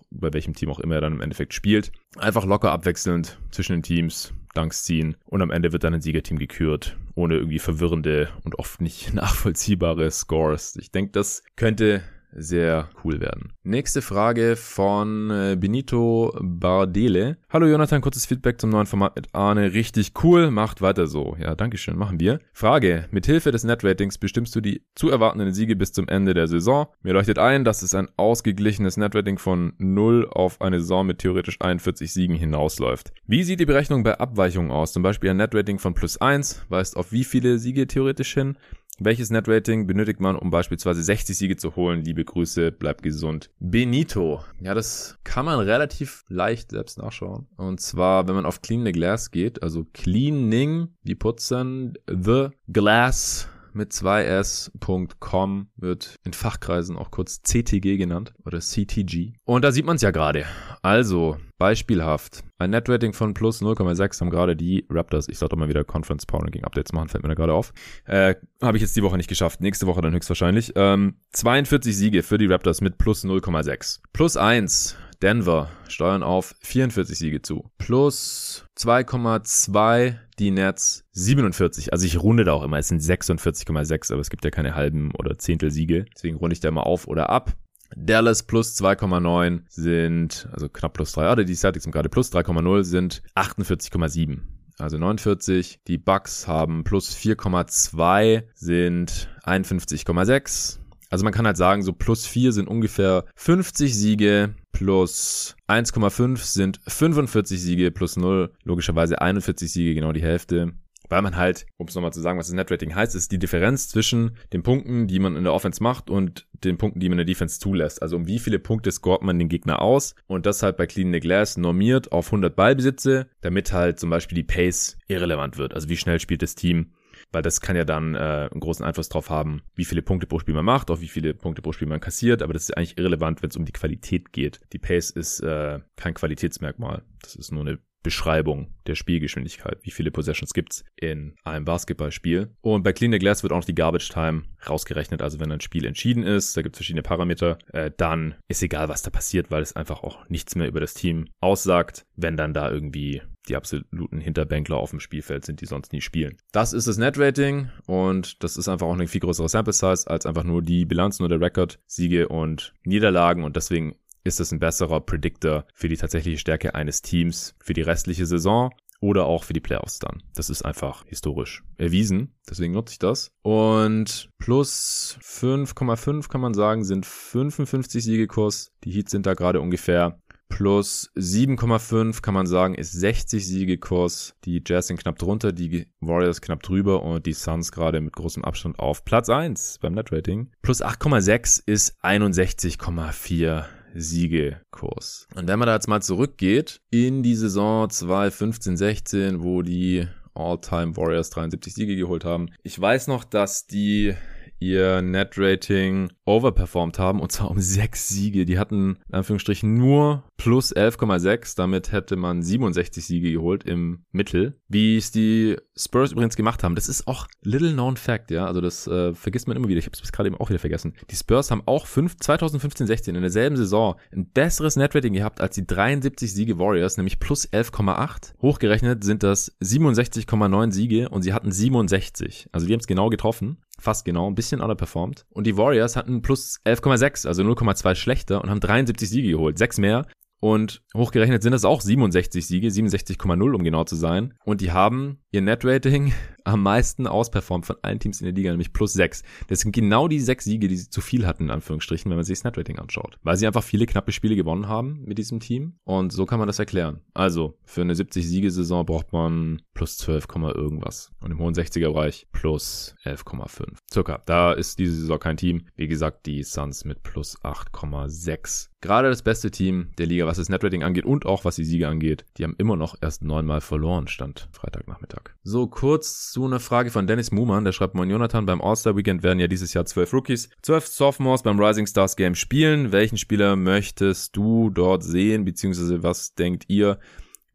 bei 0.10 0.34
welchem 0.34 0.54
Team 0.54 0.70
auch 0.70 0.80
immer 0.80 0.96
er 0.96 1.02
dann 1.02 1.14
im 1.14 1.22
Endeffekt 1.22 1.54
spielt. 1.54 1.92
Einfach 2.18 2.46
locker 2.46 2.72
abwechselnd 2.72 3.40
zwischen 3.52 3.74
den 3.74 3.84
Teams. 3.84 4.34
Danks 4.54 4.84
ziehen 4.84 5.16
und 5.26 5.42
am 5.42 5.50
Ende 5.50 5.72
wird 5.72 5.86
dann 5.86 5.94
ein 5.94 6.02
Siegerteam 6.02 6.38
gekürt, 6.38 6.98
ohne 7.16 7.36
irgendwie 7.36 7.60
verwirrende 7.60 8.28
und 8.44 8.60
oft 8.60 8.82
nicht 8.82 9.14
nachvollziehbare 9.14 10.12
Scores. 10.12 10.76
Ich 10.76 10.92
denke, 10.92 11.12
das 11.14 11.44
könnte 11.56 12.02
sehr 12.34 12.90
cool 13.04 13.20
werden. 13.20 13.54
Nächste 13.64 14.02
Frage 14.02 14.56
von 14.56 15.30
äh, 15.30 15.58
Benito 15.60 16.34
Bardele. 16.42 17.38
Hallo 17.50 17.68
Jonathan, 17.68 18.02
kurzes 18.02 18.26
Feedback 18.26 18.60
zum 18.60 18.70
neuen 18.70 18.86
Format 18.86 19.16
mit 19.16 19.28
Arne. 19.34 19.74
Richtig 19.74 20.14
cool, 20.24 20.52
macht 20.52 20.82
weiter 20.82 21.08
so. 21.08 21.36
Ja, 21.40 21.56
Dankeschön, 21.56 21.98
machen 21.98 22.20
wir. 22.20 22.40
Frage. 22.54 23.08
Mithilfe 23.12 23.52
des 23.52 23.64
Netratings 23.64 24.18
bestimmst 24.18 24.56
du 24.56 24.62
die 24.62 24.84
zu 24.96 25.10
erwartenden 25.10 25.54
Siege 25.54 25.76
bis 25.76 25.92
zum 25.92 26.08
Ende 26.08 26.34
der 26.34 26.48
Saison. 26.48 26.88
Mir 27.02 27.14
leuchtet 27.14 27.40
ein, 27.40 27.64
dass 27.64 27.82
es 27.82 27.94
ein 27.96 28.08
ausgeglichenes 28.18 28.98
Netrating 28.98 29.38
von 29.38 29.74
0 29.78 30.28
auf 30.30 30.62
eine 30.62 30.80
Saison 30.80 31.06
mit 31.06 31.20
theoretisch 31.20 31.58
41 31.60 32.12
Siegen 32.12 32.36
hinausläuft. 32.36 33.12
Wie 33.28 33.44
sieht 33.44 33.60
die 33.60 33.66
Berechnung 33.66 34.04
bei 34.04 34.20
Abweichungen 34.20 34.72
aus? 34.72 34.94
Zum 34.94 35.04
Beispiel 35.04 35.30
ein 35.30 35.38
Netrating 35.38 35.80
von 35.80 35.94
plus 35.94 36.20
1 36.20 36.66
weist 36.70 36.98
auf 36.98 37.12
wie 37.12 37.24
viele 37.24 37.60
Siege 37.60 37.88
theoretisch 37.88 38.34
hin? 38.34 38.58
Welches 39.00 39.32
Netrating 39.32 39.88
benötigt 39.88 40.20
man, 40.20 40.36
um 40.36 40.52
beispielsweise 40.52 41.02
60 41.02 41.36
Siege 41.38 41.58
zu 41.58 41.76
holen? 41.76 42.04
Liebe 42.04 42.24
Grüße, 42.24 42.72
bleib 42.72 43.02
gesund. 43.02 43.50
Benito. 43.60 44.44
Ja, 44.60 44.76
das 44.76 45.18
kann 45.24 45.46
man 45.46 45.60
relativ 45.60 46.24
leicht 46.28 46.72
selbst 46.72 47.00
nachschauen. 47.00 47.48
Und 47.58 47.82
zwar, 47.82 48.28
wenn 48.28 48.36
man 48.36 48.46
auf 48.46 48.62
Clean 48.62 48.86
the 48.86 48.92
Glass 48.92 49.32
geht, 49.32 49.64
also 49.64 49.86
Cleaning, 49.94 50.90
wie 51.04 51.16
putzen, 51.16 51.94
the 52.08 52.50
glass 52.68 53.48
mit 53.76 53.92
2s.com 53.92 55.68
wird 55.76 56.16
in 56.24 56.34
Fachkreisen 56.34 56.98
auch 56.98 57.12
kurz 57.12 57.42
CTG 57.42 57.98
genannt 57.98 58.34
oder 58.46 58.60
CTG. 58.60 59.34
Und 59.46 59.64
da 59.64 59.72
sieht 59.72 59.86
man 59.86 59.96
es 59.96 60.02
ja 60.02 60.12
gerade. 60.12 60.46
Also, 60.82 61.38
beispielhaft. 61.58 62.44
Ein 62.58 62.72
Netrating 62.72 63.14
von 63.14 63.34
plus 63.34 63.62
0,6 63.62 64.22
haben 64.22 64.30
gerade 64.30 64.56
die 64.56 64.86
Raptors, 64.90 65.28
ich 65.30 65.38
sollte 65.38 65.56
mal 65.56 65.70
wieder 65.70 65.84
Conference 65.84 66.26
Power 66.26 66.44
Ranking 66.44 66.64
Updates 66.64 66.94
machen, 66.94 67.10
fällt 67.10 67.24
mir 67.24 67.30
da 67.30 67.36
gerade 67.36 67.54
auf. 67.54 67.74
Äh, 68.06 68.36
Habe 68.62 68.78
ich 68.78 68.82
jetzt 68.82 68.96
die 68.96 69.04
Woche 69.04 69.18
nicht 69.18 69.30
geschafft. 69.30 69.62
Nächste 69.62 69.88
Woche 69.88 70.02
dann 70.02 70.14
höchstwahrscheinlich. 70.14 70.74
Ähm, 70.76 71.16
42 71.32 71.96
Siege 71.96 72.24
für 72.24 72.38
die 72.38 72.48
Raptors 72.48 72.82
mit 72.82 72.98
plus 72.98 73.24
0,6. 73.24 74.00
Plus 74.14 74.38
1 74.38 74.98
Denver 75.22 75.70
steuern 75.88 76.24
auf 76.24 76.56
44 76.62 77.18
Siege 77.18 77.42
zu. 77.42 77.70
Plus 77.78 78.66
2,2 78.78 80.16
die 80.40 80.52
Nets 80.52 81.06
47. 81.12 81.94
Also 81.94 82.06
ich 82.06 82.22
runde 82.22 82.44
da 82.44 82.54
auch 82.54 82.64
immer. 82.64 82.80
Es 82.80 82.88
sind 82.88 83.02
46,6, 83.02 84.12
aber 84.12 84.22
es 84.22 84.30
gibt 84.30 84.44
ja 84.44 84.52
keine 84.52 84.76
halben 84.76 85.12
oder 85.16 85.38
Zehntel 85.38 85.72
Siege. 85.72 86.06
Deswegen 86.16 86.38
runde 86.38 86.54
ich 86.54 86.60
da 86.60 86.70
immer 86.70 86.86
auf 86.86 87.08
oder 87.08 87.30
ab. 87.30 87.54
Dallas 87.96 88.44
plus 88.44 88.76
2,9 88.82 89.64
sind, 89.68 90.48
also 90.54 90.70
knapp 90.70 90.94
plus 90.94 91.12
3, 91.12 91.32
oder 91.32 91.44
die 91.44 91.56
Celtics 91.56 91.84
sind 91.84 91.92
gerade 91.92 92.08
plus 92.10 92.32
3,0 92.32 92.84
sind 92.84 93.22
48,7 93.36 94.40
also 94.82 94.98
49. 94.98 95.80
Die 95.88 95.98
Bucks 95.98 96.48
haben 96.48 96.84
plus 96.84 97.16
4,2 97.16 98.44
sind 98.54 99.30
51,6. 99.44 100.81
Also 101.12 101.26
man 101.26 101.34
kann 101.34 101.46
halt 101.46 101.58
sagen, 101.58 101.84
so 101.84 101.92
plus 101.92 102.26
4 102.26 102.54
sind 102.54 102.70
ungefähr 102.70 103.26
50 103.36 103.96
Siege, 103.96 104.56
plus 104.72 105.56
1,5 105.68 106.38
sind 106.38 106.80
45 106.88 107.62
Siege, 107.62 107.92
plus 107.92 108.16
0 108.16 108.52
logischerweise 108.64 109.22
41 109.22 109.72
Siege, 109.72 109.94
genau 109.94 110.14
die 110.14 110.24
Hälfte. 110.24 110.72
Weil 111.10 111.22
man 111.22 111.36
halt, 111.36 111.66
um 111.76 111.88
es 111.88 111.96
nochmal 111.96 112.14
zu 112.14 112.22
sagen, 112.22 112.40
was 112.40 112.48
das 112.48 112.54
Netrating 112.54 112.96
heißt, 112.96 113.16
ist 113.16 113.34
die 113.34 113.40
Differenz 113.40 113.90
zwischen 113.90 114.38
den 114.54 114.64
Punkten, 114.64 115.08
die 115.08 115.20
man 115.20 115.36
in 115.36 115.44
der 115.44 115.52
Offense 115.52 115.84
macht 115.84 116.10
und 116.10 116.48
den 116.64 116.78
Punkten, 116.78 117.02
die 117.02 117.10
man 117.10 117.20
in 117.20 117.26
der 117.26 117.34
Defense 117.34 117.60
zulässt. 117.60 118.02
Also 118.02 118.16
um 118.16 118.28
wie 118.28 118.40
viele 118.40 118.60
Punkte 118.60 118.90
scoret 118.94 119.22
man 119.22 119.38
den 119.38 119.50
Gegner 119.50 119.82
aus 119.82 120.16
und 120.28 120.46
das 120.46 120.64
halt 120.64 120.78
bei 120.78 120.88
Clean 120.88 121.12
the 121.12 121.20
Glass 121.20 121.58
normiert 121.58 122.14
auf 122.14 122.28
100 122.28 122.56
Ballbesitze, 122.56 123.28
damit 123.42 123.74
halt 123.74 124.00
zum 124.00 124.10
Beispiel 124.10 124.38
die 124.38 124.44
Pace 124.44 124.98
irrelevant 125.10 125.58
wird. 125.58 125.74
Also 125.74 125.90
wie 125.90 125.98
schnell 125.98 126.22
spielt 126.22 126.42
das 126.42 126.56
Team 126.56 126.94
weil 127.32 127.42
das 127.42 127.62
kann 127.62 127.76
ja 127.76 127.86
dann 127.86 128.16
äh, 128.16 128.50
einen 128.52 128.60
großen 128.60 128.86
Einfluss 128.86 129.10
drauf 129.10 129.30
haben, 129.30 129.62
wie 129.76 129.86
viele 129.86 130.02
Punkte 130.02 130.28
pro 130.28 130.40
Spiel 130.40 130.54
man 130.54 130.66
macht, 130.66 130.92
auch 130.92 131.02
wie 131.02 131.08
viele 131.08 131.34
Punkte 131.34 131.62
pro 131.62 131.72
Spiel 131.72 131.88
man 131.88 132.00
kassiert, 132.00 132.42
aber 132.42 132.54
das 132.54 132.64
ist 132.64 132.78
eigentlich 132.78 132.98
irrelevant, 132.98 133.42
wenn 133.42 133.50
es 133.50 133.58
um 133.58 133.66
die 133.66 133.72
Qualität 133.72 134.34
geht. 134.34 134.60
Die 134.74 134.80
Pace 134.80 135.12
ist 135.12 135.40
äh, 135.42 135.80
kein 135.96 136.14
Qualitätsmerkmal, 136.14 137.04
das 137.22 137.36
ist 137.36 137.52
nur 137.52 137.62
eine 137.62 137.80
Beschreibung 138.04 138.74
der 138.88 138.96
Spielgeschwindigkeit. 138.96 139.78
Wie 139.84 139.92
viele 139.92 140.12
Possessions 140.12 140.54
gibt's 140.54 140.84
in 140.96 141.36
einem 141.44 141.66
Basketballspiel? 141.66 142.50
Und 142.62 142.84
bei 142.84 142.94
Clean 142.94 143.12
the 143.12 143.20
Glass 143.20 143.44
wird 143.44 143.54
auch 143.54 143.58
noch 143.58 143.66
die 143.66 143.76
Garbage 143.76 144.10
Time 144.10 144.44
rausgerechnet. 144.68 145.22
Also 145.22 145.40
wenn 145.40 145.52
ein 145.52 145.62
Spiel 145.62 145.86
entschieden 145.86 146.24
ist, 146.24 146.58
da 146.58 146.62
gibt's 146.62 146.80
verschiedene 146.80 147.04
Parameter, 147.04 147.60
äh, 147.74 147.92
dann 147.96 148.36
ist 148.48 148.64
egal, 148.64 148.90
was 148.90 149.04
da 149.04 149.12
passiert, 149.12 149.52
weil 149.52 149.62
es 149.62 149.76
einfach 149.76 150.04
auch 150.04 150.28
nichts 150.30 150.56
mehr 150.56 150.68
über 150.68 150.80
das 150.80 150.94
Team 150.94 151.28
aussagt, 151.40 152.06
wenn 152.16 152.38
dann 152.38 152.54
da 152.54 152.72
irgendwie 152.72 153.22
die 153.48 153.56
absoluten 153.56 154.20
Hinterbänkler 154.20 154.78
auf 154.78 154.92
dem 154.92 155.00
Spielfeld 155.00 155.46
sind, 155.46 155.62
die 155.62 155.66
sonst 155.66 155.94
nie 155.94 156.02
spielen. 156.02 156.38
Das 156.52 156.74
ist 156.74 156.88
das 156.88 156.98
Net-Rating 156.98 157.70
und 157.88 158.44
das 158.44 158.58
ist 158.58 158.68
einfach 158.68 158.88
auch 158.88 158.94
eine 158.94 159.08
viel 159.08 159.22
größere 159.22 159.50
Sample 159.50 159.74
Size 159.74 160.08
als 160.08 160.26
einfach 160.26 160.44
nur 160.44 160.62
die 160.62 160.86
Bilanz, 160.86 161.20
nur 161.20 161.30
der 161.30 161.42
Record, 161.42 161.80
Siege 161.88 162.28
und 162.28 162.74
Niederlagen 162.84 163.44
und 163.44 163.56
deswegen 163.56 163.96
ist 164.24 164.40
es 164.40 164.52
ein 164.52 164.60
besserer 164.60 165.02
Predictor 165.02 165.66
für 165.74 165.90
die 165.90 165.98
tatsächliche 165.98 166.38
Stärke 166.38 166.76
eines 166.76 167.02
Teams 167.02 167.56
für 167.60 167.74
die 167.74 167.82
restliche 167.82 168.26
Saison 168.26 168.72
oder 169.02 169.26
auch 169.26 169.44
für 169.44 169.54
die 169.54 169.60
Playoffs 169.60 169.98
dann. 170.00 170.22
Das 170.36 170.50
ist 170.50 170.62
einfach 170.62 171.04
historisch 171.08 171.64
erwiesen. 171.78 172.36
Deswegen 172.48 172.74
nutze 172.74 172.94
ich 172.94 173.00
das. 173.00 173.32
Und 173.42 174.30
plus 174.38 175.18
5,5 175.24 176.30
kann 176.30 176.42
man 176.42 176.54
sagen, 176.54 176.84
sind 176.84 177.06
55 177.06 178.04
Siegekurs. 178.04 178.72
Die 178.84 178.92
Heats 178.92 179.12
sind 179.12 179.26
da 179.26 179.34
gerade 179.34 179.60
ungefähr 179.60 180.22
plus 180.52 181.10
7,5 181.16 182.22
kann 182.22 182.36
man 182.36 182.46
sagen, 182.46 182.76
ist 182.76 182.92
60 182.92 183.48
Siegekurs. 183.48 184.36
Die 184.46 184.62
Jazz 184.66 184.88
sind 184.88 185.00
knapp 185.00 185.18
drunter, 185.18 185.52
die 185.52 185.88
Warriors 186.00 186.42
knapp 186.42 186.62
drüber 186.62 187.02
und 187.02 187.26
die 187.26 187.34
Suns 187.34 187.72
gerade 187.72 188.00
mit 188.02 188.14
großem 188.14 188.46
Abstand 188.46 188.78
auf 188.78 189.04
Platz 189.04 189.30
1 189.30 189.80
beim 189.82 189.94
Netrating. 189.94 190.52
Plus 190.62 190.84
8,6 190.84 191.64
ist 191.66 191.96
61,4 192.04 193.66
Siegekurs. 193.96 195.28
Und 195.36 195.48
wenn 195.48 195.58
man 195.58 195.68
da 195.68 195.74
jetzt 195.74 195.88
mal 195.88 196.02
zurückgeht 196.02 196.82
in 196.92 197.24
die 197.24 197.36
Saison 197.36 197.90
2015, 197.90 198.78
16, 198.78 199.42
wo 199.42 199.64
die 199.64 200.08
All-Time 200.34 200.96
Warriors 200.96 201.30
73 201.30 201.74
Siege 201.74 201.96
geholt 201.96 202.24
haben. 202.24 202.52
Ich 202.64 202.80
weiß 202.80 203.08
noch, 203.08 203.24
dass 203.24 203.68
die 203.68 204.14
ihr 204.62 205.02
Net-Rating 205.02 206.10
overperformed 206.26 206.98
haben 207.00 207.20
und 207.20 207.32
zwar 207.32 207.52
um 207.52 207.60
sechs 207.60 208.08
Siege. 208.08 208.46
Die 208.46 208.58
hatten 208.58 208.98
in 209.10 209.16
Anführungsstrichen 209.16 209.74
nur 209.74 210.24
plus 210.38 210.74
11,6. 210.74 211.58
Damit 211.58 211.92
hätte 211.92 212.16
man 212.16 212.42
67 212.42 213.04
Siege 213.04 213.32
geholt 213.34 213.64
im 213.64 214.06
Mittel. 214.12 214.60
Wie 214.70 214.96
es 214.96 215.12
die 215.12 215.58
Spurs 215.76 216.12
übrigens 216.12 216.36
gemacht 216.36 216.64
haben, 216.64 216.76
das 216.76 216.88
ist 216.88 217.08
auch 217.08 217.28
little 217.42 217.74
known 217.74 217.98
fact, 217.98 218.32
ja. 218.32 218.46
Also 218.46 218.62
das 218.62 218.88
äh, 218.88 219.14
vergisst 219.14 219.48
man 219.48 219.58
immer 219.58 219.68
wieder. 219.68 219.80
Ich 219.80 219.86
habe 219.86 219.98
es 220.02 220.12
gerade 220.12 220.28
eben 220.28 220.38
auch 220.38 220.50
wieder 220.50 220.60
vergessen. 220.60 220.94
Die 221.10 221.16
Spurs 221.16 221.52
haben 221.52 221.64
auch 221.66 221.88
2015-16 221.88 223.10
in 223.10 223.22
derselben 223.22 223.58
Saison 223.58 223.96
ein 224.12 224.28
besseres 224.28 224.76
Net-Rating 224.76 225.14
gehabt 225.14 225.42
als 225.42 225.56
die 225.56 225.66
73 225.66 226.32
Siege 226.32 226.60
Warriors, 226.60 226.98
nämlich 226.98 227.20
plus 227.20 227.50
11,8. 227.50 228.34
Hochgerechnet 228.42 229.04
sind 229.04 229.24
das 229.24 229.58
67,9 229.60 230.72
Siege 230.72 231.10
und 231.10 231.24
sie 231.24 231.34
hatten 231.34 231.52
67. 231.52 232.50
Also 232.52 232.68
die 232.68 232.74
haben 232.74 232.80
es 232.80 232.88
genau 232.88 233.10
getroffen 233.10 233.58
fast 233.82 234.06
genau, 234.06 234.28
ein 234.28 234.36
bisschen 234.36 234.62
underperformed. 234.62 235.26
Und 235.30 235.48
die 235.48 235.58
Warriors 235.58 235.96
hatten 235.96 236.22
plus 236.22 236.60
11,6, 236.66 237.28
also 237.28 237.44
0,2 237.44 237.96
schlechter 237.96 238.42
und 238.42 238.50
haben 238.50 238.60
73 238.60 239.10
Siege 239.10 239.32
geholt, 239.32 239.58
sechs 239.58 239.78
mehr. 239.78 240.06
Und 240.40 240.82
hochgerechnet 240.96 241.44
sind 241.44 241.52
das 241.52 241.66
auch 241.66 241.82
67 241.82 242.48
Siege, 242.48 242.68
67,0 242.68 243.54
um 243.54 243.64
genau 243.64 243.84
zu 243.84 243.96
sein. 243.96 244.34
Und 244.44 244.62
die 244.62 244.72
haben 244.72 245.20
ihr 245.30 245.42
Net-Rating 245.42 246.14
am 246.44 246.64
meisten 246.64 247.08
ausperformt 247.08 247.66
von 247.66 247.78
allen 247.82 248.00
Teams 248.00 248.22
in 248.22 248.26
der 248.26 248.34
Liga, 248.34 248.52
nämlich 248.52 248.74
plus 248.74 248.94
6. 248.94 249.24
Das 249.48 249.62
sind 249.62 249.72
genau 249.72 250.08
die 250.08 250.20
sechs 250.20 250.46
Siege, 250.46 250.68
die 250.68 250.78
sie 250.78 250.90
zu 250.90 251.02
viel 251.02 251.26
hatten, 251.26 251.46
in 251.46 251.52
Anführungsstrichen, 251.52 252.10
wenn 252.10 252.18
man 252.18 252.26
sich 252.26 252.40
das 252.40 252.44
Net-Rating 252.44 252.80
anschaut. 252.80 253.18
Weil 253.24 253.38
sie 253.38 253.48
einfach 253.48 253.64
viele 253.64 253.86
knappe 253.86 254.12
Spiele 254.12 254.36
gewonnen 254.36 254.68
haben 254.68 255.04
mit 255.06 255.18
diesem 255.18 255.40
Team. 255.40 255.76
Und 255.84 256.12
so 256.12 256.26
kann 256.26 256.40
man 256.40 256.48
das 256.48 256.60
erklären. 256.60 257.02
Also, 257.14 257.58
für 257.66 257.82
eine 257.82 257.94
70-Siege-Saison 257.94 258.86
braucht 258.86 259.14
man 259.14 259.62
plus 259.74 259.98
12, 259.98 260.28
irgendwas. 260.56 261.12
Und 261.20 261.32
im 261.32 261.40
hohen 261.40 261.54
60er-Bereich 261.54 262.28
plus 262.32 262.96
11,5. 263.06 263.76
Circa. 263.92 264.22
Da 264.26 264.54
ist 264.54 264.80
diese 264.80 264.96
Saison 264.96 265.20
kein 265.20 265.38
Team. 265.38 265.66
Wie 265.76 265.88
gesagt, 265.88 266.26
die 266.26 266.44
Suns 266.44 266.86
mit 266.86 267.04
plus 267.04 267.40
8,6. 267.42 268.70
Gerade 268.82 269.10
das 269.10 269.22
beste 269.22 269.52
Team 269.52 269.92
der 270.00 270.08
Liga, 270.08 270.26
was 270.26 270.38
das 270.38 270.50
Netrating 270.50 270.82
angeht 270.82 271.06
und 271.06 271.28
auch 271.28 271.46
was 271.46 271.56
die 271.56 271.64
Siege 271.64 271.88
angeht, 271.88 272.26
die 272.38 272.44
haben 272.44 272.56
immer 272.58 272.76
noch 272.76 272.96
erst 273.00 273.24
neunmal 273.24 273.62
verloren, 273.62 274.08
stand 274.08 274.50
Freitagnachmittag. 274.52 275.36
So, 275.44 275.68
kurz 275.68 276.31
zu 276.32 276.46
einer 276.46 276.62
Frage 276.62 276.92
von 276.92 277.08
Dennis 277.08 277.32
Muman, 277.32 277.66
der 277.66 277.74
schreibt, 277.74 277.94
Moin 277.94 278.10
Jonathan, 278.10 278.46
beim 278.46 278.62
All-Star-Weekend 278.62 279.22
werden 279.22 279.40
ja 279.40 279.48
dieses 279.48 279.74
Jahr 279.74 279.84
zwölf 279.84 280.14
Rookies, 280.14 280.50
zwölf 280.62 280.88
Sophomores 280.88 281.44
beim 281.44 281.60
Rising 281.60 281.86
Stars 281.86 282.16
Game 282.16 282.36
spielen. 282.36 282.94
Welchen 282.94 283.18
Spieler 283.18 283.58
möchtest 283.58 284.38
du 284.38 284.70
dort 284.70 285.04
sehen, 285.04 285.44
beziehungsweise 285.44 286.04
was 286.04 286.34
denkt 286.34 286.70
ihr, 286.70 287.00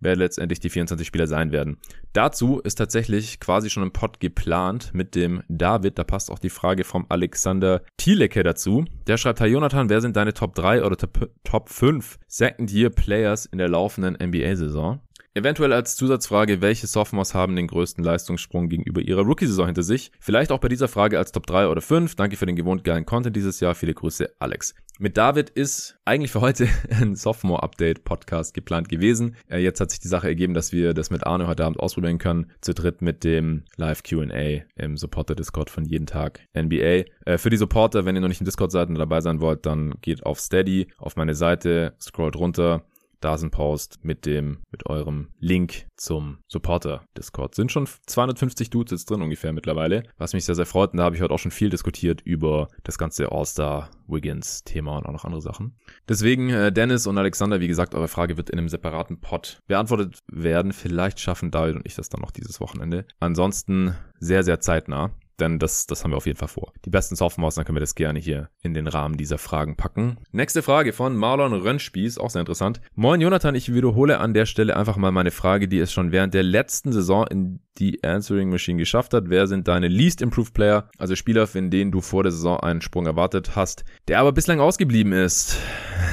wer 0.01 0.15
letztendlich 0.15 0.61
die 0.61 0.69
24 0.69 1.07
Spieler 1.07 1.27
sein 1.27 1.53
werden. 1.53 1.79
Dazu 2.13 2.61
ist 2.61 2.75
tatsächlich 2.75 3.41
quasi 3.41 3.71
schon 3.71 3.83
ein 3.83 3.93
Pod 3.93 4.21
geplant 4.21 4.91
mit 4.93 5.15
dem 5.15 5.43
David. 5.49 5.99
Da 5.99 6.05
passt 6.05 6.31
auch 6.31 6.39
die 6.39 6.51
Frage 6.51 6.85
vom 6.85 7.07
Alexander 7.09 7.81
Thielecke 7.97 8.43
dazu. 8.43 8.85
Der 9.07 9.17
schreibt, 9.17 9.41
Herr 9.41 9.47
Jonathan, 9.47 9.89
wer 9.89 10.03
sind 10.03 10.17
deine 10.17 10.35
Top 10.35 10.55
3 10.55 10.85
oder 10.85 10.99
Top, 10.99 11.31
Top 11.45 11.71
5 11.71 12.19
Second 12.27 12.71
Year 12.71 12.91
Players 12.91 13.47
in 13.47 13.57
der 13.57 13.71
laufenden 13.71 14.19
NBA-Saison? 14.23 15.01
Eventuell 15.37 15.75
als 15.75 15.97
Zusatzfrage, 15.97 16.63
welche 16.63 16.87
Sophomores 16.87 17.35
haben 17.35 17.57
den 17.57 17.67
größten 17.67 18.03
Leistungssprung 18.03 18.71
gegenüber 18.71 19.03
ihrer 19.03 19.21
Rookie-Saison 19.21 19.67
hinter 19.67 19.83
sich? 19.83 20.11
Vielleicht 20.19 20.51
auch 20.51 20.61
bei 20.61 20.69
dieser 20.69 20.89
Frage 20.89 21.19
als 21.19 21.31
Top 21.31 21.47
3 21.47 21.69
oder 21.69 21.83
5. 21.83 22.15
Danke 22.15 22.39
für 22.39 22.47
den 22.47 22.57
gewohnt 22.57 22.85
geilen 22.85 23.05
Content 23.05 23.37
dieses 23.37 23.61
Jahr. 23.61 23.75
Viele 23.75 23.93
Grüße, 23.93 24.31
Alex. 24.39 24.75
Mit 24.99 25.19
David 25.19 25.51
ist 25.51 25.99
eigentlich 26.07 26.33
für 26.33 26.41
heute 26.41 26.67
ein 26.91 27.17
Sophomore-Update-Podcast 27.17 28.55
geplant 28.55 28.89
gewesen. 28.89 29.37
Äh, 29.51 29.59
jetzt 29.59 29.79
hat 29.79 29.91
sich 29.91 30.01
die 30.01 30.09
Sache 30.09 30.27
ergeben, 30.27 30.55
dass 30.55 30.73
wir 30.73 30.95
das 30.95 31.11
mit 31.11 31.27
Arne 31.27 31.47
heute 31.47 31.67
Abend 31.67 31.81
ausprobieren 31.81 32.17
können. 32.17 32.51
Zu 32.63 32.73
dritt 32.73 33.03
mit 33.03 33.23
dem 33.23 33.65
Live-Q&A 33.77 34.63
im 34.83 34.97
Supporter-Discord 34.97 35.69
von 35.69 35.85
jeden 35.85 36.07
Tag 36.07 36.41
NBA. 36.55 37.05
Äh, 37.27 37.37
für 37.37 37.51
die 37.51 37.59
Supporter, 37.59 38.07
wenn 38.07 38.15
ihr 38.15 38.23
noch 38.23 38.29
nicht 38.29 38.41
im 38.41 38.47
Discord 38.47 38.73
seid 38.73 38.89
und 38.89 38.95
dabei 38.95 39.21
sein 39.21 39.43
wollt, 39.43 39.67
dann 39.67 39.97
geht 40.01 40.25
auf 40.25 40.41
Steady, 40.41 40.87
auf 40.97 41.17
meine 41.17 41.35
Seite, 41.35 41.93
scrollt 42.01 42.37
runter 42.37 42.87
da 43.27 43.35
ist 43.35 43.43
ein 43.43 43.51
Post 43.51 43.99
mit 44.05 44.25
dem, 44.25 44.59
mit 44.71 44.87
eurem 44.87 45.31
Link 45.41 45.89
zum 45.97 46.39
Supporter 46.47 47.05
Discord. 47.19 47.57
Sind 47.57 47.73
schon 47.73 47.89
250 48.07 48.71
Dudes 48.71 48.93
jetzt 48.93 49.11
drin 49.11 49.21
ungefähr 49.21 49.53
mittlerweile, 49.53 50.05
was 50.17 50.33
mich 50.33 50.45
sehr, 50.45 50.55
sehr 50.55 50.65
freut. 50.65 50.93
Und 50.93 50.99
da 50.99 51.05
habe 51.05 51.17
ich 51.17 51.23
heute 51.23 51.35
auch 51.35 51.41
schon 51.41 51.51
viel 51.51 51.69
diskutiert 51.69 52.21
über 52.21 52.69
das 52.85 52.99
ganze 52.99 53.33
All-Star 53.33 53.91
Wiggins 54.07 54.63
Thema 54.63 54.99
und 54.99 55.07
auch 55.07 55.13
noch 55.13 55.25
andere 55.25 55.43
Sachen. 55.43 55.75
Deswegen, 56.09 56.51
äh, 56.51 56.71
Dennis 56.71 57.09
und 57.09 57.19
Alexander, 57.19 57.59
wie 57.59 57.67
gesagt, 57.67 57.97
eure 57.97 58.07
Frage 58.07 58.37
wird 58.37 58.49
in 58.49 58.61
einem 58.61 58.69
separaten 58.69 59.21
Pod 59.21 59.61
beantwortet 59.67 60.21
werden. 60.29 60.73
Vielleicht 60.73 61.19
schaffen 61.19 61.51
David 61.51 61.75
und 61.75 61.85
ich 61.85 61.97
das 61.97 62.09
dann 62.09 62.21
noch 62.21 62.31
dieses 62.31 62.61
Wochenende. 62.61 63.07
Ansonsten 63.19 63.97
sehr, 64.21 64.45
sehr 64.45 64.61
zeitnah. 64.61 65.11
Denn 65.39 65.59
das, 65.59 65.87
das 65.87 66.03
haben 66.03 66.13
wir 66.13 66.17
auf 66.17 66.27
jeden 66.27 66.39
Fall 66.39 66.49
vor. 66.49 66.73
Die 66.85 66.91
besten 66.91 67.17
Sophomores, 67.17 67.57
dann 67.57 67.65
können 67.65 67.77
wir 67.77 67.81
das 67.81 67.95
gerne 67.95 68.19
hier 68.19 68.49
in 68.63 68.75
den 68.75 68.87
Rahmen 68.87 69.17
dieser 69.17 69.39
Fragen 69.39 69.77
packen. 69.77 70.17
Nächste 70.33 70.63
Frage 70.63 70.93
von 70.93 71.17
Marlon 71.17 71.53
Rönnspieß, 71.53 72.19
auch 72.19 72.31
sehr 72.31 72.41
interessant. 72.41 72.81
Moin 72.95 73.21
Jonathan, 73.21 73.55
ich 73.55 73.73
wiederhole 73.73 74.19
an 74.19 74.35
der 74.35 74.47
Stelle 74.47 74.77
einfach 74.77 74.97
mal 74.97 75.13
meine 75.13 75.31
Frage, 75.31 75.69
die 75.69 75.79
es 75.79 75.93
schon 75.93 76.13
während 76.13 76.33
der 76.35 76.43
letzten 76.43 76.93
Saison 76.93 77.27
in 77.27 77.61
die 77.79 78.03
Answering 78.03 78.49
Machine 78.49 78.79
geschafft 78.79 79.13
hat. 79.13 79.25
Wer 79.29 79.47
sind 79.47 79.69
deine 79.69 79.89
Least 79.89 80.23
Improved 80.23 80.55
Player, 80.55 80.89
also 80.99 81.15
Spieler, 81.15 81.47
in 81.55 81.71
denen 81.71 81.93
du 81.93 82.01
vor 82.01 82.23
der 82.23 82.33
Saison 82.33 82.59
einen 82.61 82.81
Sprung 82.81 83.07
erwartet 83.07 83.57
hast, 83.57 83.85
der 84.09 84.21
aber 84.21 84.33
bislang 84.33 84.61
ausgeblieben 84.61 85.13
ist? 85.13 85.59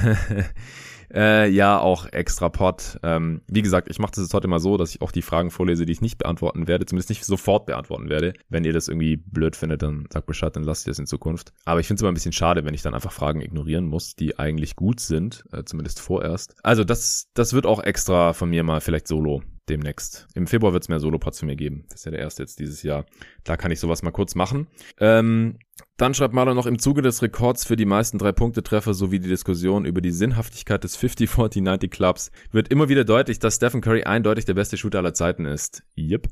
Äh, 1.14 1.49
ja, 1.49 1.80
auch 1.80 2.07
extra 2.07 2.49
Pod. 2.49 2.99
Ähm, 3.03 3.41
wie 3.47 3.61
gesagt, 3.61 3.89
ich 3.89 3.99
mache 3.99 4.11
das 4.16 4.24
jetzt 4.24 4.34
heute 4.34 4.47
mal 4.47 4.59
so, 4.59 4.78
dass 4.78 4.95
ich 4.95 5.01
auch 5.01 5.11
die 5.11 5.22
Fragen 5.22 5.51
vorlese, 5.51 5.86
die 5.86 5.91
ich 5.93 6.01
nicht 6.01 6.18
beantworten 6.18 6.68
werde, 6.68 6.86
zumindest 6.86 7.09
nicht 7.09 7.24
sofort 7.24 7.66
beantworten 7.66 8.09
werde. 8.09 8.34
Wenn 8.49 8.66
ihr 8.66 8.74
das 8.74 8.88
irgendwie 8.88 9.18
blöd 9.18 9.55
findet, 9.55 9.84
dann 9.84 10.07
sagt 10.11 10.26
Bescheid, 10.26 10.55
dann 10.55 10.64
lasst 10.64 10.88
ihr 10.88 10.91
das 10.91 10.99
in 10.99 11.05
Zukunft. 11.05 11.53
Aber 11.66 11.80
ich 11.80 11.88
finde 11.88 11.99
es 11.99 12.01
immer 12.01 12.11
ein 12.11 12.16
bisschen 12.16 12.34
schade, 12.34 12.66
wenn 12.66 12.74
ich 12.74 12.82
dann 12.82 12.95
einfach 12.95 13.11
Fragen 13.11 13.41
ignorieren 13.41 13.86
muss, 13.86 14.16
die 14.16 14.39
eigentlich 14.39 14.76
gut 14.76 14.99
sind, 14.99 15.43
äh, 15.51 15.64
zumindest 15.64 15.99
vorerst. 15.99 16.55
Also 16.64 16.84
das, 16.84 17.30
das 17.36 17.53
wird 17.53 17.66
auch 17.66 17.84
extra 17.84 18.34
von 18.34 18.49
mir 18.49 18.64
mal 18.64 18.82
vielleicht 18.82 19.07
solo 19.07 19.43
demnächst. 19.70 20.28
Im 20.36 20.47
Februar 20.47 20.74
wird 20.74 20.84
es 20.84 20.89
mehr 20.89 20.99
Solo-Pods 20.99 21.39
für 21.39 21.45
mir 21.45 21.55
geben. 21.55 21.86
Das 21.89 22.01
ist 22.01 22.05
ja 22.05 22.11
der 22.11 22.20
erste 22.20 22.43
jetzt 22.43 22.59
dieses 22.59 22.84
Jahr. 22.84 23.05
Da 23.43 23.55
kann 23.55 23.72
ich 23.72 23.80
sowas 23.80 24.01
mal 24.03 24.11
kurz 24.11 24.36
machen. 24.36 24.68
Ähm, 24.99 25.57
dann 25.97 26.13
schreibt 26.13 26.34
Marlon 26.34 26.55
noch 26.55 26.65
im 26.65 26.80
Zuge 26.80 27.01
des 27.01 27.21
Rekords 27.21 27.65
für 27.65 27.76
die 27.76 27.86
meisten 27.86 28.17
Drei-Punkte-Treffer 28.17 28.93
sowie 28.93 29.19
die 29.19 29.30
Diskussion 29.30 29.86
über 29.86 30.01
die 30.01 30.11
Sinnhaftigkeit 30.11 30.84
des 30.84 30.97
50-40-90 30.99 31.89
Clubs 31.89 32.32
wird 32.51 32.69
immer 32.69 32.89
wieder 32.89 33.05
deutlich, 33.05 33.39
dass 33.39 33.55
Stephen 33.55 33.82
Curry 33.82 34.03
eindeutig 34.03 34.45
der 34.45 34.55
beste 34.55 34.76
Shooter 34.76 34.99
aller 34.99 35.13
Zeiten 35.13 35.45
ist. 35.45 35.84
Yep. 35.97 36.30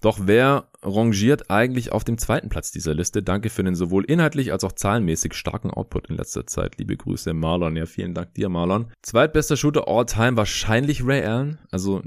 Doch 0.00 0.18
wer 0.22 0.68
rangiert 0.82 1.50
eigentlich 1.50 1.92
auf 1.92 2.04
dem 2.04 2.16
zweiten 2.16 2.48
Platz 2.48 2.72
dieser 2.72 2.94
Liste? 2.94 3.22
Danke 3.22 3.50
für 3.50 3.62
den 3.62 3.74
sowohl 3.74 4.04
inhaltlich 4.04 4.52
als 4.52 4.64
auch 4.64 4.72
zahlenmäßig 4.72 5.34
starken 5.34 5.70
Output 5.70 6.08
in 6.08 6.16
letzter 6.16 6.46
Zeit. 6.46 6.78
Liebe 6.78 6.96
Grüße, 6.96 7.34
Marlon. 7.34 7.76
Ja, 7.76 7.84
vielen 7.84 8.14
Dank 8.14 8.32
dir, 8.34 8.48
Marlon. 8.48 8.92
Zweitbester 9.02 9.56
Shooter 9.56 9.88
all 9.88 10.06
time 10.06 10.36
wahrscheinlich 10.36 11.06
Ray 11.06 11.22
Allen. 11.22 11.58
Also 11.70 12.02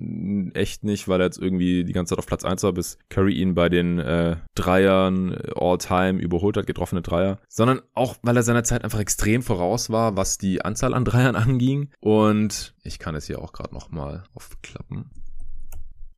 echt 0.54 0.84
nicht, 0.84 1.08
weil 1.08 1.22
er 1.22 1.26
jetzt 1.26 1.40
irgendwie 1.40 1.84
die 1.84 1.94
ganze 1.94 2.12
Zeit 2.12 2.20
auf 2.20 2.26
Platz 2.26 2.44
1 2.44 2.64
war, 2.64 2.74
bis 2.74 2.98
Curry 3.10 3.34
ihn 3.34 3.54
bei 3.54 3.70
den 3.70 4.00
äh, 4.00 4.38
Dreiern 4.56 5.38
all 5.56 5.78
time 5.78 6.20
überholt 6.20 6.58
hat, 6.58 6.63
getroffene 6.66 7.02
Dreier. 7.02 7.40
Sondern 7.48 7.82
auch, 7.94 8.18
weil 8.22 8.38
er 8.38 8.44
seiner 8.44 8.64
Zeit 8.64 8.84
einfach 8.84 9.00
extrem 9.00 9.42
voraus 9.42 9.90
war, 9.90 10.18
was 10.18 10.38
die 10.38 10.64
Anzahl 10.64 10.94
an 10.94 11.06
Dreiern 11.06 11.36
anging. 11.36 11.90
Und 12.00 12.74
ich 12.84 13.00
kann 13.00 13.16
es 13.16 13.28
hier 13.28 13.40
auch 13.40 13.54
gerade 13.54 13.74
nochmal 13.74 14.24
aufklappen. 14.34 15.12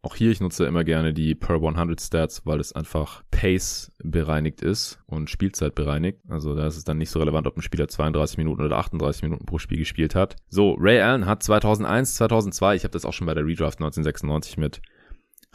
Auch 0.05 0.15
hier, 0.15 0.29
ich 0.29 0.39
nutze 0.39 0.67
immer 0.67 0.83
gerne 0.83 1.15
die 1.15 1.33
per 1.33 1.55
100 1.55 1.99
Stats, 1.99 2.45
weil 2.45 2.59
es 2.59 2.73
einfach 2.73 3.23
Pace 3.31 3.91
bereinigt 4.03 4.61
ist 4.61 4.99
und 5.07 5.31
Spielzeit 5.31 5.73
bereinigt. 5.73 6.19
Also 6.29 6.53
da 6.53 6.67
ist 6.67 6.77
es 6.77 6.83
dann 6.83 6.99
nicht 6.99 7.09
so 7.09 7.17
relevant, 7.17 7.47
ob 7.47 7.57
ein 7.57 7.63
Spieler 7.63 7.87
32 7.87 8.37
Minuten 8.37 8.61
oder 8.61 8.77
38 8.77 9.23
Minuten 9.23 9.47
pro 9.47 9.57
Spiel 9.57 9.79
gespielt 9.79 10.13
hat. 10.13 10.35
So, 10.47 10.75
Ray 10.79 11.01
Allen 11.01 11.25
hat 11.25 11.41
2001, 11.41 12.13
2002, 12.15 12.75
ich 12.75 12.83
habe 12.83 12.91
das 12.91 13.03
auch 13.03 13.13
schon 13.13 13.25
bei 13.25 13.33
der 13.33 13.47
Redraft 13.47 13.79
1996 13.79 14.57
mit 14.57 14.79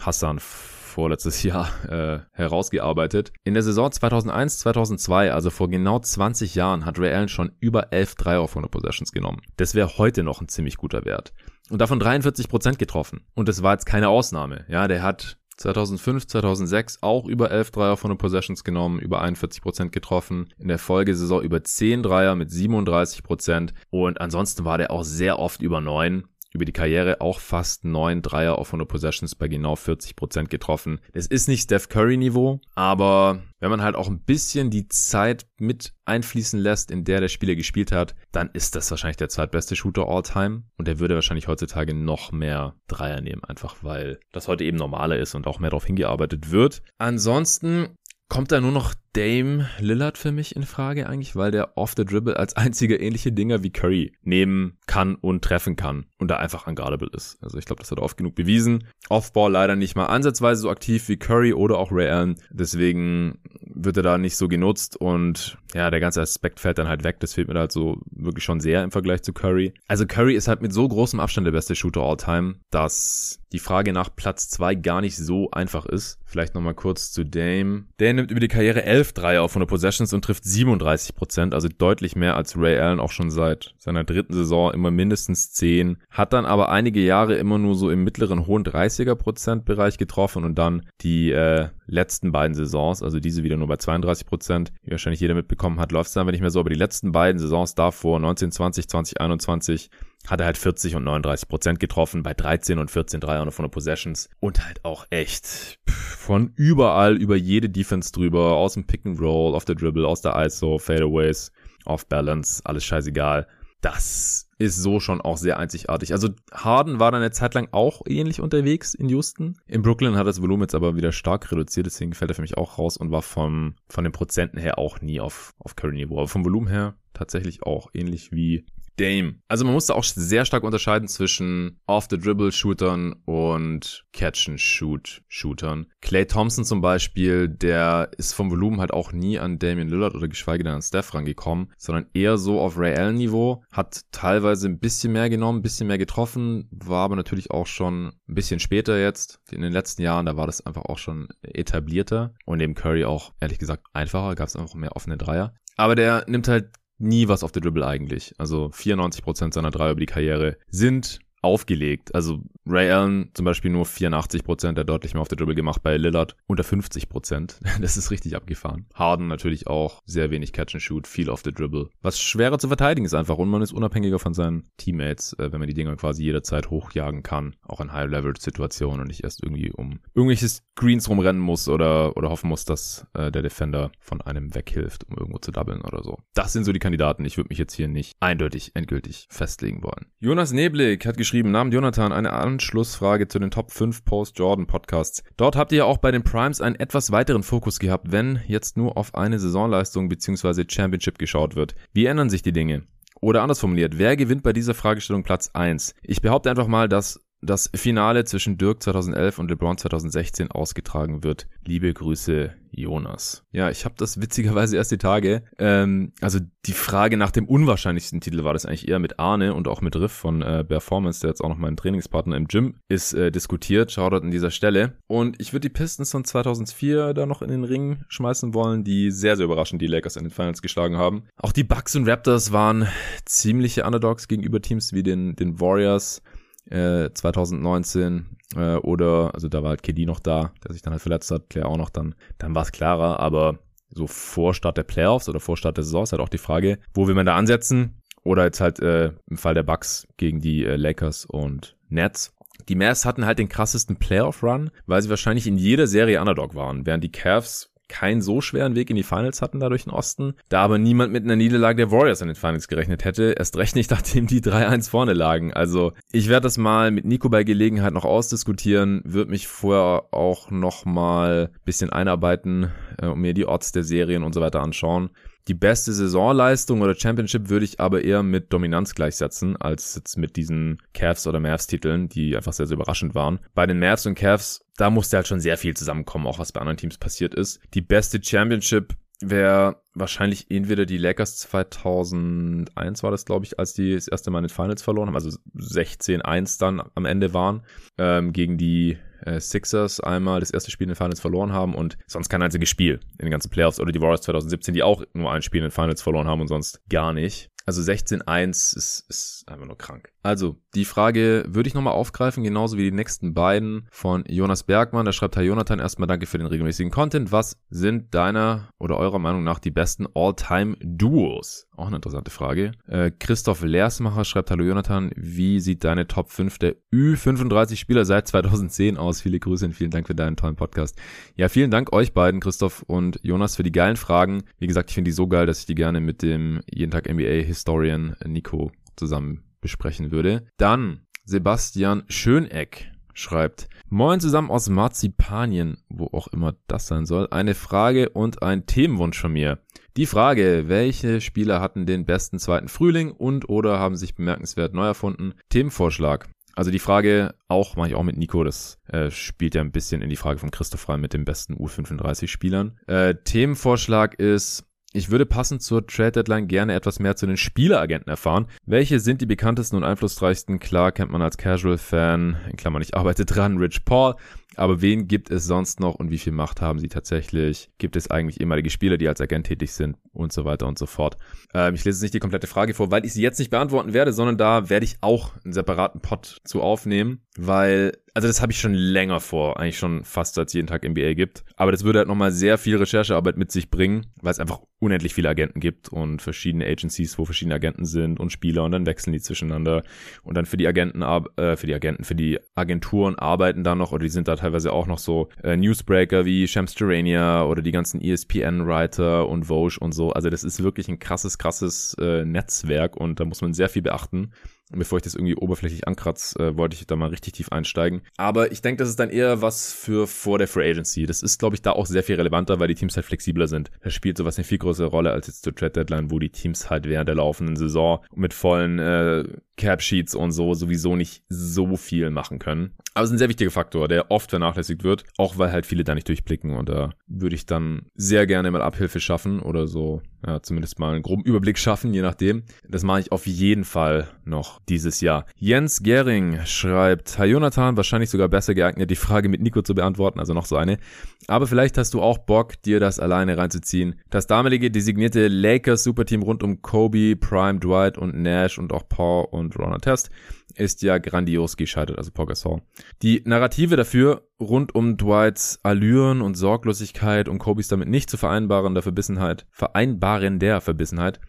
Hassan 0.01 0.38
vorletztes 0.40 1.42
Jahr 1.44 1.68
äh, 1.88 2.20
herausgearbeitet. 2.32 3.32
In 3.44 3.55
der 3.55 3.62
Saison 3.62 3.90
2001, 3.90 4.59
2002, 4.59 5.32
also 5.32 5.51
vor 5.51 5.68
genau 5.68 5.98
20 5.98 6.55
Jahren, 6.55 6.84
hat 6.84 6.98
Ray 6.98 7.12
Allen 7.12 7.28
schon 7.28 7.53
über 7.61 7.92
11 7.92 8.16
Dreier 8.16 8.40
auf 8.40 8.51
100 8.53 8.70
Possessions 8.70 9.12
genommen. 9.12 9.40
Das 9.57 9.74
wäre 9.74 9.98
heute 9.98 10.22
noch 10.22 10.40
ein 10.40 10.48
ziemlich 10.48 10.76
guter 10.76 11.05
Wert 11.05 11.32
und 11.70 11.80
davon 11.80 12.01
43 12.01 12.48
Prozent 12.48 12.78
getroffen. 12.78 13.20
Und 13.34 13.48
das 13.48 13.62
war 13.62 13.72
jetzt 13.72 13.86
keine 13.86 14.09
Ausnahme. 14.09 14.64
Ja, 14.68 14.88
der 14.88 15.03
hat 15.03 15.38
2005, 15.57 16.26
2006 16.26 16.98
auch 17.03 17.26
über 17.26 17.51
11 17.51 17.70
Dreier 17.70 17.96
von 17.96 18.11
den 18.11 18.18
Possessions 18.18 18.64
genommen, 18.64 18.98
über 18.98 19.20
41 19.20 19.62
Prozent 19.62 19.92
getroffen. 19.92 20.48
In 20.59 20.68
der 20.68 20.78
Folgesaison 20.78 21.42
über 21.42 21.62
10 21.62 22.03
Dreier 22.03 22.34
mit 22.34 22.51
37 22.51 23.22
Prozent. 23.22 23.74
Und 23.90 24.20
ansonsten 24.20 24.64
war 24.64 24.78
der 24.78 24.90
auch 24.90 25.05
sehr 25.05 25.38
oft 25.38 25.62
über 25.62 25.80
9 25.80 26.24
über 26.53 26.64
die 26.64 26.72
Karriere 26.72 27.20
auch 27.20 27.40
fast 27.40 27.84
neun 27.84 28.22
Dreier 28.22 28.59
auf 28.59 28.68
100 28.68 28.88
Possessions 28.88 29.34
bei 29.34 29.48
genau 29.48 29.76
40 29.76 30.16
Prozent 30.16 30.51
getroffen. 30.51 31.01
Das 31.12 31.26
ist 31.26 31.48
nicht 31.48 31.62
Steph 31.62 31.88
Curry 31.88 32.16
Niveau, 32.16 32.61
aber 32.74 33.42
wenn 33.61 33.70
man 33.70 33.82
halt 33.82 33.94
auch 33.94 34.09
ein 34.09 34.20
bisschen 34.20 34.70
die 34.70 34.88
Zeit 34.88 35.46
mit 35.59 35.92
einfließen 36.05 36.59
lässt, 36.59 36.90
in 36.90 37.05
der 37.05 37.20
der 37.20 37.28
Spieler 37.28 37.55
gespielt 37.55 37.92
hat, 37.92 38.14
dann 38.32 38.51
ist 38.53 38.74
das 38.74 38.90
wahrscheinlich 38.90 39.18
der 39.18 39.28
zweitbeste 39.28 39.76
Shooter 39.76 40.09
all 40.09 40.22
time 40.22 40.64
und 40.76 40.88
der 40.88 40.98
würde 40.98 41.14
wahrscheinlich 41.14 41.46
heutzutage 41.46 41.94
noch 41.94 42.32
mehr 42.32 42.74
Dreier 42.88 43.20
nehmen, 43.20 43.44
einfach 43.44 43.76
weil 43.82 44.18
das 44.32 44.48
heute 44.48 44.64
eben 44.64 44.76
normaler 44.76 45.18
ist 45.18 45.34
und 45.34 45.46
auch 45.46 45.61
mehr 45.61 45.70
darauf 45.70 45.86
hingearbeitet 45.86 46.51
wird. 46.51 46.82
Ansonsten 46.98 47.96
kommt 48.31 48.53
da 48.53 48.61
nur 48.61 48.72
noch 48.72 48.95
Dame 49.12 49.68
Lillard 49.81 50.16
für 50.16 50.31
mich 50.31 50.55
in 50.55 50.62
Frage 50.62 51.09
eigentlich, 51.09 51.35
weil 51.35 51.51
der 51.51 51.76
off 51.76 51.95
the 51.97 52.05
dribble 52.05 52.37
als 52.37 52.55
einziger 52.57 53.01
ähnliche 53.01 53.33
Dinger 53.33 53.64
wie 53.64 53.70
Curry 53.70 54.12
nehmen 54.22 54.78
kann 54.87 55.16
und 55.16 55.43
treffen 55.43 55.74
kann 55.74 56.07
und 56.18 56.31
da 56.31 56.37
einfach 56.37 56.68
unguardable 56.68 57.11
ist. 57.12 57.39
Also 57.43 57.59
ich 57.59 57.64
glaube, 57.64 57.81
das 57.81 57.91
hat 57.91 57.99
er 57.99 58.05
oft 58.05 58.16
genug 58.16 58.37
bewiesen. 58.37 58.85
Offball 59.09 59.51
leider 59.51 59.74
nicht 59.74 59.97
mal 59.97 60.07
ansatzweise 60.07 60.62
so 60.62 60.70
aktiv 60.70 61.09
wie 61.09 61.16
Curry 61.16 61.53
oder 61.53 61.76
auch 61.78 61.91
Ray 61.91 62.09
Allen. 62.09 62.37
Deswegen 62.51 63.41
wird 63.62 63.97
er 63.97 64.05
da 64.05 64.16
nicht 64.16 64.37
so 64.37 64.47
genutzt 64.47 64.97
und 64.97 65.59
ja, 65.75 65.91
der 65.91 66.01
ganze 66.01 66.21
Aspekt 66.21 66.61
fällt 66.61 66.79
dann 66.79 66.89
halt 66.89 67.05
weg. 67.05 67.21
Das 67.21 67.35
fehlt 67.35 67.49
mir 67.49 67.59
halt 67.59 67.73
so 67.73 67.99
wirklich 68.11 68.45
schon 68.45 68.61
sehr 68.61 68.83
im 68.83 68.91
Vergleich 68.91 69.23
zu 69.23 69.33
Curry. 69.33 69.75
Also 69.89 70.07
Curry 70.07 70.35
ist 70.35 70.49
halt 70.49 70.62
mit 70.62 70.73
so 70.73 70.87
großem 70.87 71.21
Abstand 71.21 71.47
der 71.47 71.53
beste 71.53 71.75
Shooter 71.75 72.01
all 72.01 72.16
time, 72.16 72.57
dass 72.71 73.41
die 73.53 73.59
Frage 73.59 73.93
nach 73.93 74.14
Platz 74.14 74.49
zwei 74.49 74.75
gar 74.75 75.01
nicht 75.01 75.16
so 75.16 75.51
einfach 75.51 75.87
ist. 75.87 76.18
Vielleicht 76.25 76.55
nochmal 76.55 76.75
kurz 76.75 77.11
zu 77.11 77.25
Dame. 77.25 77.85
Der 77.99 78.12
nimmt 78.12 78.31
über 78.31 78.39
die 78.39 78.49
Karriere 78.49 78.85
11 78.85 79.12
Dreier 79.12 79.43
auf 79.43 79.53
100 79.53 79.68
Possessions 79.68 80.12
und 80.12 80.25
trifft 80.25 80.45
37 80.45 81.16
Prozent, 81.16 81.55
also 81.55 81.68
deutlich 81.68 82.14
mehr 82.14 82.37
als 82.37 82.57
Ray 82.57 82.79
Allen 82.79 83.01
auch 83.01 83.11
schon 83.11 83.31
seit 83.31 83.75
seiner 83.79 84.05
dritten 84.05 84.35
Saison, 84.35 84.73
immer 84.73 84.93
mindestens 84.93 85.53
10. 85.53 85.99
Hat 86.11 86.33
dann 86.33 86.47
aber 86.47 86.68
einige 86.68 87.01
Jahre 87.01 87.35
immer 87.35 87.59
nur 87.59 87.75
so 87.75 87.91
im 87.91 88.05
mittleren 88.05 88.47
hohen 88.47 88.64
30er 88.64 89.16
Prozent 89.16 89.64
Bereich 89.64 89.99
getroffen 89.99 90.45
und 90.45 90.57
dann 90.57 90.87
die 91.01 91.33
äh, 91.33 91.68
letzten 91.87 92.31
beiden 92.31 92.55
Saisons, 92.55 93.03
also 93.03 93.18
diese 93.18 93.43
wieder 93.43 93.57
nur 93.57 93.66
bei 93.66 93.77
32 93.77 94.27
Prozent, 94.27 94.73
wie 94.83 94.93
wahrscheinlich 94.93 95.21
jeder 95.21 95.35
mitbekommen 95.61 95.81
hat, 95.81 95.93
läuft 95.93 96.09
es 96.09 96.15
dann 96.15 96.23
aber 96.23 96.33
nicht 96.33 96.41
mehr 96.41 96.51
so, 96.51 96.61
aber 96.61 96.71
die 96.71 96.77
letzten 96.77 97.13
beiden 97.13 97.39
Saisons 97.39 97.75
davor, 97.75 98.17
1920, 98.17 98.89
2021, 98.89 99.91
hat 100.27 100.41
er 100.41 100.47
halt 100.47 100.59
40 100.59 100.97
und 100.97 101.05
39 101.05 101.49
Prozent 101.49 101.81
getroffen 101.81 102.23
bei 102.23 102.35
13 102.35 102.79
und 102.79 102.91
14 102.91 103.21
Dreiern 103.21 103.51
von 103.51 103.65
der 103.65 103.71
Possessions 103.71 104.29
und 104.41 104.65
halt 104.65 104.85
auch 104.85 105.07
echt 105.11 105.79
von 105.87 106.53
überall 106.57 107.17
über 107.17 107.37
jede 107.37 107.69
Defense 107.69 108.13
drüber, 108.13 108.57
aus 108.57 108.75
dem 108.75 108.87
Pick 108.87 109.05
and 109.07 109.21
Roll, 109.21 109.55
auf 109.55 109.65
der 109.65 109.75
Dribble, 109.75 110.07
aus 110.07 110.23
der 110.23 110.35
ISO, 110.45 110.79
Fadeaways, 110.79 111.53
off 111.85 112.07
Balance, 112.07 112.63
alles 112.65 112.85
scheißegal. 112.85 113.47
Das 113.81 114.49
ist 114.59 114.76
so 114.76 115.01
schon 115.01 115.22
auch 115.22 115.39
sehr 115.39 115.59
einzigartig. 115.59 116.12
Also 116.12 116.28
Harden 116.53 117.01
war 117.01 117.11
dann 117.11 117.22
eine 117.22 117.31
Zeit 117.31 117.55
lang 117.55 117.68
auch 117.72 118.03
ähnlich 118.07 118.41
unterwegs 118.41 118.93
in 118.93 119.09
Houston. 119.09 119.57
In 119.66 119.81
Brooklyn 119.81 120.16
hat 120.16 120.26
das 120.26 120.43
Volumen 120.43 120.62
jetzt 120.62 120.74
aber 120.74 120.97
wieder 120.97 121.12
stark 121.12 121.51
reduziert, 121.51 121.87
deswegen 121.87 122.12
fällt 122.12 122.31
er 122.31 122.35
für 122.35 122.43
mich 122.43 122.59
auch 122.59 122.78
raus 122.78 122.99
und 122.99 123.11
war 123.11 123.22
vom, 123.22 123.74
von 123.89 124.05
den 124.05 124.12
Prozenten 124.12 124.59
her 124.59 124.78
auch 124.78 125.01
nie 125.01 125.18
auf, 125.18 125.55
auf 125.59 125.76
Curry-Niveau. 125.76 126.18
Aber 126.18 126.28
vom 126.28 126.45
Volumen 126.45 126.68
her 126.68 126.95
tatsächlich 127.14 127.62
auch 127.62 127.89
ähnlich 127.95 128.33
wie 128.33 128.66
Dame. 129.01 129.36
Also 129.48 129.64
man 129.64 129.72
muss 129.72 129.86
da 129.86 129.94
auch 129.94 130.05
sehr 130.05 130.44
stark 130.44 130.62
unterscheiden 130.62 131.09
zwischen 131.09 131.80
Off-the-Dribble-Shootern 131.86 133.14
und 133.24 134.05
Catch-and-Shoot-Shootern. 134.12 135.86
Clay 136.03 136.26
Thompson 136.26 136.64
zum 136.64 136.82
Beispiel, 136.82 137.48
der 137.48 138.11
ist 138.18 138.34
vom 138.34 138.51
Volumen 138.51 138.78
halt 138.78 138.92
auch 138.92 139.12
nie 139.12 139.38
an 139.38 139.59
Damian 139.59 139.88
Lillard 139.88 140.14
oder 140.14 140.28
geschweige 140.28 140.64
denn 140.64 140.74
an 140.74 140.82
Steph 140.82 141.14
rangekommen, 141.14 141.72
sondern 141.78 142.07
eher 142.12 142.36
so 142.36 142.61
auf 142.61 142.76
Ray 142.76 142.94
Allen-Niveau, 142.94 143.62
hat 143.72 144.03
teilweise 144.12 144.68
ein 144.68 144.78
bisschen 144.78 145.12
mehr 145.12 145.30
genommen, 145.30 145.61
ein 145.61 145.62
bisschen 145.62 145.86
mehr 145.86 145.98
getroffen, 145.98 146.68
war 146.70 147.05
aber 147.05 147.16
natürlich 147.16 147.51
auch 147.51 147.66
schon 147.66 148.12
ein 148.28 148.34
bisschen 148.34 148.61
später 148.61 149.01
jetzt. 149.01 149.40
In 149.51 149.62
den 149.62 149.72
letzten 149.72 150.03
Jahren, 150.03 150.26
da 150.26 150.36
war 150.36 150.46
das 150.46 150.66
einfach 150.66 150.84
auch 150.84 150.98
schon 150.98 151.28
etablierter 151.42 152.34
und 152.44 152.59
neben 152.59 152.74
Curry 152.74 153.05
auch, 153.05 153.32
ehrlich 153.40 153.59
gesagt, 153.59 153.86
einfacher, 153.94 154.34
gab 154.34 154.48
es 154.48 154.57
einfach 154.57 154.74
mehr 154.74 154.94
offene 154.94 155.16
Dreier. 155.16 155.55
Aber 155.76 155.94
der 155.94 156.24
nimmt 156.28 156.46
halt 156.46 156.72
nie 157.01 157.28
was 157.28 157.42
auf 157.42 157.53
der 157.53 157.62
Dribble 157.62 157.86
eigentlich. 157.86 158.34
Also 158.38 158.66
94% 158.66 159.53
seiner 159.53 159.70
Dreier 159.70 159.92
über 159.92 160.01
die 160.01 160.07
Karriere 160.07 160.57
sind 160.68 161.20
aufgelegt. 161.43 162.14
Also 162.14 162.43
Ray 162.66 162.91
Allen 162.91 163.30
zum 163.34 163.45
Beispiel 163.45 163.70
nur 163.70 163.86
84 163.86 164.45
Prozent, 164.45 164.76
der 164.76 164.84
deutlich 164.84 165.14
mehr 165.14 165.22
auf 165.22 165.28
der 165.28 165.36
Dribble 165.36 165.55
gemacht, 165.55 165.82
bei 165.82 165.97
Lillard 165.97 166.36
unter 166.47 166.64
50 166.64 167.09
Prozent. 167.09 167.59
Das 167.80 167.97
ist 167.97 168.11
richtig 168.11 168.36
abgefahren. 168.36 168.86
Harden 168.95 169.26
natürlich 169.26 169.66
auch 169.66 170.03
sehr 170.05 170.30
wenig 170.30 170.53
Catch 170.53 170.74
and 170.74 170.82
Shoot, 170.82 171.07
viel 171.07 171.30
auf 171.30 171.43
der 171.43 171.53
Dribble. 171.53 171.88
Was 172.03 172.20
schwerer 172.20 172.59
zu 172.59 172.68
verteidigen 172.68 173.07
ist 173.07 173.14
einfach 173.14 173.38
und 173.38 173.49
man 173.49 173.62
ist 173.62 173.72
unabhängiger 173.72 174.18
von 174.18 174.34
seinen 174.34 174.68
Teammates, 174.76 175.32
äh, 175.34 175.51
wenn 175.51 175.61
man 175.61 175.68
die 175.68 175.74
Dinger 175.74 175.97
quasi 175.97 176.22
jederzeit 176.22 176.70
hochjagen 176.70 177.22
kann, 177.22 177.57
auch 177.62 177.80
in 177.80 177.93
High-Level-Situationen 177.93 179.01
und 179.01 179.07
nicht 179.09 179.24
erst 179.24 179.43
irgendwie 179.43 179.72
um 179.72 180.01
irgendwelche 180.14 180.49
Screens 180.49 181.09
rumrennen 181.09 181.41
muss 181.41 181.68
oder, 181.68 182.16
oder 182.16 182.28
hoffen 182.28 182.49
muss, 182.49 182.64
dass 182.64 183.07
äh, 183.14 183.32
der 183.32 183.43
Defender 183.43 183.91
von 183.99 184.20
einem 184.20 184.55
weghilft, 184.55 185.05
um 185.09 185.16
irgendwo 185.16 185.38
zu 185.38 185.53
doublen 185.53 185.80
oder 185.82 186.03
so. 186.05 186.18
Das 186.34 186.53
sind 186.53 186.64
so 186.64 186.72
die 186.72 186.78
Kandidaten. 186.78 187.24
Ich 187.24 187.38
würde 187.38 187.49
mich 187.49 187.59
jetzt 187.59 187.74
hier 187.74 187.88
nicht 187.88 188.14
eindeutig 188.20 188.72
endgültig 188.74 189.26
festlegen 189.30 189.82
wollen. 189.82 190.07
Jonas 190.20 190.53
Neblik 190.53 191.07
hat 191.07 191.16
geschrieben, 191.16 191.30
Namen 191.33 191.70
Jonathan, 191.70 192.12
eine 192.12 192.33
Anschlussfrage 192.33 193.28
zu 193.28 193.39
den 193.39 193.51
Top 193.51 193.70
5 193.70 194.05
Post-Jordan-Podcasts. 194.05 195.22
Dort 195.37 195.55
habt 195.55 195.70
ihr 195.72 195.78
ja 195.78 195.85
auch 195.85 195.99
bei 195.99 196.11
den 196.11 196.24
Primes 196.24 196.61
einen 196.61 196.74
etwas 196.74 197.12
weiteren 197.12 197.43
Fokus 197.43 197.78
gehabt, 197.78 198.11
wenn 198.11 198.41
jetzt 198.47 198.76
nur 198.76 198.97
auf 198.97 199.14
eine 199.14 199.39
Saisonleistung 199.39 200.09
bzw. 200.09 200.64
Championship 200.68 201.18
geschaut 201.18 201.55
wird. 201.55 201.76
Wie 201.93 202.07
ändern 202.07 202.31
sich 202.31 202.43
die 202.43 202.53
Dinge? 202.53 202.83
Oder 203.20 203.43
anders 203.43 203.61
formuliert, 203.61 203.99
wer 203.99 204.16
gewinnt 204.16 204.43
bei 204.43 204.53
dieser 204.53 204.74
Fragestellung 204.74 205.22
Platz 205.22 205.51
1? 205.53 205.95
Ich 206.03 206.20
behaupte 206.20 206.51
einfach 206.51 206.66
mal, 206.66 206.89
dass 206.89 207.20
das 207.43 207.70
Finale 207.74 208.24
zwischen 208.24 208.59
Dirk 208.59 208.82
2011 208.82 209.38
und 209.38 209.51
LeBron 209.51 209.78
2016 209.78 210.51
ausgetragen 210.51 211.24
wird. 211.24 211.47
Liebe 211.64 211.93
Grüße, 211.93 212.55
Jonas. 212.70 213.45
Ja, 213.51 213.70
ich 213.70 213.84
habe 213.84 213.95
das 213.99 214.20
witzigerweise 214.20 214.76
erst 214.76 214.93
die 214.93 214.99
Tage. 214.99 215.43
Ähm, 215.59 216.12
also 216.20 216.38
die 216.66 216.72
Frage 216.72 217.16
nach 217.16 217.30
dem 217.30 217.47
unwahrscheinlichsten 217.47 218.20
Titel 218.20 218.45
war 218.45 218.53
das 218.53 218.66
eigentlich 218.66 218.88
eher 218.88 218.99
mit 218.99 219.18
Arne 219.18 219.55
und 219.55 219.68
auch 219.68 219.80
mit 219.80 219.97
Riff 219.97 220.12
von 220.12 220.43
äh, 220.43 220.64
Performance, 220.64 221.20
der 221.20 221.30
jetzt 221.30 221.41
auch 221.41 221.49
noch 221.49 221.57
mein 221.57 221.76
Trainingspartner 221.76 222.36
im 222.36 222.47
Gym 222.47 222.76
ist, 222.88 223.14
äh, 223.14 223.30
diskutiert. 223.30 223.91
Shoutout 223.91 224.24
an 224.24 224.30
dieser 224.30 224.51
Stelle. 224.51 224.99
Und 225.07 225.41
ich 225.41 225.53
würde 225.53 225.68
die 225.68 225.74
Pistons 225.74 226.11
von 226.11 226.24
2004 226.24 227.14
da 227.14 227.26
noch 227.26 227.43
in 227.43 227.51
den 227.51 227.64
Ring 227.64 228.05
schmeißen 228.09 228.55
wollen, 228.55 228.84
die 228.84 229.11
sehr, 229.11 229.36
sehr 229.36 229.47
überraschend 229.47 229.82
die 229.82 229.86
Lakers 229.86 230.16
in 230.16 230.24
den 230.24 230.30
Finals 230.30 230.62
geschlagen 230.62 230.97
haben. 230.97 231.24
Auch 231.36 231.53
die 231.53 231.64
Bucks 231.64 231.97
und 231.97 232.09
Raptors 232.09 232.53
waren 232.53 232.86
ziemliche 233.24 233.84
Underdogs 233.84 234.28
gegenüber 234.28 234.61
Teams 234.61 234.93
wie 234.93 235.03
den, 235.03 235.34
den 235.36 235.61
Warriors. 235.61 236.22
2019 236.69 238.27
äh, 238.57 238.75
äh, 238.75 238.77
oder, 238.77 239.35
also 239.35 239.49
da 239.49 239.63
war 239.63 239.71
halt 239.71 239.83
KD 239.83 240.07
noch 240.07 240.21
da, 240.21 240.53
der 240.65 240.73
sich 240.73 240.83
dann 240.83 240.93
halt 240.93 241.03
verletzt 241.03 241.31
hat, 241.31 241.51
Claire 241.51 241.69
auch 241.69 241.77
noch 241.77 241.91
dann, 241.91 242.15
dann 242.39 242.55
war 242.55 242.63
es 242.63 242.73
klarer, 242.73 243.21
aber 243.21 243.59
so 243.89 244.07
vor 244.07 244.55
Start 244.55 244.77
der 244.77 244.85
Playoffs 244.85 245.29
oder 245.29 245.41
vor 245.41 245.57
Start 245.57 245.77
der 245.77 245.85
Saison 245.85 246.05
ist 246.05 246.13
halt 246.13 246.23
auch 246.23 246.29
die 246.29 246.39
Frage, 246.39 246.79
wo 246.95 247.07
will 247.07 247.15
man 247.15 247.27
da 247.27 247.37
ansetzen? 247.37 248.01
Oder 248.23 248.45
jetzt 248.45 248.61
halt 248.61 248.81
äh, 248.81 249.13
im 249.29 249.39
Fall 249.39 249.55
der 249.55 249.63
Bucks 249.63 250.07
gegen 250.17 250.41
die 250.41 250.65
äh, 250.65 250.77
Lakers 250.77 251.25
und 251.25 251.77
Nets. 251.89 252.37
Die 252.69 252.75
Mavs 252.75 253.07
hatten 253.07 253.25
halt 253.25 253.39
den 253.39 253.49
krassesten 253.49 253.97
Playoff-Run, 253.97 254.71
weil 254.87 255.01
sie 255.01 255.09
wahrscheinlich 255.09 255.47
in 255.47 255.57
jeder 255.57 255.87
Serie 255.87 256.21
Underdog 256.21 256.55
waren, 256.55 256.85
während 256.85 257.03
die 257.03 257.11
Cavs 257.11 257.70
keinen 257.91 258.22
so 258.22 258.41
schweren 258.41 258.74
Weg 258.74 258.88
in 258.88 258.97
die 258.97 259.03
Finals 259.03 259.43
hatten, 259.43 259.61
da 259.61 259.68
durch 259.68 259.84
den 259.84 259.93
Osten. 259.93 260.34
Da 260.49 260.62
aber 260.62 260.78
niemand 260.78 261.12
mit 261.12 261.24
einer 261.24 261.36
Niederlage 261.36 261.76
der 261.76 261.91
Warriors 261.91 262.22
in 262.22 262.28
den 262.28 262.36
Finals 262.36 262.68
gerechnet 262.68 263.05
hätte. 263.05 263.34
Erst 263.36 263.57
recht 263.59 263.74
nicht, 263.74 263.91
nachdem 263.91 264.26
die 264.26 264.41
3-1 264.41 264.88
vorne 264.88 265.12
lagen. 265.12 265.53
Also 265.53 265.93
ich 266.12 266.28
werde 266.28 266.45
das 266.45 266.57
mal 266.57 266.91
mit 266.91 267.05
Nico 267.05 267.28
bei 267.28 267.45
Gelegenheit 267.45 267.93
noch 267.93 268.05
ausdiskutieren, 268.05 269.03
würde 269.05 269.30
mich 269.30 269.49
vorher 269.49 270.05
auch 270.12 270.51
noch 270.51 270.84
mal 270.84 271.51
bisschen 271.64 271.91
einarbeiten 271.91 272.70
äh, 272.99 273.07
und 273.07 273.20
mir 273.20 273.34
die 273.34 273.47
Odds 273.47 273.72
der 273.72 273.84
Serien 273.84 274.22
und 274.22 274.34
so 274.34 274.41
weiter 274.41 274.62
anschauen. 274.62 275.11
Die 275.49 275.55
beste 275.55 275.93
Saisonleistung 275.93 276.80
oder 276.80 276.95
Championship 276.95 277.49
würde 277.49 277.64
ich 277.64 277.80
aber 277.80 278.05
eher 278.05 278.22
mit 278.22 278.53
Dominanz 278.53 278.95
gleichsetzen, 278.95 279.57
als 279.57 279.97
jetzt 279.97 280.16
mit 280.16 280.36
diesen 280.36 280.78
Cavs 280.95 281.26
oder 281.26 281.41
Mavs-Titeln, 281.41 282.09
die 282.09 282.36
einfach 282.36 282.53
sehr, 282.53 282.66
sehr 282.66 282.76
überraschend 282.76 283.14
waren. 283.14 283.41
Bei 283.55 283.66
den 283.66 283.80
Mavs 283.80 284.07
und 284.07 284.14
Cavs, 284.14 284.64
da 284.81 284.91
musste 284.91 285.16
halt 285.16 285.28
schon 285.28 285.41
sehr 285.41 285.59
viel 285.59 285.76
zusammenkommen, 285.76 286.26
auch 286.26 286.39
was 286.39 286.53
bei 286.53 286.61
anderen 286.61 286.78
Teams 286.78 286.97
passiert 286.97 287.35
ist. 287.35 287.61
Die 287.74 287.83
beste 287.83 288.22
Championship 288.22 288.95
wäre 289.20 289.83
wahrscheinlich 289.93 290.51
entweder 290.51 290.87
die 290.87 290.97
Lakers 290.97 291.37
2001 291.39 293.03
war 293.03 293.11
das, 293.11 293.26
glaube 293.26 293.45
ich, 293.45 293.59
als 293.59 293.74
die 293.74 293.95
das 293.95 294.09
erste 294.09 294.31
Mal 294.31 294.39
in 294.39 294.45
den 294.45 294.55
Finals 294.55 294.81
verloren 294.81 295.09
haben, 295.09 295.14
also 295.14 295.37
16-1 295.55 296.59
dann 296.59 296.83
am 296.95 297.05
Ende 297.05 297.35
waren, 297.35 297.62
ähm, 297.99 298.33
gegen 298.33 298.57
die 298.57 298.97
äh, 299.24 299.39
Sixers 299.41 300.01
einmal 300.01 300.41
das 300.41 300.51
erste 300.51 300.70
Spiel 300.70 300.87
in 300.87 300.91
den 300.91 300.97
Finals 300.97 301.20
verloren 301.20 301.53
haben 301.53 301.74
und 301.74 301.99
sonst 302.07 302.31
kein 302.31 302.41
einziges 302.41 302.70
Spiel 302.70 303.01
in 303.18 303.26
den 303.26 303.31
ganzen 303.31 303.51
Playoffs 303.51 303.81
oder 303.81 303.93
die 303.93 304.01
Warriors 304.01 304.22
2017, 304.22 304.72
die 304.72 304.83
auch 304.83 305.05
nur 305.12 305.31
ein 305.31 305.43
Spiel 305.43 305.59
in 305.59 305.66
den 305.66 305.72
Finals 305.72 306.01
verloren 306.01 306.26
haben 306.26 306.41
und 306.41 306.49
sonst 306.49 306.81
gar 306.89 307.12
nicht. 307.12 307.51
Also 307.71 307.83
16-1 307.83 308.77
ist, 308.77 309.05
ist 309.09 309.45
einfach 309.47 309.64
nur 309.64 309.79
krank. 309.79 310.11
Also, 310.25 310.57
die 310.75 310.85
Frage 310.85 311.45
würde 311.47 311.68
ich 311.68 311.75
nochmal 311.75 311.93
aufgreifen, 311.93 312.43
genauso 312.43 312.77
wie 312.77 312.83
die 312.83 312.91
nächsten 312.91 313.33
beiden 313.33 313.87
von 313.93 314.25
Jonas 314.27 314.64
Bergmann. 314.64 315.07
Da 315.07 315.12
schreibt 315.12 315.37
Herr 315.37 315.45
Jonathan 315.45 315.79
erstmal 315.79 316.09
danke 316.09 316.27
für 316.27 316.39
den 316.39 316.49
regelmäßigen 316.49 316.91
Content. 316.91 317.31
Was 317.31 317.61
sind 317.71 318.12
deiner 318.12 318.71
oder 318.81 318.97
eurer 318.97 319.21
Meinung 319.21 319.45
nach 319.45 319.61
die 319.61 319.71
besten 319.71 320.09
All-Time-Duos? 320.16 321.68
Auch 321.81 321.87
eine 321.87 321.97
interessante 321.97 322.31
Frage. 322.31 322.72
Äh, 322.89 323.11
Christoph 323.18 323.62
Leersmacher 323.62 324.26
schreibt, 324.26 324.51
hallo 324.51 324.64
Jonathan, 324.64 325.12
wie 325.16 325.61
sieht 325.61 325.83
deine 325.83 326.07
Top 326.07 326.31
5 326.31 326.59
der 326.59 326.76
Ü35 326.93 327.76
Spieler 327.76 328.05
seit 328.05 328.28
2010 328.28 328.99
aus? 328.99 329.22
Viele 329.22 329.41
Grüße 329.41 329.64
und 329.64 329.72
vielen 329.72 329.91
Dank 329.91 330.07
für 330.07 330.14
deinen 330.14 330.37
tollen 330.37 330.57
Podcast. 330.57 330.99
Ja, 331.37 331.49
vielen 331.49 331.70
Dank 331.70 331.95
euch 331.95 332.12
beiden, 332.12 332.41
Christoph 332.41 332.83
und 332.83 333.18
Jonas, 333.22 333.57
für 333.57 333.62
die 333.62 333.72
geilen 333.72 333.97
Fragen. 333.97 334.43
Wie 334.59 334.66
gesagt, 334.66 334.91
ich 334.91 334.95
finde 334.95 335.09
die 335.09 335.14
so 335.14 335.26
geil, 335.26 335.47
dass 335.47 335.61
ich 335.61 335.66
die 335.66 335.74
gerne 335.74 336.03
mit 336.03 336.20
dem 336.20 336.61
jeden 336.70 336.91
Tag 336.91 337.11
NBA 337.11 337.45
Historian 337.47 338.14
Nico 338.26 338.72
zusammen 338.97 339.43
besprechen 339.62 340.11
würde. 340.11 340.45
Dann 340.59 341.07
Sebastian 341.24 342.03
Schöneck 342.09 342.93
schreibt, 343.14 343.70
Moin 343.89 344.20
zusammen 344.20 344.51
aus 344.51 344.68
Marzipanien, 344.68 345.78
wo 345.89 346.11
auch 346.12 346.28
immer 346.28 346.55
das 346.66 346.87
sein 346.87 347.07
soll. 347.07 347.26
Eine 347.31 347.55
Frage 347.55 348.11
und 348.11 348.43
ein 348.43 348.66
Themenwunsch 348.66 349.18
von 349.18 349.33
mir. 349.33 349.59
Die 349.97 350.07
Frage, 350.07 350.64
welche 350.68 351.20
Spieler 351.20 351.61
hatten 351.61 351.84
den 351.84 352.05
besten 352.05 352.38
zweiten 352.38 352.68
Frühling 352.68 353.11
und 353.11 353.49
oder 353.49 353.78
haben 353.78 353.97
sich 353.97 354.14
bemerkenswert 354.14 354.72
neu 354.72 354.86
erfunden? 354.86 355.34
Themenvorschlag. 355.49 356.28
Also 356.55 356.70
die 356.70 356.78
Frage 356.78 357.34
auch, 357.49 357.76
mache 357.76 357.88
ich 357.88 357.95
auch 357.95 358.03
mit 358.03 358.16
Nico, 358.16 358.45
das 358.45 358.78
äh, 358.88 359.11
spielt 359.11 359.55
ja 359.55 359.61
ein 359.61 359.72
bisschen 359.72 360.03
in 360.03 360.11
die 360.11 360.16
Frage 360.16 360.38
von 360.38 360.51
Christoph 360.51 360.88
rein 360.88 361.01
mit 361.01 361.12
den 361.12 361.24
besten 361.24 361.55
U35-Spielern. 361.55 362.78
Äh, 362.86 363.14
Themenvorschlag 363.24 364.14
ist 364.14 364.64
ich 364.93 365.11
würde 365.11 365.24
passend 365.24 365.62
zur 365.62 365.86
Trade 365.86 366.11
Deadline 366.11 366.49
gerne 366.49 366.74
etwas 366.74 366.99
mehr 366.99 367.14
zu 367.14 367.26
den 367.26 367.36
Spieleragenten 367.36 368.11
erfahren. 368.11 368.49
Welche 368.66 368.99
sind 368.99 369.20
die 369.20 369.26
bekanntesten 369.26 369.76
und 369.76 369.84
einflussreichsten? 369.84 370.59
Klar 370.59 370.91
kennt 370.91 371.12
man 371.12 371.22
als 371.22 371.36
Casual-Fan, 371.36 372.36
in 372.51 372.57
Klammern, 372.57 372.82
ich 372.82 372.97
arbeite 372.97 373.24
dran, 373.24 373.59
Rich 373.59 373.84
Paul. 373.84 374.16
Aber 374.61 374.83
wen 374.83 375.09
gibt 375.09 375.31
es 375.31 375.47
sonst 375.47 375.81
noch 375.81 375.95
und 375.95 376.11
wie 376.11 376.19
viel 376.19 376.35
Macht 376.35 376.61
haben 376.61 376.79
sie 376.79 376.89
tatsächlich? 376.89 377.71
Gibt 377.79 377.97
es 377.97 378.11
eigentlich 378.11 378.43
ehemalige 378.43 378.69
Spieler, 378.69 378.99
die 378.99 379.09
als 379.09 379.19
Agent 379.19 379.47
tätig 379.47 379.73
sind 379.73 379.97
und 380.13 380.35
so 380.35 380.45
weiter 380.45 380.67
und 380.67 380.79
so 380.79 380.85
fort? 380.85 381.17
Ähm, 381.55 381.75
ich 381.75 381.83
lese 381.87 381.97
jetzt 381.97 382.03
nicht 382.03 382.13
die 382.13 382.19
komplette 382.19 382.47
Frage 382.47 382.75
vor, 382.75 382.91
weil 382.91 383.07
ich 383.07 383.15
sie 383.15 383.23
jetzt 383.23 383.39
nicht 383.39 383.51
beantworten 383.51 383.95
werde, 383.95 384.13
sondern 384.13 384.37
da 384.37 384.69
werde 384.69 384.85
ich 384.85 384.99
auch 385.01 385.33
einen 385.45 385.55
separaten 385.55 386.03
Pod 386.03 386.43
zu 386.45 386.61
aufnehmen, 386.61 387.23
weil 387.39 387.93
also 388.15 388.29
das 388.29 388.41
habe 388.41 388.53
ich 388.53 388.61
schon 388.61 388.75
länger 388.75 389.21
vor, 389.21 389.59
eigentlich 389.59 389.79
schon 389.79 390.05
fast 390.05 390.35
seit 390.35 390.49
es 390.49 390.55
jeden 390.55 390.67
Tag 390.67 390.89
NBA 390.89 391.15
gibt. 391.15 391.45
Aber 391.57 391.73
das 391.73 391.85
würde 391.85 392.01
halt 392.01 392.09
nochmal 392.09 392.33
sehr 392.33 392.59
viel 392.59 392.77
Recherchearbeit 392.77 393.37
mit 393.37 393.53
sich 393.53 393.71
bringen, 393.71 394.07
weil 394.21 394.33
es 394.33 394.41
einfach 394.41 394.61
unendlich 394.79 395.15
viele 395.15 395.29
Agenten 395.29 395.61
gibt 395.61 395.91
und 395.91 396.23
verschiedene 396.23 396.67
Agencies, 396.67 397.19
wo 397.19 397.25
verschiedene 397.25 397.55
Agenten 397.55 397.85
sind 397.85 398.19
und 398.19 398.33
Spieler 398.33 398.65
und 398.65 398.73
dann 398.73 398.87
wechseln 398.87 399.13
die 399.13 399.21
zwischeneinander 399.21 399.83
und 400.23 400.37
dann 400.37 400.47
für 400.47 400.57
die 400.57 400.67
Agenten, 400.67 401.03
äh, 401.03 401.57
für 401.57 401.67
die 401.67 401.75
Agenten, 401.75 402.05
für 402.05 402.15
die 402.15 402.39
Agenturen 402.55 403.17
arbeiten 403.17 403.63
da 403.63 403.75
noch 403.75 403.93
oder 403.93 404.05
die 404.05 404.11
sind 404.11 404.27
da 404.27 404.37
teilweise 404.37 404.73
auch 404.73 404.87
noch 404.87 404.99
so 404.99 405.29
äh, 405.45 405.57
Newsbreaker 405.57 406.25
wie 406.25 406.49
Shams 406.49 406.75
Terrania 406.75 407.45
oder 407.45 407.63
die 407.63 407.73
ganzen 407.73 408.01
ESPN-Writer 408.01 409.29
und 409.29 409.45
Vogue 409.45 409.77
und 409.79 409.93
so. 409.93 410.13
Also 410.13 410.31
das 410.31 410.45
ist 410.45 410.63
wirklich 410.63 410.89
ein 410.89 410.99
krasses, 410.99 411.39
krasses 411.39 411.95
äh, 412.01 412.25
Netzwerk 412.25 412.97
und 412.97 413.21
da 413.21 413.25
muss 413.25 413.43
man 413.43 413.53
sehr 413.53 413.69
viel 413.69 413.83
beachten. 413.83 414.33
Bevor 414.71 414.99
ich 414.99 415.03
das 415.03 415.14
irgendwie 415.14 415.37
oberflächlich 415.37 415.87
ankratze, 415.87 416.39
äh, 416.39 416.57
wollte 416.57 416.75
ich 416.75 416.87
da 416.87 416.97
mal 416.97 417.11
richtig 417.11 417.35
tief 417.35 417.51
einsteigen. 417.51 418.03
Aber 418.16 418.53
ich 418.53 418.62
denke, 418.62 418.83
das 418.83 418.89
ist 418.89 418.99
dann 419.01 419.11
eher 419.11 419.43
was 419.43 419.73
für 419.73 420.07
vor 420.07 420.39
der 420.39 420.49
Free 420.49 420.71
Agency. 420.71 421.07
Das 421.07 421.23
ist, 421.23 421.39
glaube 421.39 421.57
ich, 421.57 421.62
da 421.62 421.73
auch 421.73 421.87
sehr 421.87 422.03
viel 422.03 422.16
relevanter, 422.16 422.61
weil 422.61 422.68
die 422.68 422.75
Teams 422.75 422.97
halt 422.97 423.07
flexibler 423.07 423.49
sind. 423.49 423.71
Da 423.83 423.91
spielt 423.91 424.16
sowas 424.16 424.39
eine 424.39 424.45
viel 424.45 424.59
größere 424.59 424.89
Rolle 424.89 425.12
als 425.12 425.27
jetzt 425.27 425.43
zur 425.43 425.55
Trade 425.55 425.73
Deadline, 425.73 426.11
wo 426.11 426.18
die 426.18 426.31
Teams 426.31 426.71
halt 426.71 426.89
während 426.89 427.09
der 427.09 427.16
laufenden 427.16 427.57
Saison 427.57 428.05
mit 428.14 428.35
vollen 428.35 428.79
äh, 428.79 429.25
Cap 429.61 429.83
Sheets 429.83 430.15
und 430.15 430.33
so 430.33 430.55
sowieso 430.55 430.97
nicht 430.97 431.23
so 431.29 431.77
viel 431.77 432.09
machen 432.09 432.39
können. 432.39 432.73
Aber 432.95 433.05
es 433.05 433.11
ist 433.11 433.15
ein 433.15 433.19
sehr 433.19 433.29
wichtiger 433.29 433.51
Faktor, 433.51 433.89
der 433.89 434.11
oft 434.11 434.31
vernachlässigt 434.31 434.83
wird, 434.83 435.05
auch 435.19 435.37
weil 435.37 435.53
halt 435.53 435.67
viele 435.67 435.85
da 435.85 435.95
nicht 435.95 436.09
durchblicken 436.09 436.57
und 436.57 436.69
da 436.69 436.95
würde 437.07 437.37
ich 437.37 437.45
dann 437.45 437.83
sehr 437.95 438.27
gerne 438.27 438.51
mal 438.51 438.63
Abhilfe 438.63 439.01
schaffen 439.01 439.41
oder 439.41 439.67
so, 439.67 440.03
ja, 440.27 440.43
zumindest 440.43 440.79
mal 440.79 440.95
einen 440.95 441.03
groben 441.03 441.23
Überblick 441.23 441.59
schaffen, 441.59 441.93
je 441.93 442.03
nachdem. 442.03 442.43
Das 442.69 442.83
mache 442.83 443.01
ich 443.01 443.13
auf 443.13 443.27
jeden 443.27 443.65
Fall 443.65 444.09
noch 444.25 444.61
dieses 444.69 445.01
Jahr. 445.01 445.27
Jens 445.37 445.83
Gering 445.83 446.41
schreibt, 446.47 447.19
Herr 447.19 447.27
Jonathan, 447.27 447.77
wahrscheinlich 447.77 448.11
sogar 448.11 448.29
besser 448.29 448.55
geeignet, 448.55 448.91
die 448.91 448.97
Frage 448.97 449.29
mit 449.29 449.41
Nico 449.41 449.63
zu 449.63 449.75
beantworten, 449.75 450.19
also 450.19 450.35
noch 450.35 450.47
so 450.47 450.57
eine. 450.57 450.79
Aber 451.27 451.47
vielleicht 451.47 451.79
hast 451.79 451.95
du 451.95 452.01
auch 452.01 452.19
Bock, 452.19 452.61
dir 452.63 452.81
das 452.81 452.99
alleine 452.99 453.37
reinzuziehen. 453.37 454.01
Das 454.11 454.27
damalige 454.27 454.71
designierte 454.71 455.29
Lakers 455.29 455.85
Superteam 455.85 456.23
rund 456.23 456.43
um 456.43 456.63
Kobe, 456.63 457.15
Prime, 457.17 457.61
Dwight 457.61 457.99
und 457.99 458.15
Nash 458.15 458.59
und 458.59 458.73
auch 458.73 458.89
Paul 458.89 459.27
und 459.31 459.49
Ron 459.59 459.80
Test 459.80 460.11
ist 460.55 460.82
ja 460.82 460.98
grandios 460.98 461.57
gescheitert, 461.57 461.98
also 461.98 462.11
Paul 462.11 462.26
Gasol. 462.26 462.62
Die 463.03 463.22
Narrative 463.24 463.76
dafür 463.76 464.28
rund 464.40 464.74
um 464.74 464.96
Dwights 464.96 465.61
Allüren 465.62 466.22
und 466.22 466.34
Sorglosigkeit 466.34 467.28
und 467.28 467.38
Kobes 467.38 467.68
damit 467.68 467.88
nicht 467.88 468.11
zu 468.11 468.16
vereinbaren 468.16 468.74
der 468.74 468.82
Verbissenheit, 468.82 469.46
vereinbaren 469.51 470.38
der 470.38 470.61
Verbissenheit, 470.61 471.20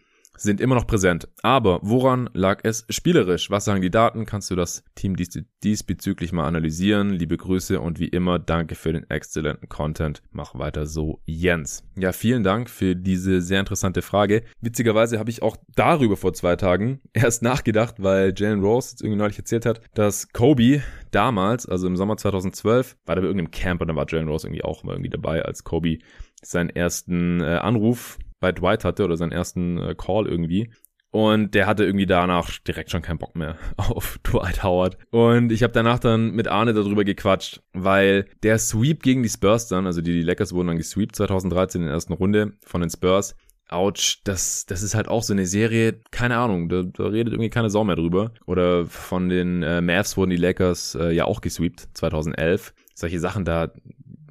sind 0.42 0.60
immer 0.60 0.76
noch 0.76 0.88
präsent. 0.88 1.28
Aber 1.44 1.80
woran 1.84 2.30
lag 2.34 2.60
es 2.64 2.86
spielerisch? 2.89 3.52
Was 3.52 3.66
sagen 3.66 3.82
die 3.82 3.92
Daten? 3.92 4.26
Kannst 4.26 4.50
du 4.50 4.56
das 4.56 4.84
Team 4.96 5.16
dies 5.16 5.39
diesbezüglich 5.64 6.32
mal 6.32 6.48
analysieren? 6.48 7.12
Liebe 7.12 7.38
Grüße 7.38 7.80
und 7.80 8.00
wie 8.00 8.08
immer 8.08 8.39
danke 8.39 8.76
für 8.76 8.92
den 8.92 9.10
exzellenten 9.10 9.70
Content. 9.70 10.22
Mach 10.32 10.58
weiter 10.58 10.86
so, 10.86 11.22
Jens. 11.26 11.84
Ja, 11.96 12.12
vielen 12.12 12.44
Dank 12.44 12.70
für 12.70 12.96
diese 12.96 13.42
sehr 13.42 13.60
interessante 13.60 14.02
Frage. 14.02 14.44
Witzigerweise 14.62 15.20
habe 15.20 15.30
ich 15.30 15.44
auch 15.44 15.58
darüber 15.76 16.18
vor 16.18 16.34
zwei 16.34 16.56
Tagen 16.56 17.02
erst 17.14 17.44
nachgedacht, 17.44 17.96
weil 18.00 18.34
Jalen 18.36 18.62
Rose 18.62 18.92
jetzt 18.92 19.02
irgendwie 19.02 19.20
neulich 19.20 19.38
erzählt 19.38 19.66
hat, 19.66 19.82
dass 19.94 20.30
Kobe 20.34 20.82
damals, 21.12 21.68
also 21.68 21.88
im 21.88 21.98
Sommer 21.98 22.18
2012, 22.18 22.98
war 23.06 23.16
da 23.16 23.22
bei 23.22 23.28
irgendeinem 23.28 23.52
Camp 23.52 23.82
und 23.82 23.88
da 23.89 23.96
war 23.96 24.06
Jalen 24.10 24.28
Rose 24.28 24.48
irgendwie 24.48 24.64
auch 24.64 24.84
mal 24.84 24.94
irgendwie 24.94 25.10
dabei, 25.10 25.44
als 25.44 25.64
Kobe 25.64 26.00
seinen 26.42 26.70
ersten 26.70 27.42
äh, 27.42 27.58
Anruf 27.58 28.18
bei 28.42 28.52
Dwight 28.52 28.84
hatte 28.84 29.06
oder 29.06 29.16
seinen 29.16 29.32
ersten 29.32 29.78
äh, 29.78 29.96
Call 29.96 30.28
irgendwie. 30.28 30.70
Und 31.12 31.56
der 31.56 31.68
hatte 31.68 31.84
irgendwie 31.84 32.06
danach 32.06 32.58
direkt 32.60 32.89
schon 32.89 33.02
keinen 33.02 33.18
Bock 33.18 33.36
mehr 33.36 33.58
auf 33.78 34.18
Dwight 34.24 34.64
Howard. 34.64 34.98
Und 35.12 35.52
ich 35.52 35.62
habe 35.62 35.74
danach 35.74 36.00
dann 36.00 36.32
mit 36.32 36.48
Arne 36.48 36.74
darüber 36.74 37.04
gequatscht, 37.04 37.62
weil 37.74 38.26
der 38.44 38.58
Sweep 38.58 39.04
gegen 39.04 39.22
die 39.22 39.30
Spurs 39.30 39.68
dann, 39.68 39.86
also 39.86 40.02
die, 40.02 40.14
die 40.14 40.24
Lakers 40.24 40.54
wurden 40.54 40.68
dann 40.68 40.78
gesweept 40.78 41.16
2013 41.16 41.82
in 41.82 41.88
der 41.88 41.96
ersten 41.96 42.14
Runde 42.14 42.54
von 42.66 42.82
den 42.82 42.89
Spurs. 42.89 43.36
Ouch, 43.70 44.18
das, 44.26 44.66
das 44.66 44.84
ist 44.84 44.96
halt 44.96 45.08
auch 45.08 45.24
so 45.24 45.34
eine 45.34 45.46
Serie, 45.46 46.00
keine 46.12 46.38
Ahnung, 46.38 46.68
da, 46.68 46.84
da 46.84 47.06
redet 47.06 47.34
irgendwie 47.34 47.50
keine 47.50 47.70
Sau 47.70 47.84
mehr 47.86 47.96
drüber. 47.96 48.34
Oder 48.46 48.86
von 48.86 49.30
den 49.30 49.64
äh, 49.64 49.82
Mavs 49.82 50.18
wurden 50.18 50.32
die 50.32 50.38
Lakers 50.38 50.96
äh, 50.96 51.12
ja 51.12 51.26
auch 51.26 51.42
gesweept 51.42 51.89
2011. 51.94 52.74
Solche 52.96 53.20
Sachen 53.20 53.46
da, 53.46 53.72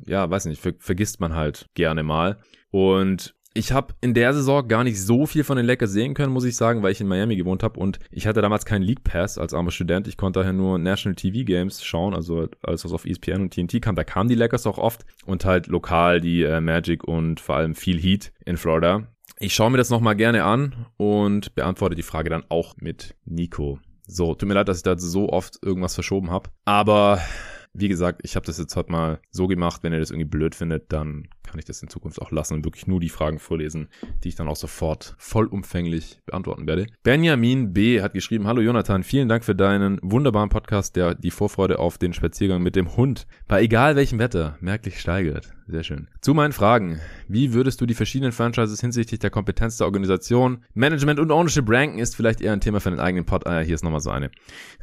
ja, 0.06 0.28
weiß 0.28 0.46
nicht, 0.46 0.60
ver 0.60 0.74
vergisst 0.78 1.20
man 1.20 1.34
halt 1.34 1.66
gerne 1.74 2.02
mal. 2.02 2.38
Und 2.70 3.34
ich 3.52 3.72
habe 3.72 3.94
in 4.00 4.14
der 4.14 4.32
Saison 4.32 4.66
gar 4.68 4.84
nicht 4.84 5.00
so 5.00 5.26
viel 5.26 5.42
von 5.42 5.56
den 5.56 5.66
Lakers 5.66 5.90
sehen 5.90 6.14
können, 6.14 6.32
muss 6.32 6.44
ich 6.44 6.56
sagen, 6.56 6.82
weil 6.82 6.92
ich 6.92 7.00
in 7.00 7.08
Miami 7.08 7.36
gewohnt 7.36 7.62
habe 7.62 7.80
und 7.80 7.98
ich 8.10 8.26
hatte 8.26 8.42
damals 8.42 8.64
keinen 8.64 8.82
League 8.82 9.02
Pass 9.02 9.38
als 9.38 9.54
armer 9.54 9.72
Student. 9.72 10.06
Ich 10.06 10.16
konnte 10.16 10.40
daher 10.40 10.52
nur 10.52 10.78
National 10.78 11.16
TV 11.16 11.44
Games 11.44 11.82
schauen, 11.84 12.14
also 12.14 12.48
alles 12.62 12.84
was 12.84 12.92
auf 12.92 13.04
ESPN 13.04 13.42
und 13.42 13.52
TNT 13.52 13.82
kam. 13.82 13.96
Da 13.96 14.04
kamen 14.04 14.28
die 14.28 14.36
Lakers 14.36 14.66
auch 14.66 14.78
oft 14.78 15.04
und 15.26 15.44
halt 15.44 15.66
lokal 15.66 16.20
die 16.20 16.42
äh, 16.42 16.60
Magic 16.60 17.04
und 17.04 17.40
vor 17.40 17.56
allem 17.56 17.74
viel 17.74 17.98
Heat 18.00 18.32
in 18.44 18.56
Florida. 18.56 19.08
Ich 19.38 19.54
schaue 19.54 19.70
mir 19.70 19.78
das 19.78 19.90
nochmal 19.90 20.16
gerne 20.16 20.44
an 20.44 20.86
und 20.96 21.54
beantworte 21.54 21.96
die 21.96 22.02
Frage 22.02 22.30
dann 22.30 22.44
auch 22.50 22.76
mit 22.76 23.16
Nico. 23.24 23.80
So, 24.06 24.34
tut 24.34 24.48
mir 24.48 24.54
leid, 24.54 24.68
dass 24.68 24.78
ich 24.78 24.82
da 24.82 24.98
so 24.98 25.28
oft 25.28 25.58
irgendwas 25.62 25.94
verschoben 25.94 26.30
habe. 26.30 26.50
Aber 26.64 27.20
wie 27.72 27.88
gesagt, 27.88 28.20
ich 28.24 28.36
habe 28.36 28.46
das 28.46 28.58
jetzt 28.58 28.74
heute 28.76 28.90
mal 28.90 29.20
so 29.30 29.46
gemacht. 29.46 29.82
Wenn 29.82 29.92
ihr 29.92 30.00
das 30.00 30.10
irgendwie 30.10 30.28
blöd 30.28 30.54
findet, 30.54 30.92
dann 30.92 31.28
kann 31.42 31.58
ich 31.58 31.64
das 31.64 31.82
in 31.82 31.88
Zukunft 31.88 32.20
auch 32.20 32.30
lassen 32.30 32.54
und 32.54 32.64
wirklich 32.64 32.86
nur 32.86 33.00
die 33.00 33.08
Fragen 33.08 33.38
vorlesen, 33.38 33.88
die 34.22 34.28
ich 34.28 34.34
dann 34.34 34.48
auch 34.48 34.56
sofort 34.56 35.14
vollumfänglich 35.18 36.20
beantworten 36.26 36.66
werde. 36.66 36.86
Benjamin 37.02 37.72
B. 37.72 38.02
hat 38.02 38.14
geschrieben, 38.14 38.46
Hallo 38.46 38.60
Jonathan, 38.60 39.02
vielen 39.02 39.28
Dank 39.28 39.44
für 39.44 39.54
deinen 39.54 39.98
wunderbaren 40.02 40.48
Podcast, 40.48 40.96
der 40.96 41.14
die 41.14 41.30
Vorfreude 41.30 41.78
auf 41.78 41.98
den 41.98 42.12
Spaziergang 42.12 42.62
mit 42.62 42.76
dem 42.76 42.96
Hund 42.96 43.26
bei 43.48 43.62
egal 43.62 43.96
welchem 43.96 44.18
Wetter 44.18 44.56
merklich 44.60 45.00
steigert. 45.00 45.52
Sehr 45.70 45.84
schön. 45.84 46.08
Zu 46.20 46.34
meinen 46.34 46.52
Fragen. 46.52 47.00
Wie 47.28 47.52
würdest 47.52 47.80
du 47.80 47.86
die 47.86 47.94
verschiedenen 47.94 48.32
Franchises 48.32 48.80
hinsichtlich 48.80 49.20
der 49.20 49.30
Kompetenz 49.30 49.76
der 49.76 49.86
Organisation, 49.86 50.64
Management 50.74 51.20
und 51.20 51.30
Ownership 51.30 51.70
ranken, 51.70 52.00
ist 52.00 52.16
vielleicht 52.16 52.40
eher 52.40 52.52
ein 52.52 52.60
Thema 52.60 52.80
für 52.80 52.90
den 52.90 52.98
eigenen 52.98 53.24
Pod. 53.24 53.46
Ah, 53.46 53.60
hier 53.60 53.76
ist 53.76 53.84
nochmal 53.84 54.00
so 54.00 54.10
eine. 54.10 54.32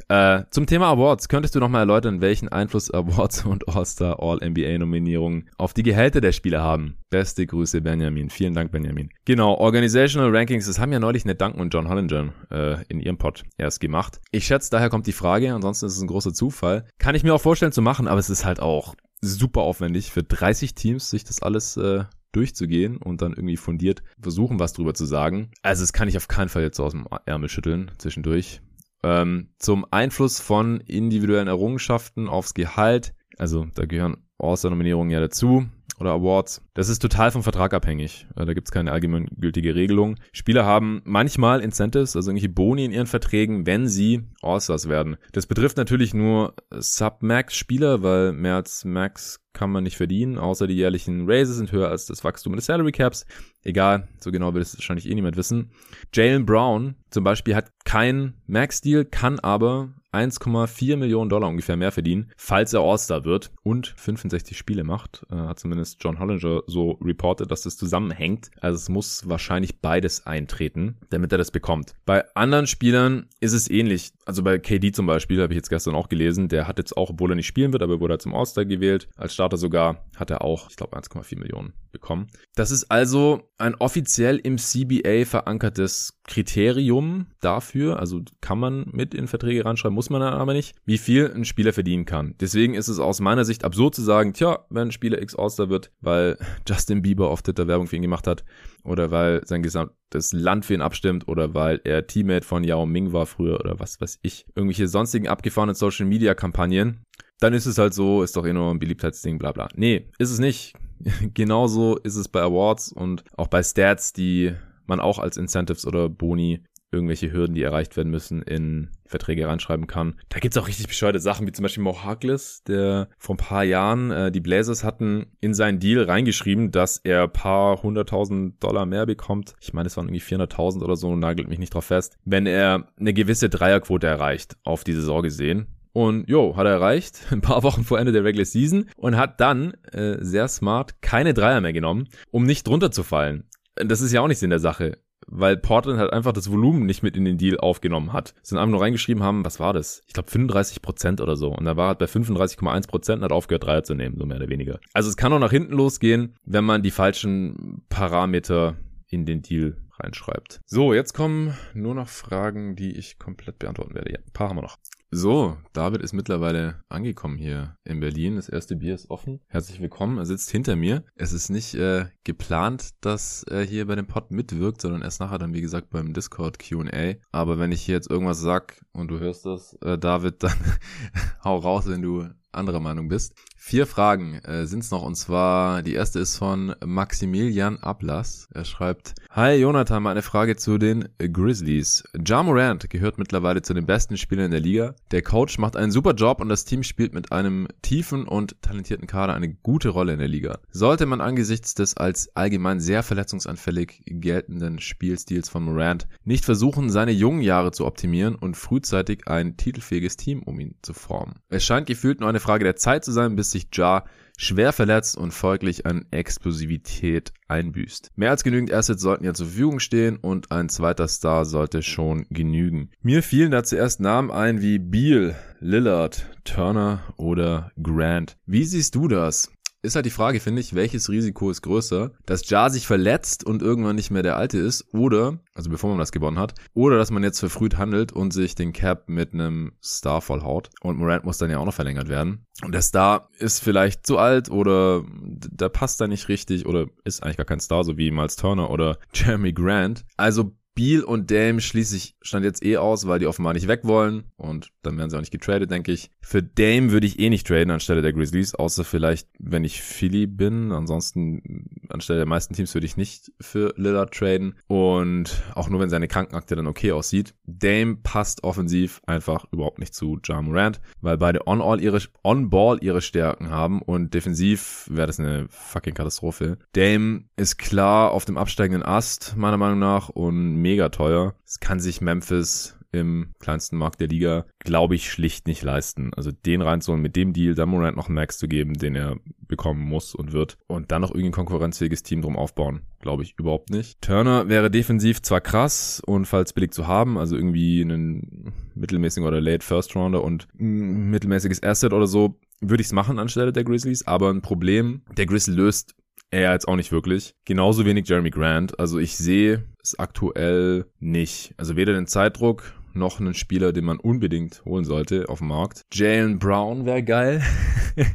Äh, 0.08 0.44
zum 0.50 0.64
Thema 0.64 0.86
Awards. 0.86 1.28
Könntest 1.28 1.54
du 1.54 1.60
nochmal 1.60 1.80
erläutern, 1.80 2.22
welchen 2.22 2.48
Einfluss 2.48 2.90
Awards 2.90 3.44
und 3.44 3.68
All-Star 3.68 4.18
All-NBA 4.18 4.78
Nominierungen 4.78 5.50
auf 5.58 5.74
die 5.74 5.82
Gehälter 5.82 6.22
der 6.22 6.32
Spieler 6.32 6.62
haben? 6.62 6.96
Beste 7.10 7.46
Grüße, 7.46 7.82
Benjamin. 7.82 8.30
Vielen 8.30 8.54
Dank, 8.54 8.72
Benjamin. 8.72 9.10
Genau, 9.26 9.56
Organizational 9.56 10.34
Rankings, 10.34 10.66
das 10.66 10.78
haben 10.78 10.92
ja 10.92 11.00
neulich 11.00 11.26
Ned 11.26 11.38
Duncan 11.38 11.60
und 11.60 11.74
John 11.74 11.88
Hollinger 11.88 12.32
äh, 12.50 12.82
in 12.88 13.00
ihrem 13.00 13.18
Pod 13.18 13.42
erst 13.58 13.80
gemacht. 13.80 14.20
Ich 14.30 14.46
schätze, 14.46 14.70
daher 14.70 14.88
kommt 14.88 15.06
die 15.06 15.12
Frage, 15.12 15.52
ansonsten 15.52 15.84
ist 15.84 15.96
es 15.96 16.00
ein 16.00 16.08
großer 16.08 16.32
Zufall. 16.32 16.86
Kann 16.98 17.14
ich 17.14 17.24
mir 17.24 17.34
auch 17.34 17.40
vorstellen 17.42 17.72
zu 17.72 17.82
machen, 17.82 18.08
aber 18.08 18.20
es 18.20 18.30
ist 18.30 18.46
halt 18.46 18.60
auch 18.60 18.94
super 19.20 19.62
aufwendig 19.62 20.10
für 20.10 20.22
30 20.22 20.74
Teams, 20.74 21.10
sich 21.10 21.24
das 21.24 21.42
alles 21.42 21.76
äh, 21.76 22.04
durchzugehen 22.32 22.98
und 22.98 23.22
dann 23.22 23.32
irgendwie 23.32 23.56
fundiert 23.56 24.02
versuchen, 24.20 24.58
was 24.58 24.72
drüber 24.72 24.94
zu 24.94 25.06
sagen. 25.06 25.50
Also 25.62 25.82
das 25.82 25.92
kann 25.92 26.08
ich 26.08 26.16
auf 26.16 26.28
keinen 26.28 26.48
Fall 26.48 26.62
jetzt 26.62 26.76
so 26.76 26.84
aus 26.84 26.92
dem 26.92 27.06
Ärmel 27.26 27.48
schütteln 27.48 27.90
zwischendurch. 27.98 28.60
Ähm, 29.02 29.50
zum 29.58 29.86
Einfluss 29.90 30.40
von 30.40 30.80
individuellen 30.80 31.48
Errungenschaften 31.48 32.28
aufs 32.28 32.54
Gehalt. 32.54 33.14
Also 33.36 33.66
da 33.74 33.86
gehören 33.86 34.16
All-Star-Nominierungen 34.38 35.10
ja 35.10 35.20
dazu 35.20 35.68
oder 35.98 36.12
Awards. 36.12 36.62
Das 36.74 36.88
ist 36.88 37.00
total 37.00 37.30
vom 37.30 37.42
Vertrag 37.42 37.74
abhängig. 37.74 38.26
Äh, 38.36 38.46
da 38.46 38.54
gibt 38.54 38.68
es 38.68 38.72
keine 38.72 38.92
allgemeingültige 38.92 39.74
Regelung. 39.74 40.16
Spieler 40.32 40.64
haben 40.64 41.02
manchmal 41.04 41.60
Incentives, 41.60 42.16
also 42.16 42.30
irgendwelche 42.30 42.52
Boni 42.52 42.84
in 42.84 42.92
ihren 42.92 43.06
Verträgen, 43.06 43.66
wenn 43.66 43.88
sie 43.88 44.22
All-Stars 44.42 44.88
werden. 44.88 45.16
Das 45.32 45.46
betrifft 45.46 45.76
natürlich 45.76 46.14
nur 46.14 46.54
Sub-Max-Spieler, 46.70 48.02
weil 48.02 48.32
mehr 48.32 48.56
als 48.56 48.84
Max 48.84 49.40
kann 49.52 49.70
man 49.70 49.82
nicht 49.82 49.96
verdienen, 49.96 50.38
außer 50.38 50.68
die 50.68 50.76
jährlichen 50.76 51.28
Raises 51.28 51.56
sind 51.56 51.72
höher 51.72 51.88
als 51.88 52.06
das 52.06 52.22
Wachstum 52.22 52.54
des 52.54 52.66
Salary 52.66 52.92
Caps. 52.92 53.26
Egal, 53.64 54.06
so 54.20 54.30
genau 54.30 54.54
wird 54.54 54.64
es 54.64 54.76
wahrscheinlich 54.76 55.08
eh 55.08 55.14
niemand 55.14 55.36
wissen. 55.36 55.72
Jalen 56.14 56.46
Brown 56.46 56.94
zum 57.10 57.24
Beispiel 57.24 57.56
hat 57.56 57.72
keinen 57.84 58.40
Max-Deal, 58.46 59.04
kann 59.04 59.40
aber 59.40 59.94
1,4 60.12 60.96
Millionen 60.96 61.28
Dollar 61.28 61.48
ungefähr 61.48 61.76
mehr 61.76 61.92
verdienen, 61.92 62.32
falls 62.36 62.72
er 62.72 62.80
All-Star 62.80 63.24
wird 63.24 63.50
und 63.62 63.88
65 63.96 64.56
Spiele 64.56 64.84
macht. 64.84 65.26
Äh, 65.30 65.36
hat 65.36 65.58
zumindest 65.58 66.02
John 66.02 66.18
Hollinger 66.18 66.62
so 66.66 66.92
reported, 67.02 67.50
dass 67.50 67.62
das 67.62 67.76
zusammenhängt. 67.76 68.50
Also 68.60 68.76
es 68.76 68.88
muss 68.88 69.28
wahrscheinlich 69.28 69.80
beides 69.80 70.26
eintreten, 70.26 70.96
damit 71.10 71.32
er 71.32 71.38
das 71.38 71.50
bekommt. 71.50 71.94
Bei 72.06 72.24
anderen 72.34 72.66
Spielern 72.66 73.26
ist 73.40 73.52
es 73.52 73.70
ähnlich. 73.70 74.12
Also 74.24 74.42
bei 74.42 74.58
KD 74.58 74.92
zum 74.92 75.06
Beispiel, 75.06 75.42
habe 75.42 75.52
ich 75.52 75.56
jetzt 75.58 75.70
gestern 75.70 75.94
auch 75.94 76.08
gelesen, 76.08 76.48
der 76.48 76.66
hat 76.66 76.78
jetzt 76.78 76.96
auch, 76.96 77.10
obwohl 77.10 77.32
er 77.32 77.36
nicht 77.36 77.46
spielen 77.46 77.72
wird, 77.72 77.82
aber 77.82 78.00
wurde 78.00 78.14
er 78.14 78.18
zum 78.18 78.34
All-Star 78.34 78.64
gewählt. 78.64 79.08
Als 79.16 79.34
Starter 79.34 79.56
sogar 79.56 80.04
hat 80.16 80.30
er 80.30 80.42
auch, 80.42 80.70
ich 80.70 80.76
glaube, 80.76 80.96
1,4 80.96 81.38
Millionen 81.38 81.74
bekommen. 81.92 82.28
Das 82.54 82.70
ist 82.70 82.90
also 82.90 83.50
ein 83.58 83.74
offiziell 83.74 84.36
im 84.36 84.58
CBA 84.58 85.24
verankertes 85.24 86.20
Kriterium 86.24 87.26
dafür, 87.40 87.98
also 87.98 88.20
kann 88.40 88.58
man 88.58 88.86
mit 88.92 89.14
in 89.14 89.26
Verträge 89.26 89.64
ranschreiben, 89.64 89.94
muss 89.94 90.07
man 90.10 90.22
aber 90.22 90.52
nicht, 90.52 90.74
wie 90.84 90.98
viel 90.98 91.32
ein 91.34 91.44
Spieler 91.44 91.72
verdienen 91.72 92.04
kann. 92.04 92.34
Deswegen 92.40 92.74
ist 92.74 92.88
es 92.88 92.98
aus 92.98 93.20
meiner 93.20 93.44
Sicht 93.44 93.64
absurd 93.64 93.94
zu 93.94 94.02
sagen, 94.02 94.32
tja, 94.32 94.64
wenn 94.70 94.88
ein 94.88 94.92
Spieler 94.92 95.20
X 95.20 95.34
All-Star 95.34 95.68
wird, 95.68 95.90
weil 96.00 96.36
Justin 96.68 97.02
Bieber 97.02 97.30
auf 97.30 97.42
Twitter 97.42 97.66
Werbung 97.68 97.86
für 97.86 97.96
ihn 97.96 98.02
gemacht 98.02 98.26
hat 98.26 98.44
oder 98.84 99.10
weil 99.10 99.46
sein 99.46 99.62
gesamtes 99.62 100.32
Land 100.32 100.64
für 100.64 100.74
ihn 100.74 100.82
abstimmt 100.82 101.28
oder 101.28 101.54
weil 101.54 101.80
er 101.84 102.06
Teammate 102.06 102.46
von 102.46 102.64
Yao 102.64 102.86
Ming 102.86 103.12
war 103.12 103.26
früher 103.26 103.60
oder 103.60 103.78
was 103.78 104.00
weiß 104.00 104.18
ich, 104.22 104.46
irgendwelche 104.54 104.88
sonstigen 104.88 105.28
abgefahrenen 105.28 105.74
Social 105.74 106.06
Media 106.06 106.34
Kampagnen, 106.34 107.04
dann 107.40 107.54
ist 107.54 107.66
es 107.66 107.78
halt 107.78 107.94
so, 107.94 108.22
ist 108.22 108.36
doch 108.36 108.46
eh 108.46 108.52
nur 108.52 108.70
ein 108.70 108.78
Beliebtheitsding, 108.78 109.38
bla 109.38 109.52
bla. 109.52 109.68
Nee, 109.74 110.08
ist 110.18 110.30
es 110.30 110.38
nicht. 110.38 110.74
Genauso 111.34 111.96
ist 111.98 112.16
es 112.16 112.28
bei 112.28 112.40
Awards 112.40 112.92
und 112.92 113.24
auch 113.36 113.46
bei 113.46 113.62
Stats, 113.62 114.12
die 114.12 114.54
man 114.86 115.00
auch 115.00 115.18
als 115.18 115.36
Incentives 115.36 115.86
oder 115.86 116.08
Boni 116.08 116.64
irgendwelche 116.90 117.32
Hürden, 117.32 117.54
die 117.54 117.62
erreicht 117.62 117.96
werden 117.96 118.10
müssen, 118.10 118.42
in 118.42 118.88
Verträge 119.06 119.46
reinschreiben 119.46 119.86
kann. 119.86 120.14
Da 120.28 120.38
gibt's 120.38 120.56
auch 120.56 120.68
richtig 120.68 120.88
bescheuerte 120.88 121.20
Sachen, 121.20 121.46
wie 121.46 121.52
zum 121.52 121.62
Beispiel 121.62 121.82
Mo 121.82 122.02
Harkless, 122.02 122.62
der 122.64 123.08
vor 123.18 123.34
ein 123.34 123.38
paar 123.38 123.64
Jahren, 123.64 124.10
äh, 124.10 124.30
die 124.30 124.40
Blazers 124.40 124.84
hatten 124.84 125.26
in 125.40 125.54
seinen 125.54 125.80
Deal 125.80 126.04
reingeschrieben, 126.04 126.70
dass 126.70 126.98
er 126.98 127.28
paar 127.28 127.82
hunderttausend 127.82 128.62
Dollar 128.62 128.86
mehr 128.86 129.06
bekommt. 129.06 129.54
Ich 129.60 129.72
meine, 129.72 129.86
es 129.86 129.96
waren 129.96 130.08
irgendwie 130.08 130.22
400.000 130.22 130.82
oder 130.82 130.96
so, 130.96 131.14
nagelt 131.14 131.48
mich 131.48 131.58
nicht 131.58 131.74
drauf 131.74 131.86
fest. 131.86 132.16
Wenn 132.24 132.46
er 132.46 132.88
eine 132.98 133.12
gewisse 133.12 133.48
Dreierquote 133.48 134.06
erreicht, 134.06 134.56
auf 134.64 134.84
die 134.84 134.94
Saison 134.94 135.22
gesehen. 135.22 135.66
Und 135.92 136.28
jo, 136.28 136.56
hat 136.56 136.66
er 136.66 136.72
erreicht, 136.72 137.26
ein 137.30 137.40
paar 137.40 137.62
Wochen 137.62 137.84
vor 137.84 137.98
Ende 137.98 138.12
der 138.12 138.24
Regular 138.24 138.44
Season 138.44 138.86
und 138.96 139.16
hat 139.16 139.40
dann 139.40 139.72
äh, 139.92 140.16
sehr 140.20 140.48
smart 140.48 141.02
keine 141.02 141.34
Dreier 141.34 141.60
mehr 141.60 141.72
genommen, 141.72 142.08
um 142.30 142.44
nicht 142.44 142.66
drunter 142.66 142.90
zu 142.90 143.02
fallen. 143.02 143.44
Das 143.74 144.00
ist 144.00 144.12
ja 144.12 144.20
auch 144.20 144.28
nicht 144.28 144.38
Sinn 144.38 144.50
der 144.50 144.58
Sache 144.58 144.98
weil 145.30 145.56
Portland 145.56 145.98
halt 145.98 146.12
einfach 146.12 146.32
das 146.32 146.50
Volumen 146.50 146.86
nicht 146.86 147.02
mit 147.02 147.16
in 147.16 147.24
den 147.24 147.38
Deal 147.38 147.58
aufgenommen 147.58 148.12
hat. 148.12 148.34
Sind 148.42 148.58
einfach 148.58 148.72
nur 148.72 148.80
reingeschrieben 148.80 149.22
haben, 149.22 149.44
was 149.44 149.60
war 149.60 149.72
das? 149.72 150.02
Ich 150.06 150.14
glaube 150.14 150.30
35 150.30 150.82
Prozent 150.82 151.20
oder 151.20 151.36
so. 151.36 151.48
Und 151.48 151.64
da 151.64 151.76
war 151.76 151.88
halt 151.88 151.98
bei 151.98 152.06
35,1 152.06 152.88
Prozent 152.88 153.18
und 153.18 153.24
hat 153.24 153.32
aufgehört, 153.32 153.64
Dreier 153.64 153.82
zu 153.84 153.94
nehmen, 153.94 154.16
so 154.18 154.26
mehr 154.26 154.38
oder 154.38 154.48
weniger. 154.48 154.80
Also 154.92 155.08
es 155.08 155.16
kann 155.16 155.32
auch 155.32 155.38
nach 155.38 155.50
hinten 155.50 155.74
losgehen, 155.74 156.34
wenn 156.44 156.64
man 156.64 156.82
die 156.82 156.90
falschen 156.90 157.82
Parameter 157.88 158.76
in 159.08 159.24
den 159.24 159.42
Deal 159.42 159.76
reinschreibt. 160.00 160.60
So, 160.66 160.94
jetzt 160.94 161.12
kommen 161.12 161.56
nur 161.74 161.94
noch 161.94 162.08
Fragen, 162.08 162.76
die 162.76 162.96
ich 162.96 163.18
komplett 163.18 163.58
beantworten 163.58 163.94
werde. 163.94 164.12
Ja, 164.12 164.18
ein 164.18 164.32
paar 164.32 164.48
haben 164.50 164.56
wir 164.56 164.62
noch. 164.62 164.78
So, 165.10 165.56
David 165.72 166.02
ist 166.02 166.12
mittlerweile 166.12 166.84
angekommen 166.90 167.38
hier 167.38 167.78
in 167.82 167.98
Berlin. 167.98 168.36
Das 168.36 168.50
erste 168.50 168.76
Bier 168.76 168.94
ist 168.94 169.08
offen. 169.08 169.40
Herzlich 169.46 169.80
willkommen. 169.80 170.18
Er 170.18 170.26
sitzt 170.26 170.50
hinter 170.50 170.76
mir. 170.76 171.02
Es 171.14 171.32
ist 171.32 171.48
nicht 171.48 171.74
äh, 171.76 172.04
geplant, 172.24 172.90
dass 173.00 173.42
er 173.42 173.62
hier 173.62 173.86
bei 173.86 173.94
dem 173.94 174.06
Pod 174.06 174.30
mitwirkt, 174.30 174.82
sondern 174.82 175.00
erst 175.00 175.20
nachher 175.20 175.38
dann, 175.38 175.54
wie 175.54 175.62
gesagt, 175.62 175.88
beim 175.88 176.12
Discord 176.12 176.58
Q&A. 176.58 177.14
Aber 177.32 177.58
wenn 177.58 177.72
ich 177.72 177.80
hier 177.80 177.94
jetzt 177.94 178.10
irgendwas 178.10 178.40
sag 178.40 178.84
und 178.92 179.08
du 179.08 179.18
hörst 179.18 179.46
das, 179.46 179.72
äh, 179.80 179.96
David, 179.96 180.42
dann 180.42 180.58
hau 181.42 181.56
raus, 181.56 181.86
wenn 181.86 182.02
du 182.02 182.28
anderer 182.52 182.80
Meinung 182.80 183.08
bist. 183.08 183.34
Vier 183.68 183.86
Fragen 183.86 184.36
äh, 184.44 184.64
sind 184.64 184.82
es 184.82 184.90
noch 184.90 185.02
und 185.02 185.14
zwar 185.14 185.82
die 185.82 185.92
erste 185.92 186.20
ist 186.20 186.38
von 186.38 186.74
Maximilian 186.82 187.76
Ablass. 187.76 188.48
Er 188.54 188.64
schreibt, 188.64 189.14
Hi 189.28 189.56
Jonathan, 189.56 190.02
mal 190.02 190.12
eine 190.12 190.22
Frage 190.22 190.56
zu 190.56 190.78
den 190.78 191.10
Grizzlies. 191.18 192.02
Ja 192.26 192.42
Morant 192.42 192.88
gehört 192.88 193.18
mittlerweile 193.18 193.60
zu 193.60 193.74
den 193.74 193.84
besten 193.84 194.16
Spielern 194.16 194.52
der 194.52 194.60
Liga. 194.60 194.94
Der 195.10 195.20
Coach 195.20 195.58
macht 195.58 195.76
einen 195.76 195.92
super 195.92 196.14
Job 196.14 196.40
und 196.40 196.48
das 196.48 196.64
Team 196.64 196.82
spielt 196.82 197.12
mit 197.12 197.30
einem 197.30 197.68
tiefen 197.82 198.26
und 198.26 198.56
talentierten 198.62 199.06
Kader 199.06 199.34
eine 199.34 199.52
gute 199.52 199.90
Rolle 199.90 200.14
in 200.14 200.18
der 200.18 200.28
Liga. 200.28 200.60
Sollte 200.70 201.04
man 201.04 201.20
angesichts 201.20 201.74
des 201.74 201.94
als 201.94 202.34
allgemein 202.34 202.80
sehr 202.80 203.02
verletzungsanfällig 203.02 204.02
geltenden 204.06 204.78
Spielstils 204.78 205.50
von 205.50 205.64
Morant 205.64 206.08
nicht 206.24 206.46
versuchen, 206.46 206.88
seine 206.88 207.12
jungen 207.12 207.42
Jahre 207.42 207.72
zu 207.72 207.84
optimieren 207.84 208.34
und 208.34 208.56
frühzeitig 208.56 209.28
ein 209.28 209.58
titelfähiges 209.58 210.16
Team 210.16 210.42
um 210.42 210.58
ihn 210.58 210.76
zu 210.80 210.94
formen? 210.94 211.34
Es 211.50 211.66
scheint 211.66 211.86
gefühlt 211.86 212.20
nur 212.20 212.30
eine 212.30 212.40
Frage 212.40 212.64
der 212.64 212.76
Zeit 212.76 213.04
zu 213.04 213.12
sein, 213.12 213.36
bis 213.36 213.50
sich 213.50 213.57
Ja 213.74 214.04
schwer 214.38 214.72
verletzt 214.72 215.18
und 215.18 215.32
folglich 215.32 215.84
an 215.84 216.06
Explosivität 216.10 217.32
einbüßt. 217.48 218.12
Mehr 218.16 218.30
als 218.30 218.44
genügend 218.44 218.72
Assets 218.72 219.02
sollten 219.02 219.24
ja 219.24 219.34
zur 219.34 219.46
Verfügung 219.46 219.80
stehen 219.80 220.16
und 220.16 220.50
ein 220.52 220.68
zweiter 220.68 221.08
Star 221.08 221.44
sollte 221.44 221.82
schon 221.82 222.24
genügen. 222.30 222.90
Mir 223.02 223.22
fielen 223.22 223.50
da 223.50 223.64
zuerst 223.64 224.00
Namen 224.00 224.30
ein 224.30 224.62
wie 224.62 224.78
Beal, 224.78 225.36
Lillard, 225.60 226.26
Turner 226.44 227.02
oder 227.16 227.72
Grant. 227.82 228.36
Wie 228.46 228.64
siehst 228.64 228.94
du 228.94 229.08
das? 229.08 229.50
Ist 229.82 229.94
halt 229.94 230.06
die 230.06 230.10
Frage, 230.10 230.40
finde 230.40 230.60
ich, 230.60 230.74
welches 230.74 231.08
Risiko 231.08 231.50
ist 231.50 231.62
größer, 231.62 232.12
dass 232.26 232.48
Ja 232.50 232.68
sich 232.70 232.86
verletzt 232.86 233.44
und 233.44 233.62
irgendwann 233.62 233.96
nicht 233.96 234.10
mehr 234.10 234.22
der 234.22 234.36
Alte 234.36 234.58
ist 234.58 234.92
oder, 234.92 235.38
also 235.54 235.70
bevor 235.70 235.90
man 235.90 235.98
das 235.98 236.12
gewonnen 236.12 236.38
hat, 236.38 236.54
oder 236.74 236.98
dass 236.98 237.10
man 237.10 237.22
jetzt 237.22 237.38
verfrüht 237.38 237.78
handelt 237.78 238.12
und 238.12 238.32
sich 238.32 238.54
den 238.54 238.72
Cap 238.72 239.08
mit 239.08 239.34
einem 239.34 239.72
Star 239.82 240.20
vollhaut 240.20 240.70
und 240.80 240.98
Morant 240.98 241.24
muss 241.24 241.38
dann 241.38 241.50
ja 241.50 241.58
auch 241.58 241.64
noch 241.64 241.74
verlängert 241.74 242.08
werden. 242.08 242.46
Und 242.62 242.72
der 242.72 242.82
Star 242.82 243.28
ist 243.38 243.60
vielleicht 243.60 244.04
zu 244.06 244.18
alt 244.18 244.50
oder 244.50 245.04
der 245.06 245.68
passt 245.68 246.00
da 246.00 246.08
nicht 246.08 246.28
richtig 246.28 246.66
oder 246.66 246.86
ist 247.04 247.22
eigentlich 247.22 247.36
gar 247.36 247.46
kein 247.46 247.60
Star, 247.60 247.84
so 247.84 247.96
wie 247.96 248.10
Miles 248.10 248.36
Turner 248.36 248.70
oder 248.70 248.98
Jeremy 249.14 249.52
Grant. 249.52 250.04
Also 250.16 250.56
Beal 250.78 251.02
und 251.02 251.28
Dame 251.32 251.60
schließe 251.60 251.96
ich 251.96 252.14
stand 252.22 252.44
jetzt 252.44 252.64
eh 252.64 252.76
aus, 252.76 253.08
weil 253.08 253.18
die 253.18 253.26
offenbar 253.26 253.52
nicht 253.52 253.66
weg 253.66 253.80
wollen 253.82 254.22
und 254.36 254.70
dann 254.82 254.96
werden 254.96 255.10
sie 255.10 255.16
auch 255.16 255.20
nicht 255.20 255.32
getradet, 255.32 255.72
denke 255.72 255.90
ich. 255.90 256.12
Für 256.20 256.40
Dame 256.40 256.92
würde 256.92 257.06
ich 257.06 257.18
eh 257.18 257.30
nicht 257.30 257.48
traden 257.48 257.72
anstelle 257.72 258.00
der 258.00 258.12
Grizzlies, 258.12 258.54
außer 258.54 258.84
vielleicht, 258.84 259.28
wenn 259.40 259.64
ich 259.64 259.82
Philly 259.82 260.28
bin. 260.28 260.70
Ansonsten 260.70 261.68
anstelle 261.88 262.20
der 262.20 262.26
meisten 262.26 262.54
Teams 262.54 262.72
würde 262.74 262.86
ich 262.86 262.96
nicht 262.96 263.32
für 263.40 263.74
Lillard 263.76 264.14
traden 264.14 264.54
und 264.68 265.42
auch 265.56 265.68
nur 265.68 265.80
wenn 265.80 265.90
seine 265.90 266.06
Krankenakte 266.06 266.54
dann 266.54 266.68
okay 266.68 266.92
aussieht. 266.92 267.34
Dame 267.44 267.96
passt 267.96 268.44
offensiv 268.44 269.00
einfach 269.04 269.46
überhaupt 269.50 269.80
nicht 269.80 269.94
zu 269.94 270.20
Ja 270.24 270.40
Morant, 270.40 270.80
weil 271.00 271.18
beide 271.18 271.48
on-all 271.48 271.80
ihre 271.80 272.00
on-ball 272.22 272.78
ihre 272.82 273.00
Stärken 273.00 273.50
haben 273.50 273.82
und 273.82 274.14
defensiv 274.14 274.86
wäre 274.88 275.08
das 275.08 275.18
eine 275.18 275.46
fucking 275.48 275.94
Katastrophe. 275.94 276.58
Dame 276.72 277.24
ist 277.36 277.58
klar 277.58 278.12
auf 278.12 278.24
dem 278.24 278.36
absteigenden 278.36 278.84
Ast 278.84 279.36
meiner 279.36 279.56
Meinung 279.56 279.80
nach 279.80 280.08
und 280.10 280.67
mega 280.68 280.90
teuer. 280.90 281.34
Es 281.46 281.60
kann 281.60 281.80
sich 281.80 282.02
Memphis 282.02 282.74
im 282.92 283.34
kleinsten 283.38 283.76
Markt 283.76 284.00
der 284.00 284.08
Liga, 284.08 284.44
glaube 284.58 284.94
ich, 284.94 285.10
schlicht 285.10 285.46
nicht 285.46 285.62
leisten. 285.62 286.12
Also 286.14 286.30
den 286.30 286.60
reinzuholen, 286.62 287.02
mit 287.02 287.16
dem 287.16 287.32
Deal 287.32 287.54
dann 287.54 287.70
Morant 287.70 287.96
noch 287.96 288.08
einen 288.08 288.14
Max 288.14 288.38
zu 288.38 288.48
geben, 288.48 288.74
den 288.74 288.94
er 288.94 289.16
bekommen 289.46 289.80
muss 289.80 290.14
und 290.14 290.32
wird 290.32 290.58
und 290.66 290.90
dann 290.90 291.02
noch 291.02 291.10
irgendwie 291.10 291.28
ein 291.30 291.32
konkurrenzfähiges 291.32 292.02
Team 292.02 292.20
drum 292.20 292.36
aufbauen, 292.36 292.82
glaube 293.00 293.22
ich 293.22 293.34
überhaupt 293.38 293.70
nicht. 293.70 294.00
Turner 294.02 294.48
wäre 294.48 294.70
defensiv 294.70 295.22
zwar 295.22 295.40
krass 295.40 296.02
und 296.04 296.26
falls 296.26 296.52
billig 296.52 296.72
zu 296.72 296.86
haben, 296.86 297.16
also 297.16 297.34
irgendwie 297.34 297.80
einen 297.80 298.52
mittelmäßigen 298.74 299.26
oder 299.26 299.40
Late 299.40 299.64
First 299.64 299.96
Rounder 299.96 300.22
und 300.22 300.48
mittelmäßiges 300.54 301.62
Asset 301.62 301.94
oder 301.94 302.06
so, 302.06 302.38
würde 302.60 302.80
ich 302.80 302.88
es 302.88 302.92
machen 302.92 303.18
anstelle 303.18 303.52
der 303.52 303.64
Grizzlies, 303.64 304.06
aber 304.06 304.30
ein 304.30 304.42
Problem, 304.42 305.02
der 305.16 305.26
Grizzly 305.26 305.54
löst 305.54 305.94
er 306.30 306.52
jetzt 306.52 306.68
auch 306.68 306.76
nicht 306.76 306.92
wirklich. 306.92 307.34
Genauso 307.44 307.84
wenig 307.84 308.08
Jeremy 308.08 308.30
Grant. 308.30 308.78
Also 308.78 308.98
ich 308.98 309.16
sehe 309.16 309.64
es 309.82 309.98
aktuell 309.98 310.86
nicht. 310.98 311.54
Also 311.56 311.76
weder 311.76 311.92
den 311.92 312.06
Zeitdruck 312.06 312.74
noch 312.94 313.20
einen 313.20 313.34
Spieler, 313.34 313.72
den 313.72 313.84
man 313.84 313.98
unbedingt 313.98 314.64
holen 314.64 314.84
sollte 314.84 315.28
auf 315.28 315.38
dem 315.38 315.48
Markt. 315.48 315.84
Jalen 315.92 316.38
Brown 316.38 316.84
wäre 316.84 317.02
geil. 317.02 317.42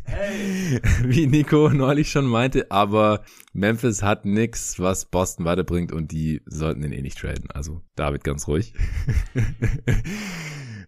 Hey. 0.04 0.80
Wie 1.04 1.28
Nico 1.28 1.70
neulich 1.70 2.12
schon 2.12 2.26
meinte, 2.26 2.70
aber 2.72 3.24
Memphis 3.54 4.04
hat 4.04 4.26
nix, 4.26 4.80
was 4.80 5.06
Boston 5.06 5.46
weiterbringt 5.46 5.92
und 5.92 6.12
die 6.12 6.42
sollten 6.46 6.82
den 6.82 6.94
eh 6.94 7.02
nicht 7.02 7.18
traden. 7.18 7.50
Also 7.52 7.82
David 7.96 8.24
ganz 8.24 8.48
ruhig. 8.48 8.74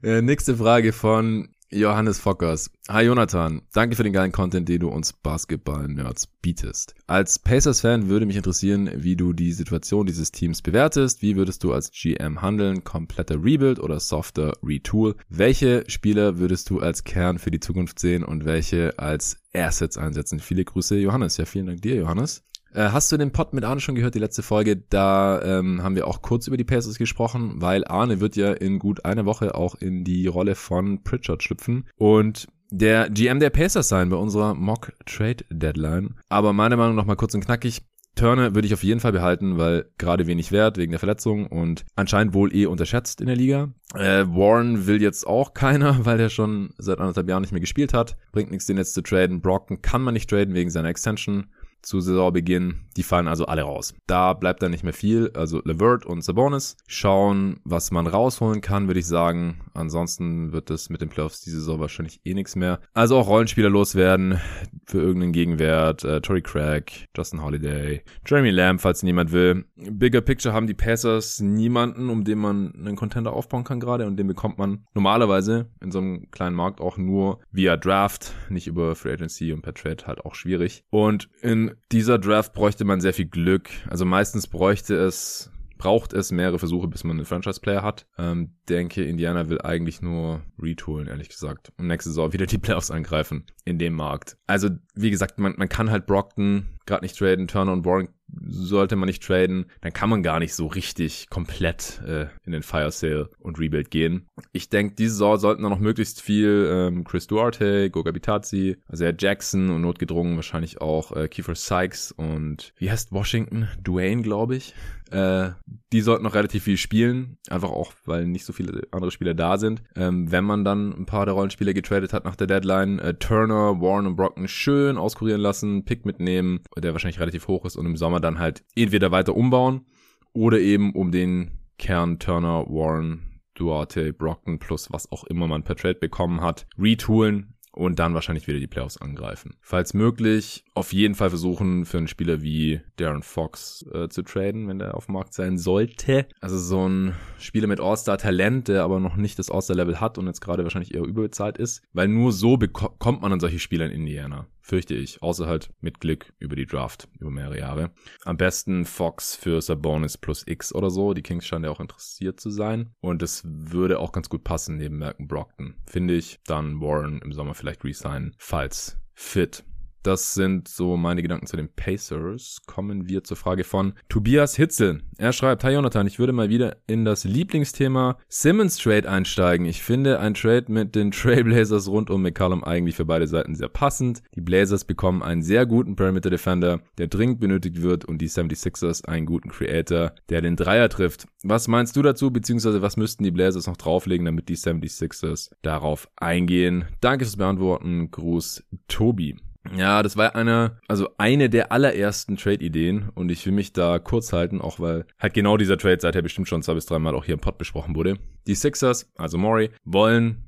Äh, 0.03 0.21
nächste 0.21 0.57
Frage 0.57 0.93
von 0.93 1.54
Johannes 1.71 2.19
Fockers. 2.19 2.69
Hi 2.89 3.03
Jonathan, 3.03 3.63
danke 3.73 3.95
für 3.95 4.03
den 4.03 4.13
geilen 4.13 4.31
Content, 4.31 4.69
den 4.69 4.81
du 4.81 4.89
uns 4.89 5.13
Basketball-Nerds 5.13 6.27
bietest. 6.41 6.93
Als 7.07 7.39
Pacers-Fan 7.39 8.07
würde 8.07 8.25
mich 8.25 8.35
interessieren, 8.35 8.89
wie 8.95 9.15
du 9.15 9.33
die 9.33 9.51
Situation 9.51 10.05
dieses 10.05 10.31
Teams 10.31 10.61
bewertest. 10.61 11.21
Wie 11.21 11.35
würdest 11.35 11.63
du 11.63 11.73
als 11.73 11.91
GM 11.91 12.41
handeln? 12.41 12.83
Kompletter 12.83 13.43
Rebuild 13.43 13.79
oder 13.79 13.99
softer 13.99 14.53
Retool? 14.63 15.15
Welche 15.27 15.83
Spieler 15.87 16.37
würdest 16.37 16.69
du 16.69 16.79
als 16.79 17.03
Kern 17.03 17.39
für 17.39 17.51
die 17.51 17.59
Zukunft 17.59 17.99
sehen 17.99 18.23
und 18.23 18.45
welche 18.45 18.99
als 18.99 19.37
Assets 19.53 19.97
einsetzen? 19.97 20.39
Viele 20.39 20.65
Grüße, 20.65 20.97
Johannes. 20.97 21.37
Ja, 21.37 21.45
vielen 21.45 21.65
Dank 21.65 21.81
dir, 21.81 21.95
Johannes. 21.95 22.43
Äh, 22.75 22.89
hast 22.91 23.09
du 23.11 23.17
den 23.17 23.31
Pod 23.31 23.53
mit 23.53 23.63
Arne 23.63 23.79
schon 23.79 23.95
gehört, 23.95 24.15
die 24.15 24.19
letzte 24.19 24.43
Folge? 24.43 24.75
Da 24.75 25.41
ähm, 25.41 25.81
haben 25.81 25.95
wir 25.95 26.07
auch 26.07 26.21
kurz 26.21 26.47
über 26.47 26.57
die 26.57 26.65
Pacers 26.65 26.97
gesprochen, 26.97 27.61
weil 27.61 27.85
Arne 27.85 28.19
wird 28.19 28.35
ja 28.35 28.51
in 28.51 28.79
gut 28.79 29.05
einer 29.05 29.25
Woche 29.25 29.55
auch 29.55 29.75
in 29.75 30.03
die 30.03 30.27
Rolle 30.27 30.55
von 30.55 31.01
Pritchard 31.01 31.41
schlüpfen 31.41 31.87
und 31.95 32.47
der 32.71 33.09
GM 33.09 33.39
der 33.39 33.51
Pacers 33.51 33.87
sein 33.87 34.09
bei 34.09 34.17
unserer 34.17 34.55
Mock 34.55 34.91
Trade 35.05 35.45
Deadline. 35.49 36.15
Aber 36.27 36.51
meiner 36.51 36.75
Meinung 36.75 36.95
nach 36.95 37.05
mal 37.05 37.15
kurz 37.15 37.33
und 37.33 37.45
knackig. 37.45 37.83
Turner 38.15 38.55
würde 38.55 38.65
ich 38.65 38.73
auf 38.73 38.83
jeden 38.83 39.01
Fall 39.01 39.11
behalten, 39.11 39.57
weil 39.57 39.89
gerade 39.97 40.25
wenig 40.25 40.53
wert 40.53 40.77
wegen 40.77 40.91
der 40.91 40.99
Verletzung 40.99 41.47
und 41.47 41.83
anscheinend 41.95 42.33
wohl 42.33 42.55
eh 42.55 42.65
unterschätzt 42.65 43.19
in 43.19 43.27
der 43.27 43.35
Liga. 43.35 43.73
Äh, 43.93 44.25
Warren 44.27 44.87
will 44.87 45.01
jetzt 45.01 45.27
auch 45.27 45.53
keiner, 45.53 45.97
weil 46.05 46.17
der 46.17 46.29
schon 46.29 46.73
seit 46.77 46.99
anderthalb 46.99 47.27
Jahren 47.29 47.41
nicht 47.41 47.51
mehr 47.51 47.61
gespielt 47.61 47.93
hat. 47.93 48.15
Bringt 48.31 48.51
nichts, 48.51 48.67
den 48.67 48.77
jetzt 48.77 48.93
zu 48.93 49.01
traden. 49.01 49.41
Brockton 49.41 49.81
kann 49.81 50.01
man 50.01 50.13
nicht 50.13 50.29
traden 50.29 50.53
wegen 50.53 50.69
seiner 50.69 50.89
Extension 50.89 51.47
zu 51.85 52.01
Saisonbeginn. 52.01 52.81
Die 52.97 53.03
fallen 53.03 53.27
also 53.27 53.45
alle 53.45 53.63
raus. 53.63 53.93
Da 54.07 54.33
bleibt 54.33 54.61
dann 54.63 54.71
nicht 54.71 54.83
mehr 54.83 54.93
viel. 54.93 55.31
Also 55.33 55.61
Levert 55.63 56.05
und 56.05 56.23
Sabonis 56.23 56.77
schauen, 56.87 57.59
was 57.63 57.91
man 57.91 58.07
rausholen 58.07 58.61
kann, 58.61 58.87
würde 58.87 58.99
ich 58.99 59.07
sagen. 59.07 59.61
Ansonsten 59.73 60.53
wird 60.53 60.69
es 60.69 60.89
mit 60.89 61.01
den 61.01 61.09
Playoffs 61.09 61.41
diese 61.41 61.59
Saison 61.59 61.79
wahrscheinlich 61.79 62.21
eh 62.23 62.33
nichts 62.33 62.55
mehr. 62.55 62.79
Also 62.93 63.17
auch 63.17 63.27
Rollenspieler 63.27 63.69
loswerden 63.69 64.39
für 64.85 64.99
irgendeinen 64.99 65.33
Gegenwert. 65.33 66.03
Äh, 66.03 66.21
Tory 66.21 66.41
Craig, 66.41 67.07
Justin 67.15 67.43
Holiday, 67.43 68.01
Jeremy 68.25 68.51
Lamb, 68.51 68.81
falls 68.81 69.03
niemand 69.03 69.31
will. 69.31 69.65
Bigger 69.75 70.21
Picture 70.21 70.53
haben 70.53 70.67
die 70.67 70.73
Pacers 70.73 71.41
niemanden, 71.41 72.09
um 72.09 72.23
den 72.23 72.39
man 72.39 72.73
einen 72.75 72.95
Contender 72.95 73.33
aufbauen 73.33 73.63
kann 73.63 73.79
gerade 73.79 74.07
und 74.07 74.17
den 74.17 74.27
bekommt 74.27 74.57
man 74.57 74.85
normalerweise 74.93 75.69
in 75.81 75.91
so 75.91 75.99
einem 75.99 76.31
kleinen 76.31 76.55
Markt 76.55 76.81
auch 76.81 76.97
nur 76.97 77.39
via 77.51 77.77
Draft, 77.77 78.33
nicht 78.49 78.67
über 78.67 78.95
Free 78.95 79.13
Agency 79.13 79.51
und 79.51 79.61
per 79.61 79.73
Trade 79.73 80.05
halt 80.07 80.25
auch 80.25 80.35
schwierig. 80.35 80.83
Und 80.89 81.29
in 81.41 81.74
dieser 81.91 82.19
Draft 82.19 82.53
bräuchte 82.53 82.85
man 82.85 83.01
sehr 83.01 83.13
viel 83.13 83.25
Glück. 83.25 83.69
Also 83.89 84.05
meistens 84.05 84.47
bräuchte 84.47 84.95
es 84.95 85.51
braucht 85.77 86.13
es 86.13 86.31
mehrere 86.31 86.59
Versuche, 86.59 86.87
bis 86.87 87.03
man 87.03 87.17
einen 87.17 87.25
Franchise-Player 87.25 87.83
hat. 87.83 88.05
Ähm, 88.17 88.55
denke, 88.69 89.03
Indiana 89.03 89.49
will 89.49 89.61
eigentlich 89.61 90.01
nur 90.01 90.41
retoolen, 90.59 91.07
ehrlich 91.07 91.29
gesagt. 91.29 91.73
Und 91.77 91.87
nächste 91.87 92.09
Saison 92.09 92.33
wieder 92.33 92.45
die 92.45 92.57
Playoffs 92.57 92.91
angreifen 92.91 93.45
in 93.65 93.77
dem 93.77 93.93
Markt. 93.93 94.37
Also, 94.47 94.69
wie 94.95 95.11
gesagt, 95.11 95.39
man, 95.39 95.53
man 95.57 95.69
kann 95.69 95.91
halt 95.91 96.05
Brockton 96.05 96.67
gerade 96.85 97.03
nicht 97.03 97.17
traden, 97.17 97.47
Turner 97.47 97.73
und 97.73 97.85
Warren 97.85 98.09
sollte 98.27 98.95
man 98.95 99.07
nicht 99.07 99.23
traden, 99.23 99.65
dann 99.81 99.93
kann 99.93 100.09
man 100.09 100.23
gar 100.23 100.39
nicht 100.39 100.53
so 100.53 100.67
richtig 100.67 101.29
komplett 101.29 102.01
äh, 102.05 102.27
in 102.43 102.51
den 102.51 102.63
Fire 102.63 102.91
Sale 102.91 103.29
und 103.39 103.59
Rebuild 103.59 103.91
gehen. 103.91 104.27
Ich 104.51 104.69
denke, 104.69 104.95
diese 104.95 105.11
Saison 105.11 105.37
sollten 105.37 105.63
da 105.63 105.69
noch 105.69 105.79
möglichst 105.79 106.21
viel 106.21 106.67
ähm, 106.71 107.03
Chris 107.03 107.27
Duarte, 107.27 107.89
Goga 107.89 108.11
Bitazzi, 108.11 108.77
also 108.87 109.05
Jackson 109.05 109.69
und 109.69 109.81
notgedrungen 109.81 110.35
wahrscheinlich 110.35 110.81
auch 110.81 111.15
äh, 111.15 111.27
Kiefer 111.27 111.55
Sykes 111.55 112.11
und 112.11 112.73
wie 112.77 112.89
heißt 112.89 113.11
Washington? 113.11 113.67
Dwayne, 113.83 114.21
glaube 114.21 114.55
ich. 114.55 114.73
Äh, 115.11 115.51
die 115.93 116.01
sollten 116.01 116.23
noch 116.23 116.33
relativ 116.33 116.63
viel 116.63 116.77
spielen, 116.77 117.37
einfach 117.49 117.69
auch, 117.69 117.93
weil 118.05 118.25
nicht 118.25 118.45
so 118.45 118.53
viele 118.53 118.81
andere 118.91 119.11
Spieler 119.11 119.33
da 119.33 119.57
sind. 119.57 119.83
Ähm, 119.95 120.31
wenn 120.31 120.43
man 120.43 120.65
dann 120.65 120.91
ein 120.93 121.05
paar 121.05 121.25
der 121.25 121.35
Rollenspieler 121.35 121.73
getradet 121.73 122.11
hat 122.11 122.25
nach 122.25 122.35
der 122.35 122.47
Deadline, 122.47 122.99
äh, 122.99 123.13
Turner, 123.13 123.79
Warren 123.81 124.07
und 124.07 124.15
Brockton 124.15 124.47
schön 124.47 124.97
auskurieren 124.97 125.41
lassen, 125.41 125.85
Pick 125.85 126.05
mitnehmen, 126.05 126.61
der 126.77 126.93
wahrscheinlich 126.93 127.19
relativ 127.19 127.47
hoch 127.47 127.65
ist 127.65 127.75
und 127.75 127.85
im 127.85 127.97
Sommer 127.97 128.19
dann 128.25 128.39
halt 128.39 128.63
entweder 128.75 129.11
weiter 129.11 129.35
umbauen 129.35 129.85
oder 130.33 130.59
eben 130.59 130.93
um 130.93 131.11
den 131.11 131.51
Kern 131.77 132.19
Turner, 132.19 132.65
Warren, 132.67 133.41
Duarte, 133.53 134.13
Brockton 134.13 134.59
plus 134.59 134.91
was 134.91 135.11
auch 135.11 135.23
immer 135.25 135.47
man 135.47 135.63
per 135.63 135.75
Trade 135.75 135.95
bekommen 135.95 136.41
hat, 136.41 136.67
retoolen 136.77 137.55
und 137.75 137.99
dann 137.99 138.13
wahrscheinlich 138.13 138.47
wieder 138.47 138.59
die 138.59 138.67
Playoffs 138.67 138.97
angreifen. 138.97 139.55
Falls 139.61 139.93
möglich, 139.93 140.63
auf 140.73 140.93
jeden 140.93 141.15
Fall 141.15 141.29
versuchen, 141.29 141.85
für 141.85 141.97
einen 141.97 142.07
Spieler 142.07 142.41
wie 142.41 142.81
Darren 142.95 143.21
Fox 143.21 143.85
äh, 143.93 144.07
zu 144.07 144.23
traden, 144.23 144.67
wenn 144.67 144.79
der 144.79 144.95
auf 144.95 145.07
dem 145.07 145.13
Markt 145.13 145.33
sein 145.33 145.57
sollte. 145.57 146.25
Also 146.39 146.57
so 146.57 146.87
ein 146.87 147.13
Spieler 147.37 147.67
mit 147.67 147.81
All-Star-Talent, 147.81 148.69
der 148.69 148.83
aber 148.83 148.99
noch 148.99 149.17
nicht 149.17 149.37
das 149.39 149.51
All-Star-Level 149.51 149.99
hat 149.99 150.17
und 150.17 150.27
jetzt 150.27 150.41
gerade 150.41 150.63
wahrscheinlich 150.63 150.93
eher 150.93 151.03
überbezahlt 151.03 151.57
ist, 151.57 151.81
weil 151.93 152.07
nur 152.07 152.31
so 152.31 152.57
bekommt 152.57 153.21
man 153.21 153.33
an 153.33 153.39
solche 153.39 153.59
Spieler 153.59 153.85
in 153.85 153.91
Indiana 153.91 154.47
fürchte 154.65 154.95
ich. 154.95 155.21
Außer 155.21 155.45
halt 155.45 155.69
mit 155.79 155.99
Glück 155.99 156.33
über 156.39 156.55
die 156.55 156.65
Draft 156.65 157.07
über 157.19 157.29
mehrere 157.29 157.59
Jahre. 157.59 157.91
Am 158.23 158.35
besten 158.35 158.85
Fox 158.85 159.35
für 159.35 159.61
Sabonis 159.61 160.17
plus 160.17 160.43
X 160.47 160.73
oder 160.73 160.89
so. 160.89 161.13
Die 161.13 161.21
Kings 161.21 161.45
scheinen 161.45 161.65
ja 161.65 161.69
auch 161.69 161.79
interessiert 161.79 162.39
zu 162.39 162.49
sein. 162.49 162.91
Und 162.99 163.21
es 163.21 163.43
würde 163.45 163.99
auch 163.99 164.11
ganz 164.11 164.27
gut 164.27 164.43
passen 164.43 164.77
neben 164.77 164.97
Malcolm 164.97 165.27
Brockton. 165.27 165.75
Finde 165.85 166.15
ich. 166.15 166.39
Dann 166.45 166.81
Warren 166.81 167.21
im 167.23 167.31
Sommer 167.31 167.53
vielleicht 167.53 167.83
resignen, 167.83 168.35
falls 168.37 168.97
fit. 169.13 169.63
Das 170.05 170.35
sind 170.35 170.67
so 170.67 170.97
meine 170.97 171.23
Gedanken 171.23 171.47
zu 171.47 171.57
den 171.57 171.67
Pacers. 171.67 172.61
Kommen 172.67 173.09
wir 173.09 173.23
zur 173.23 173.37
Frage 173.37 173.63
von 173.63 173.93
Tobias 174.07 174.55
Hitzel. 174.55 175.01
Er 175.17 175.33
schreibt, 175.33 175.63
Hi 175.63 175.73
Jonathan, 175.73 176.05
ich 176.05 176.19
würde 176.19 176.31
mal 176.31 176.47
wieder 176.47 176.77
in 176.85 177.05
das 177.05 177.23
Lieblingsthema 177.23 178.19
Simmons 178.27 178.77
Trade 178.77 179.09
einsteigen. 179.09 179.65
Ich 179.65 179.81
finde 179.81 180.19
ein 180.19 180.35
Trade 180.35 180.65
mit 180.67 180.93
den 180.93 181.09
Trailblazers 181.09 181.87
rund 181.87 182.11
um 182.11 182.21
McCallum 182.21 182.63
eigentlich 182.63 182.95
für 182.95 183.05
beide 183.05 183.25
Seiten 183.25 183.55
sehr 183.55 183.67
passend. 183.67 184.21
Die 184.35 184.41
Blazers 184.41 184.85
bekommen 184.85 185.23
einen 185.23 185.41
sehr 185.41 185.65
guten 185.65 185.95
Perimeter 185.95 186.29
Defender, 186.29 186.81
der 186.99 187.07
dringend 187.07 187.39
benötigt 187.39 187.81
wird 187.81 188.05
und 188.05 188.19
die 188.19 188.29
76ers 188.29 189.05
einen 189.05 189.25
guten 189.25 189.49
Creator, 189.49 190.11
der 190.29 190.41
den 190.41 190.55
Dreier 190.55 190.87
trifft. 190.87 191.25
Was 191.41 191.67
meinst 191.67 191.95
du 191.95 192.03
dazu, 192.03 192.29
beziehungsweise 192.29 192.83
was 192.83 192.95
müssten 192.95 193.23
die 193.23 193.31
Blazers 193.31 193.65
noch 193.65 193.77
drauflegen, 193.77 194.27
damit 194.27 194.49
die 194.49 194.57
76ers 194.57 195.49
darauf 195.63 196.07
eingehen? 196.15 196.85
Danke 197.01 197.25
fürs 197.25 197.37
Beantworten. 197.37 198.11
Gruß, 198.11 198.63
Tobi. 198.87 199.37
Ja, 199.75 200.03
das 200.03 200.17
war 200.17 200.35
eine, 200.35 200.79
also 200.87 201.09
eine 201.17 201.49
der 201.49 201.71
allerersten 201.71 202.37
Trade-Ideen 202.37 203.09
und 203.15 203.31
ich 203.31 203.45
will 203.45 203.53
mich 203.53 203.73
da 203.73 203.99
kurz 203.99 204.33
halten, 204.33 204.61
auch 204.61 204.79
weil 204.79 205.05
halt 205.19 205.33
genau 205.33 205.57
dieser 205.57 205.77
Trade 205.77 205.99
seither 205.99 206.21
bestimmt 206.21 206.47
schon 206.47 206.61
zwei 206.61 206.75
bis 206.75 206.85
dreimal 206.85 207.15
auch 207.15 207.25
hier 207.25 207.33
im 207.33 207.39
Pod 207.39 207.57
besprochen 207.57 207.95
wurde. 207.95 208.17
Die 208.47 208.55
Sixers, 208.55 209.11
also 209.17 209.37
Maury, 209.37 209.71
wollen 209.83 210.45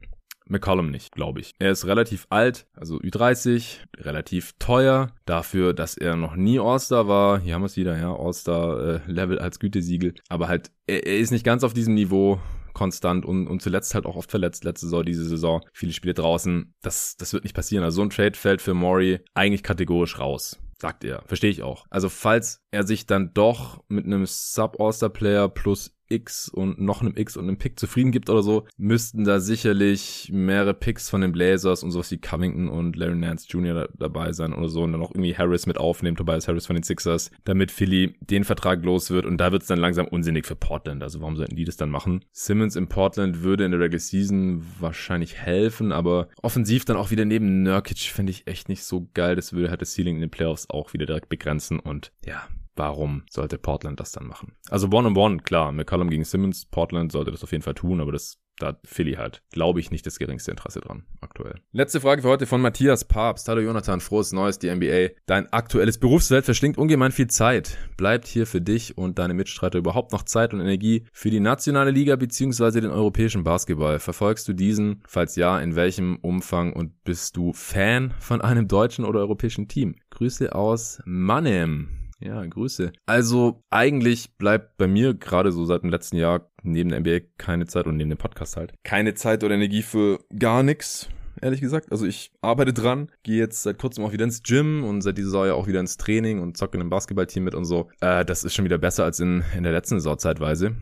McCollum 0.50 0.92
nicht, 0.92 1.14
glaube 1.14 1.40
ich. 1.40 1.54
Er 1.60 1.72
ist 1.72 1.86
relativ 1.86 2.28
alt, 2.30 2.68
also 2.74 2.98
Ü30, 3.00 3.80
relativ 3.98 4.54
teuer, 4.60 5.12
dafür, 5.26 5.74
dass 5.74 5.98
er 5.98 6.16
noch 6.16 6.36
nie 6.36 6.60
All-Star 6.60 7.08
war. 7.08 7.40
Hier 7.40 7.54
haben 7.54 7.62
wir 7.62 7.68
es 7.68 7.78
wieder, 7.78 7.98
ja, 7.98 8.16
All-Star-Level 8.16 9.38
äh, 9.38 9.42
als 9.42 9.60
Gütesiegel. 9.60 10.16
Aber 10.30 10.48
halt, 10.48 10.72
er, 10.86 11.06
er 11.06 11.18
ist 11.18 11.32
nicht 11.32 11.44
ganz 11.44 11.64
auf 11.64 11.74
diesem 11.74 11.96
Niveau, 11.96 12.40
konstant 12.78 13.26
und, 13.26 13.48
und 13.48 13.62
zuletzt 13.62 13.96
halt 13.96 14.06
auch 14.06 14.16
oft 14.16 14.30
verletzt, 14.30 14.64
letzte 14.64 14.86
Saison, 14.86 15.04
diese 15.04 15.26
Saison, 15.26 15.62
viele 15.74 15.94
Spiele 15.94 16.14
draußen. 16.14 16.74
Das, 16.82 17.18
das 17.18 17.34
wird 17.34 17.44
nicht 17.44 17.56
passieren. 17.56 17.84
Also 17.84 17.98
so 17.98 18.02
ein 18.04 18.12
Trade 18.12 18.38
fällt 18.38 18.62
für 18.62 18.74
Maury 18.74 19.20
eigentlich 19.34 19.64
kategorisch 19.64 20.20
raus 20.20 20.58
sagt 20.80 21.04
er. 21.04 21.24
Verstehe 21.26 21.50
ich 21.50 21.64
auch. 21.64 21.86
Also 21.90 22.08
falls 22.08 22.62
er 22.70 22.86
sich 22.86 23.08
dann 23.08 23.34
doch 23.34 23.84
mit 23.88 24.06
einem 24.06 24.28
Sub-All-Star-Player 24.28 25.50
plus 25.50 25.97
X 26.10 26.50
und 26.50 26.80
noch 26.80 27.02
einem 27.02 27.16
X 27.16 27.38
und 27.38 27.46
einem 27.46 27.58
Pick 27.58 27.80
zufrieden 27.80 28.12
gibt 28.12 28.30
oder 28.30 28.44
so, 28.44 28.66
müssten 28.78 29.24
da 29.24 29.40
sicherlich 29.40 30.30
mehrere 30.32 30.74
Picks 30.74 31.10
von 31.10 31.22
den 31.22 31.32
Blazers 31.32 31.84
und 31.84 31.92
sowas 31.92 32.12
wie 32.12 32.18
Covington 32.18 32.68
und 32.70 32.96
Larry 32.96 33.16
Nance 33.16 33.48
Jr. 33.50 33.74
Da, 33.74 33.88
dabei 33.98 34.34
sein 34.34 34.54
oder 34.54 34.70
so 34.70 34.84
und 34.84 34.94
dann 34.94 35.02
auch 35.02 35.12
irgendwie 35.12 35.36
Harris 35.36 35.66
mit 35.66 35.78
aufnehmen, 35.78 36.18
Tobias 36.18 36.48
Harris 36.48 36.66
von 36.66 36.76
den 36.76 36.84
Sixers, 36.84 37.32
damit 37.44 37.72
Philly 37.72 38.16
den 38.22 38.44
Vertrag 38.44 38.84
los 38.84 39.12
wird 39.12 39.26
und 39.26 39.38
da 39.38 39.52
wird 39.52 39.64
es 39.64 39.68
dann 39.68 39.80
langsam 39.80 40.08
unsinnig 40.08 40.46
für 40.46 40.56
Portland. 40.56 41.04
Also 41.04 41.22
warum 41.22 41.36
sollten 41.36 41.56
die 41.56 41.66
das 41.66 41.78
dann 41.78 41.90
machen? 41.90 42.24
Simmons 42.32 42.76
in 42.76 42.88
Portland 42.88 43.44
würde 43.44 43.66
in 43.66 43.72
der 43.72 43.80
Regular 43.80 44.00
Season 44.00 44.66
wahrscheinlich 44.80 45.38
helfen, 45.38 45.92
aber 45.92 46.28
offensiv 46.42 46.86
dann 46.86 46.98
auch 46.98 47.12
wieder 47.12 47.26
neben 47.26 47.64
Nurkic 47.64 48.00
finde 48.00 48.32
ich 48.32 48.48
echt 48.48 48.70
nicht 48.70 48.84
so 48.84 49.10
geil. 49.14 49.36
Das 49.36 49.54
würde 49.54 49.70
halt 49.70 49.82
das 49.82 49.94
Ceiling 49.94 50.16
in 50.16 50.22
den 50.22 50.30
Playoffs 50.30 50.70
auch 50.70 50.94
wieder 50.94 51.06
direkt 51.06 51.30
begrenzen 51.30 51.80
und 51.80 52.12
ja, 52.26 52.48
warum 52.78 53.24
sollte 53.30 53.58
Portland 53.58 54.00
das 54.00 54.12
dann 54.12 54.28
machen? 54.28 54.56
Also 54.70 54.88
One-on-One, 54.88 55.40
klar, 55.40 55.72
McCollum 55.72 56.10
gegen 56.10 56.24
Simmons, 56.24 56.66
Portland 56.66 57.12
sollte 57.12 57.32
das 57.32 57.44
auf 57.44 57.52
jeden 57.52 57.64
Fall 57.64 57.76
tun, 57.76 58.02
aber 58.02 58.12
das 58.12 58.40
da 58.60 58.68
hat 58.68 58.80
Philly 58.86 59.14
halt, 59.14 59.44
glaube 59.52 59.80
ich, 59.80 59.92
nicht 59.92 60.06
das 60.06 60.18
geringste 60.18 60.52
Interesse 60.52 60.82
dran, 60.82 61.04
aktuell. 61.22 61.62
Letzte 61.72 62.02
Frage 62.02 62.24
für 62.24 62.28
heute 62.28 62.48
von 62.48 62.60
Matthias 62.60 63.06
Papst. 63.06 63.48
Hallo 63.48 63.62
Jonathan, 63.62 64.02
frohes 64.02 64.32
Neues, 64.32 64.58
die 64.58 64.74
NBA. 64.74 65.16
Dein 65.28 65.52
aktuelles 65.54 66.00
Berufsfeld 66.00 66.46
verschlingt 66.46 66.78
ungemein 66.78 67.12
viel 67.12 67.28
Zeit. 67.28 67.78
Bleibt 67.98 68.26
hier 68.26 68.48
für 68.48 68.62
dich 68.62 68.98
und 68.98 69.20
deine 69.20 69.36
Mitstreiter 69.36 69.78
überhaupt 69.78 70.12
noch 70.12 70.24
Zeit 70.24 70.54
und 70.54 70.62
Energie 70.62 71.06
für 71.14 71.30
die 71.30 71.40
nationale 71.40 71.92
Liga 71.92 72.16
bzw. 72.16 72.82
den 72.82 72.92
europäischen 72.92 73.44
Basketball? 73.44 74.00
Verfolgst 74.00 74.48
du 74.48 74.54
diesen? 74.54 75.04
Falls 75.08 75.36
ja, 75.36 75.60
in 75.60 75.76
welchem 75.76 76.18
Umfang 76.18 76.74
und 76.74 77.04
bist 77.04 77.38
du 77.38 77.54
Fan 77.54 78.14
von 78.20 78.42
einem 78.42 78.68
deutschen 78.68 79.06
oder 79.06 79.20
europäischen 79.20 79.68
Team? 79.68 79.96
Grüße 80.10 80.56
aus 80.56 81.00
Mannem. 81.06 82.07
Ja, 82.20 82.44
Grüße. 82.44 82.94
Also 83.06 83.62
eigentlich 83.70 84.38
bleibt 84.38 84.78
bei 84.78 84.88
mir 84.88 85.14
gerade 85.14 85.52
so 85.52 85.66
seit 85.66 85.84
dem 85.84 85.92
letzten 85.92 86.18
Jahr 86.18 86.50
neben 86.64 86.90
der 86.90 87.00
NBA 87.00 87.20
keine 87.38 87.68
Zeit 87.68 87.86
und 87.86 87.98
neben 87.98 88.10
dem 88.10 88.18
Podcast 88.18 88.58
halt 88.58 88.74
keine 88.84 89.14
Zeit 89.14 89.44
oder 89.44 89.56
Energie 89.56 89.84
für 89.84 90.20
gar 90.38 90.64
nichts 90.64 91.10
ehrlich 91.42 91.62
gesagt. 91.62 91.92
Also 91.92 92.06
ich 92.06 92.32
arbeite 92.42 92.74
dran, 92.74 93.10
gehe 93.24 93.38
jetzt 93.38 93.64
seit 93.64 93.78
kurzem 93.78 94.04
auch 94.04 94.12
wieder 94.12 94.24
ins 94.24 94.44
Gym 94.44 94.84
und 94.84 95.02
seit 95.02 95.18
dieser 95.18 95.30
Saison 95.30 95.48
ja 95.48 95.54
auch 95.54 95.68
wieder 95.68 95.80
ins 95.80 95.98
Training 95.98 96.40
und 96.40 96.58
zocke 96.58 96.76
in 96.76 96.82
einem 96.82 96.90
Basketballteam 96.90 97.44
mit 97.44 97.56
und 97.56 97.66
so. 97.66 97.90
Äh, 98.02 98.26
das 98.26 98.44
ist 98.44 98.56
schon 98.56 98.66
wieder 98.66 98.78
besser 98.78 99.04
als 99.04 99.20
in, 99.20 99.44
in 99.56 99.64
der 99.64 99.72
letzten 99.72 99.96
Saison 99.96 100.18
zeitweise. 100.18 100.76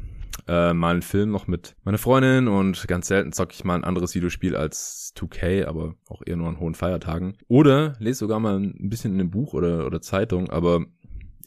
Äh, 0.48 0.74
mal 0.74 0.92
einen 0.92 1.02
Film 1.02 1.32
noch 1.32 1.48
mit 1.48 1.76
meiner 1.84 1.98
Freundin 1.98 2.48
und 2.48 2.88
ganz 2.88 3.08
selten 3.08 3.32
zocke 3.32 3.54
ich 3.54 3.64
mal 3.64 3.76
ein 3.76 3.84
anderes 3.84 4.14
Videospiel 4.16 4.56
als 4.56 5.14
2K, 5.18 5.66
aber 5.66 5.96
auch 6.08 6.22
eher 6.26 6.36
nur 6.36 6.50
an 6.50 6.60
hohen 6.60 6.76
Feiertagen. 6.76 7.38
Oder 7.48 7.94
lese 8.00 8.20
sogar 8.20 8.40
mal 8.40 8.60
ein 8.60 8.90
bisschen 8.90 9.14
in 9.14 9.22
einem 9.22 9.32
Buch 9.32 9.54
oder, 9.54 9.86
oder 9.86 10.02
Zeitung, 10.02 10.50
aber 10.50 10.86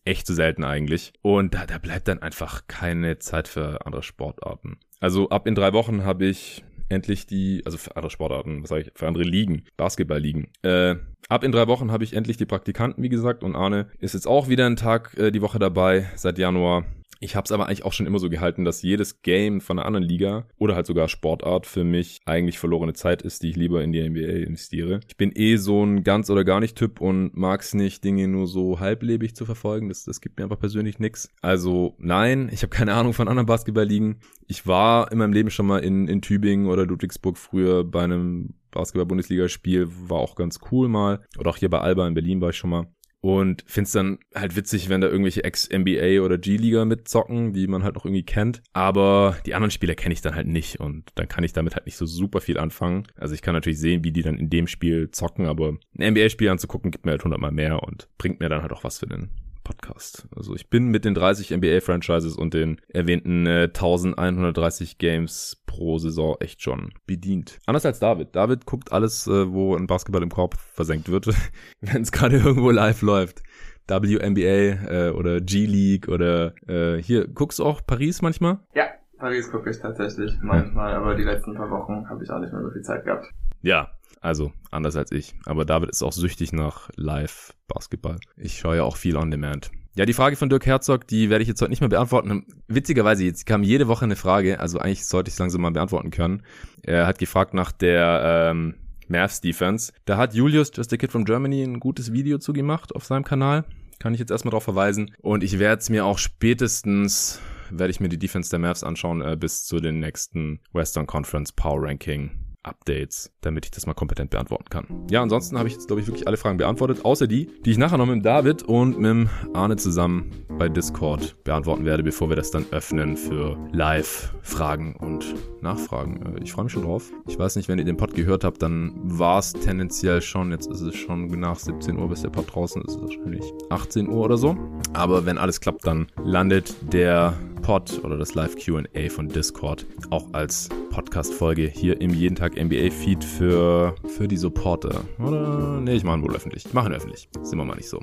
echt 0.09 0.27
zu 0.27 0.35
selten 0.35 0.65
eigentlich. 0.65 1.13
Und 1.23 1.55
da, 1.55 1.67
da 1.67 1.79
bleibt 1.79 2.09
dann 2.09 2.21
einfach 2.21 2.67
keine 2.67 3.19
Zeit 3.19 3.47
für 3.47 3.87
andere 3.87 4.03
Sportarten. 4.03 4.79
Also 5.01 5.29
ab 5.29 5.47
in 5.47 5.55
drei 5.55 5.73
Wochen 5.73 6.05
habe 6.05 6.27
ich 6.27 6.65
endlich 6.89 7.27
die, 7.27 7.63
also 7.65 7.79
für 7.79 7.95
andere 7.97 8.11
Sportarten, 8.11 8.63
was 8.63 8.71
sage 8.71 8.83
ich, 8.83 8.93
für 8.95 9.07
andere 9.07 9.25
Ligen, 9.25 9.65
Basketball-Ligen. 9.77 10.49
Äh, 10.63 10.97
ab 11.29 11.45
in 11.45 11.53
drei 11.53 11.69
Wochen 11.69 11.93
habe 11.93 12.05
ich 12.05 12.15
endlich 12.15 12.39
die 12.39 12.47
Praktikanten, 12.47 13.03
wie 13.03 13.11
gesagt, 13.11 13.45
und 13.45 13.55
Arne 13.55 13.89
ist 13.99 14.15
jetzt 14.15 14.27
auch 14.27 14.49
wieder 14.49 14.67
einen 14.67 14.77
Tag 14.77 15.17
äh, 15.19 15.31
die 15.31 15.43
Woche 15.43 15.59
dabei, 15.59 16.07
seit 16.17 16.39
Januar. 16.39 16.85
Ich 17.21 17.37
habe 17.37 17.45
es 17.45 17.53
aber 17.53 17.67
eigentlich 17.67 17.85
auch 17.85 17.93
schon 17.93 18.07
immer 18.07 18.19
so 18.19 18.31
gehalten, 18.31 18.65
dass 18.65 18.83
jedes 18.83 19.23
Game 19.23 19.61
von 19.61 19.79
einer 19.79 19.87
anderen 19.87 20.07
Liga 20.07 20.47
oder 20.57 20.75
halt 20.75 20.87
sogar 20.87 21.09
Sportart 21.09 21.67
für 21.67 21.85
mich 21.85 22.21
eigentlich 22.27 22.59
verlorene 22.59 22.93
Zeit 22.93 23.23
ist, 23.23 23.43
die 23.43 23.51
ich 23.51 23.57
lieber 23.57 23.83
in 23.83 23.93
die 23.93 24.09
NBA 24.09 24.47
investiere. 24.47 25.01
Ich 25.09 25.17
bin 25.17 25.33
eh 25.35 25.57
so 25.57 25.85
ein 25.85 26.05
ganz 26.05 26.31
oder 26.31 26.45
gar 26.45 26.61
nicht 26.61 26.77
Typ 26.77 27.01
und 27.01 27.37
mag 27.37 27.61
es 27.63 27.75
nicht, 27.75 28.05
Dinge 28.05 28.29
nur 28.29 28.47
so 28.47 28.79
halblebig 28.79 29.35
zu 29.35 29.45
verfolgen. 29.45 29.89
Das, 29.89 30.05
das 30.05 30.21
gibt 30.21 30.39
mir 30.39 30.45
einfach 30.45 30.61
persönlich 30.61 30.99
nichts. 30.99 31.31
Also 31.43 31.97
nein, 31.99 32.49
ich 32.53 32.63
habe 32.63 32.71
keine 32.71 32.95
Ahnung 32.95 33.15
von 33.15 33.29
anderen 33.29 33.47
Basketballligen. 33.47 34.21
Ich 34.47 34.67
war 34.67 35.11
in 35.11 35.19
meinem 35.19 35.33
Leben 35.33 35.51
schon 35.51 35.67
mal 35.67 35.79
in, 35.79 36.09
in 36.09 36.23
Tübingen 36.23 36.67
oder 36.67 36.87
Ludwigsburg 36.87 37.37
früher 37.37 37.85
bei 37.85 38.05
einem 38.05 38.55
Basketball-Bundesligaspiel, 38.71 39.89
war 40.09 40.19
auch 40.19 40.37
ganz 40.37 40.61
cool 40.71 40.89
mal. 40.89 41.25
Oder 41.39 41.51
auch 41.51 41.57
hier 41.57 41.71
bei 41.71 41.81
Alba 41.81 42.07
in 42.07 42.15
Berlin 42.15 42.41
war 42.41 42.51
ich 42.51 42.57
schon 42.57 42.71
mal. 42.71 42.87
Und 43.21 43.65
find's 43.67 43.93
dann 43.93 44.19
halt 44.35 44.55
witzig, 44.55 44.89
wenn 44.89 45.01
da 45.01 45.09
irgendwelche 45.09 45.43
Ex-NBA 45.43 46.23
oder 46.23 46.39
G-Liga 46.39 46.85
mitzocken, 46.85 47.53
die 47.53 47.67
man 47.67 47.83
halt 47.83 47.97
noch 47.97 48.05
irgendwie 48.05 48.25
kennt. 48.25 48.63
Aber 48.73 49.37
die 49.45 49.55
anderen 49.55 49.73
Spieler 49.73 49.97
kenne 49.97 50.13
ich 50.13 50.21
dann 50.21 50.37
halt 50.37 50.47
nicht 50.47 50.79
und 50.79 51.11
dann 51.17 51.27
kann 51.27 51.43
ich 51.43 51.53
damit 51.53 51.75
halt 51.75 51.87
nicht 51.87 51.97
so 51.97 52.07
super 52.07 52.41
viel 52.41 52.59
anfangen. 52.59 53.09
Also 53.17 53.35
ich 53.35 53.43
kann 53.43 53.55
natürlich 53.55 53.81
sehen, 53.81 54.05
wie 54.05 54.13
die 54.13 54.23
dann 54.23 54.39
in 54.39 54.51
dem 54.51 54.69
Spiel 54.69 55.11
zocken, 55.11 55.47
aber 55.47 55.77
ein 55.99 56.13
NBA-Spiel 56.13 56.49
anzugucken 56.49 56.91
gibt 56.91 57.07
mir 57.07 57.13
halt 57.13 57.25
hundertmal 57.25 57.53
mehr 57.53 57.83
und 57.83 58.09
bringt 58.19 58.39
mir 58.39 58.49
dann 58.49 58.63
halt 58.63 58.73
auch 58.73 58.85
was 58.85 58.99
für 58.99 59.07
den 59.07 59.31
Podcast. 59.69 60.27
Also 60.35 60.55
ich 60.55 60.71
bin 60.71 60.89
mit 60.89 61.05
den 61.05 61.15
30 61.15 61.51
NBA-Franchises 61.51 62.37
und 62.37 62.55
den 62.55 62.81
erwähnten 62.89 63.47
äh, 63.47 63.65
1130 63.65 64.97
Games 64.97 65.63
pro 65.67 65.99
Saison 65.99 66.37
echt 66.41 66.63
schon 66.63 66.95
bedient. 67.07 67.59
Anders 67.67 67.85
als 67.85 67.99
David. 67.99 68.35
David 68.35 68.65
guckt 68.65 68.93
alles, 68.93 69.27
äh, 69.27 69.53
wo 69.53 69.77
ein 69.77 69.87
Basketball 69.87 70.23
im 70.23 70.31
Korb 70.31 70.57
versenkt 70.73 71.11
wird, 71.11 71.27
wenn 71.83 72.03
es 72.03 72.13
gerade 72.13 72.39
irgendwo 72.39 72.71
live 72.71 73.03
läuft. 73.03 73.43
WNBA 73.89 75.09
äh, 75.09 75.11
oder 75.11 75.41
G-League 75.41 76.09
oder 76.09 76.55
äh, 76.69 77.03
hier, 77.03 77.27
guckst 77.27 77.59
du 77.59 77.65
auch 77.65 77.81
Paris 77.87 78.21
manchmal? 78.21 78.59
Ja, 78.75 78.87
Paris 79.19 79.51
gucke 79.51 79.71
ich 79.71 79.79
tatsächlich 79.79 80.35
manchmal, 80.43 80.95
aber 80.95 81.15
die 81.15 81.25
letzten 81.25 81.55
paar 81.55 81.71
Wochen 81.71 82.09
habe 82.09 82.23
ich 82.23 82.31
auch 82.31 82.39
nicht 82.39 82.53
mehr 82.53 82.63
so 82.63 82.71
viel 82.71 82.83
Zeit 82.83 83.05
gehabt. 83.05 83.27
Ja, 83.63 83.91
also 84.21 84.53
anders 84.71 84.97
als 84.97 85.13
ich. 85.13 85.35
Aber 85.45 85.65
David 85.65 85.91
ist 85.91 86.03
auch 86.03 86.13
süchtig 86.13 86.53
nach 86.53 86.91
Live-Basketball. 86.97 88.19
Ich 88.37 88.59
schaue 88.59 88.77
ja 88.77 88.83
auch 88.85 88.97
viel 88.97 89.17
on 89.17 89.31
demand. 89.31 89.71
Ja, 89.99 90.07
die 90.07 90.13
Frage 90.13 90.37
von 90.37 90.49
Dirk 90.49 90.65
Herzog, 90.65 91.09
die 91.09 91.29
werde 91.29 91.43
ich 91.43 91.49
jetzt 91.49 91.61
heute 91.61 91.71
nicht 91.71 91.81
mehr 91.81 91.89
beantworten. 91.89 92.47
Witzigerweise, 92.69 93.25
jetzt 93.25 93.47
kam 93.47 93.65
jede 93.65 93.89
Woche 93.89 94.05
eine 94.05 94.15
Frage, 94.15 94.61
also 94.61 94.79
eigentlich 94.79 95.05
sollte 95.05 95.29
ich 95.29 95.35
es 95.35 95.41
langsam 95.41 95.61
mal 95.63 95.73
beantworten 95.73 96.11
können. 96.11 96.43
Er 96.85 97.07
hat 97.07 97.19
gefragt 97.19 97.53
nach 97.53 97.73
der 97.73 98.51
ähm, 98.53 98.75
Mavs 99.09 99.41
Defense. 99.41 99.93
Da 100.05 100.17
hat 100.17 100.35
Julius, 100.35 100.71
Just 100.73 100.93
a 100.93 100.97
Kid 100.97 101.11
from 101.11 101.25
Germany, 101.25 101.65
ein 101.65 101.81
gutes 101.81 102.13
Video 102.13 102.39
zu 102.39 102.53
gemacht 102.53 102.95
auf 102.95 103.05
seinem 103.05 103.25
Kanal. 103.25 103.65
Kann 103.99 104.15
ich 104.15 104.21
jetzt 104.21 104.31
erstmal 104.31 104.51
darauf 104.51 104.63
verweisen. 104.63 105.17
Und 105.21 105.43
ich 105.43 105.59
werde 105.59 105.81
es 105.81 105.91
mir 105.91 106.05
auch 106.05 106.19
spätestens, 106.19 107.41
werde 107.71 107.91
ich 107.91 107.99
mir 107.99 108.09
die 108.09 108.19
Defense 108.19 108.51
der 108.51 108.61
Mavs 108.61 108.85
anschauen, 108.85 109.21
äh, 109.21 109.37
bis 109.37 109.65
zu 109.65 109.81
den 109.81 109.99
nächsten 109.99 110.61
Western 110.73 111.09
Conference 111.09 111.51
Power 111.51 111.83
Ranking 111.83 112.31
Updates, 112.63 113.33
damit 113.41 113.65
ich 113.65 113.71
das 113.71 113.87
mal 113.87 113.95
kompetent 113.95 114.31
beantworten 114.31 114.67
kann. 114.69 115.07
Ja, 115.11 115.23
ansonsten 115.23 115.59
habe 115.59 115.69
ich 115.69 115.75
jetzt, 115.75 115.87
glaube 115.87 116.03
ich, 116.03 116.07
wirklich 116.07 116.27
alle 116.27 116.37
Fragen 116.37 116.59
beantwortet, 116.59 117.05
außer 117.05 117.27
die, 117.27 117.51
die 117.65 117.71
ich 117.71 117.79
nachher 117.79 117.99
noch 117.99 118.07
mit 118.07 118.25
David 118.25 118.63
und 118.63 118.99
mit 118.99 119.29
Arne 119.55 119.77
zusammen 119.77 120.31
bei 120.59 120.69
Discord 120.69 121.43
beantworten 121.45 121.85
werde, 121.85 122.03
bevor 122.03 122.29
wir 122.29 122.37
das 122.37 122.51
dann 122.51 122.67
öffnen 122.73 123.17
für 123.17 123.57
Live-Fragen 123.73 124.97
und 124.97 125.35
Nachfragen. 125.63 126.37
Äh, 126.37 126.43
ich 126.43 126.53
freue 126.53 126.65
mich 126.65 126.73
schon 126.73 126.83
drauf. 126.83 127.11
Ich 127.27 127.39
weiß 127.39 127.57
nicht, 127.57 127.69
wenn 127.69 127.79
ihr 127.79 127.85
den 127.85 127.97
Pod 127.97 128.15
gehört 128.15 128.45
habt, 128.45 128.61
dann 128.61 128.93
war 129.05 129.39
es 129.39 129.53
tendenziell 129.53 130.21
schon, 130.21 130.51
jetzt 130.51 130.71
ist 130.71 130.81
es 130.81 130.97
schon 130.97 131.29
nach 131.39 131.59
17 131.59 131.99
Uhr, 131.99 132.09
bis 132.09 132.23
der 132.23 132.31
Pod 132.31 132.53
draußen 132.53 132.83
ist, 132.83 132.97
ist 132.97 133.03
wahrscheinlich 133.03 133.45
18 133.71 134.09
Uhr 134.09 134.25
oder 134.25 134.37
so. 134.37 134.57
Aber 134.93 135.27
wenn 135.27 135.39
alles 135.39 135.61
klappt, 135.61 135.87
dann 135.87 136.09
landet 136.25 136.75
der 136.93 137.35
Pod 137.61 138.01
oder 138.05 138.17
das 138.17 138.35
Live 138.35 138.57
QA 138.57 139.09
von 139.09 139.29
Discord 139.29 139.87
auch 140.11 140.33
als 140.33 140.69
Podcast-Folge 140.91 141.69
hier 141.69 142.01
im 142.01 142.13
Jeden 142.13 142.35
Tag 142.35 142.57
NBA-Feed 142.57 143.23
für, 143.23 143.95
für 144.17 144.27
die 144.27 144.37
Supporter. 144.37 145.03
Oder? 145.19 145.81
Nee, 145.81 145.95
ich 145.95 146.05
mache 146.05 146.19
ihn 146.19 146.23
wohl 146.23 146.35
öffentlich. 146.35 146.67
Ich 146.67 146.73
mache 146.73 146.89
ihn 146.89 146.95
öffentlich. 146.95 147.29
Sind 147.43 147.59
wir 147.59 147.65
mal 147.65 147.77
nicht 147.77 147.89
so. 147.89 148.01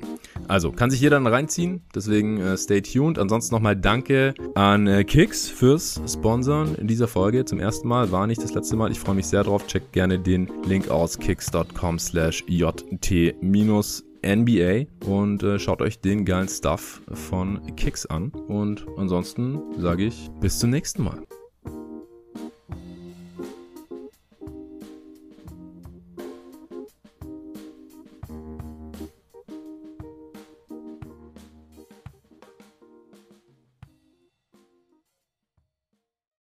Also, 0.48 0.72
kann 0.72 0.90
sich 0.90 1.00
jeder 1.00 1.16
dann 1.16 1.26
reinziehen. 1.26 1.82
Deswegen 1.94 2.40
äh, 2.40 2.56
stay 2.56 2.80
tuned. 2.80 3.18
Ansonsten 3.18 3.54
nochmal 3.54 3.76
Danke 3.76 4.34
an 4.54 4.86
äh, 4.86 5.04
Kicks 5.04 5.48
fürs 5.48 6.00
Sponsoren 6.06 6.74
in 6.76 6.86
dieser 6.86 7.08
Folge. 7.08 7.44
Zum 7.44 7.58
ersten 7.58 7.88
Mal. 7.88 8.12
War 8.12 8.26
nicht 8.26 8.42
das 8.42 8.54
letzte 8.54 8.76
Mal. 8.76 8.90
Ich 8.90 9.00
freue 9.00 9.14
mich 9.14 9.26
sehr 9.26 9.44
drauf. 9.44 9.66
Checkt 9.66 9.92
gerne 9.92 10.18
den 10.18 10.48
Link 10.64 10.88
aus 10.88 11.18
kicks.com 11.18 11.98
slash 11.98 12.44
jt 12.46 14.05
NBA 14.26 14.86
und 15.06 15.42
äh, 15.42 15.58
schaut 15.58 15.82
euch 15.82 16.00
den 16.00 16.24
geilen 16.24 16.48
Stuff 16.48 17.02
von 17.12 17.74
Kicks 17.76 18.06
an. 18.06 18.30
Und 18.30 18.86
ansonsten 18.96 19.60
sage 19.78 20.04
ich 20.04 20.30
bis 20.40 20.58
zum 20.58 20.70
nächsten 20.70 21.04
Mal. 21.04 21.22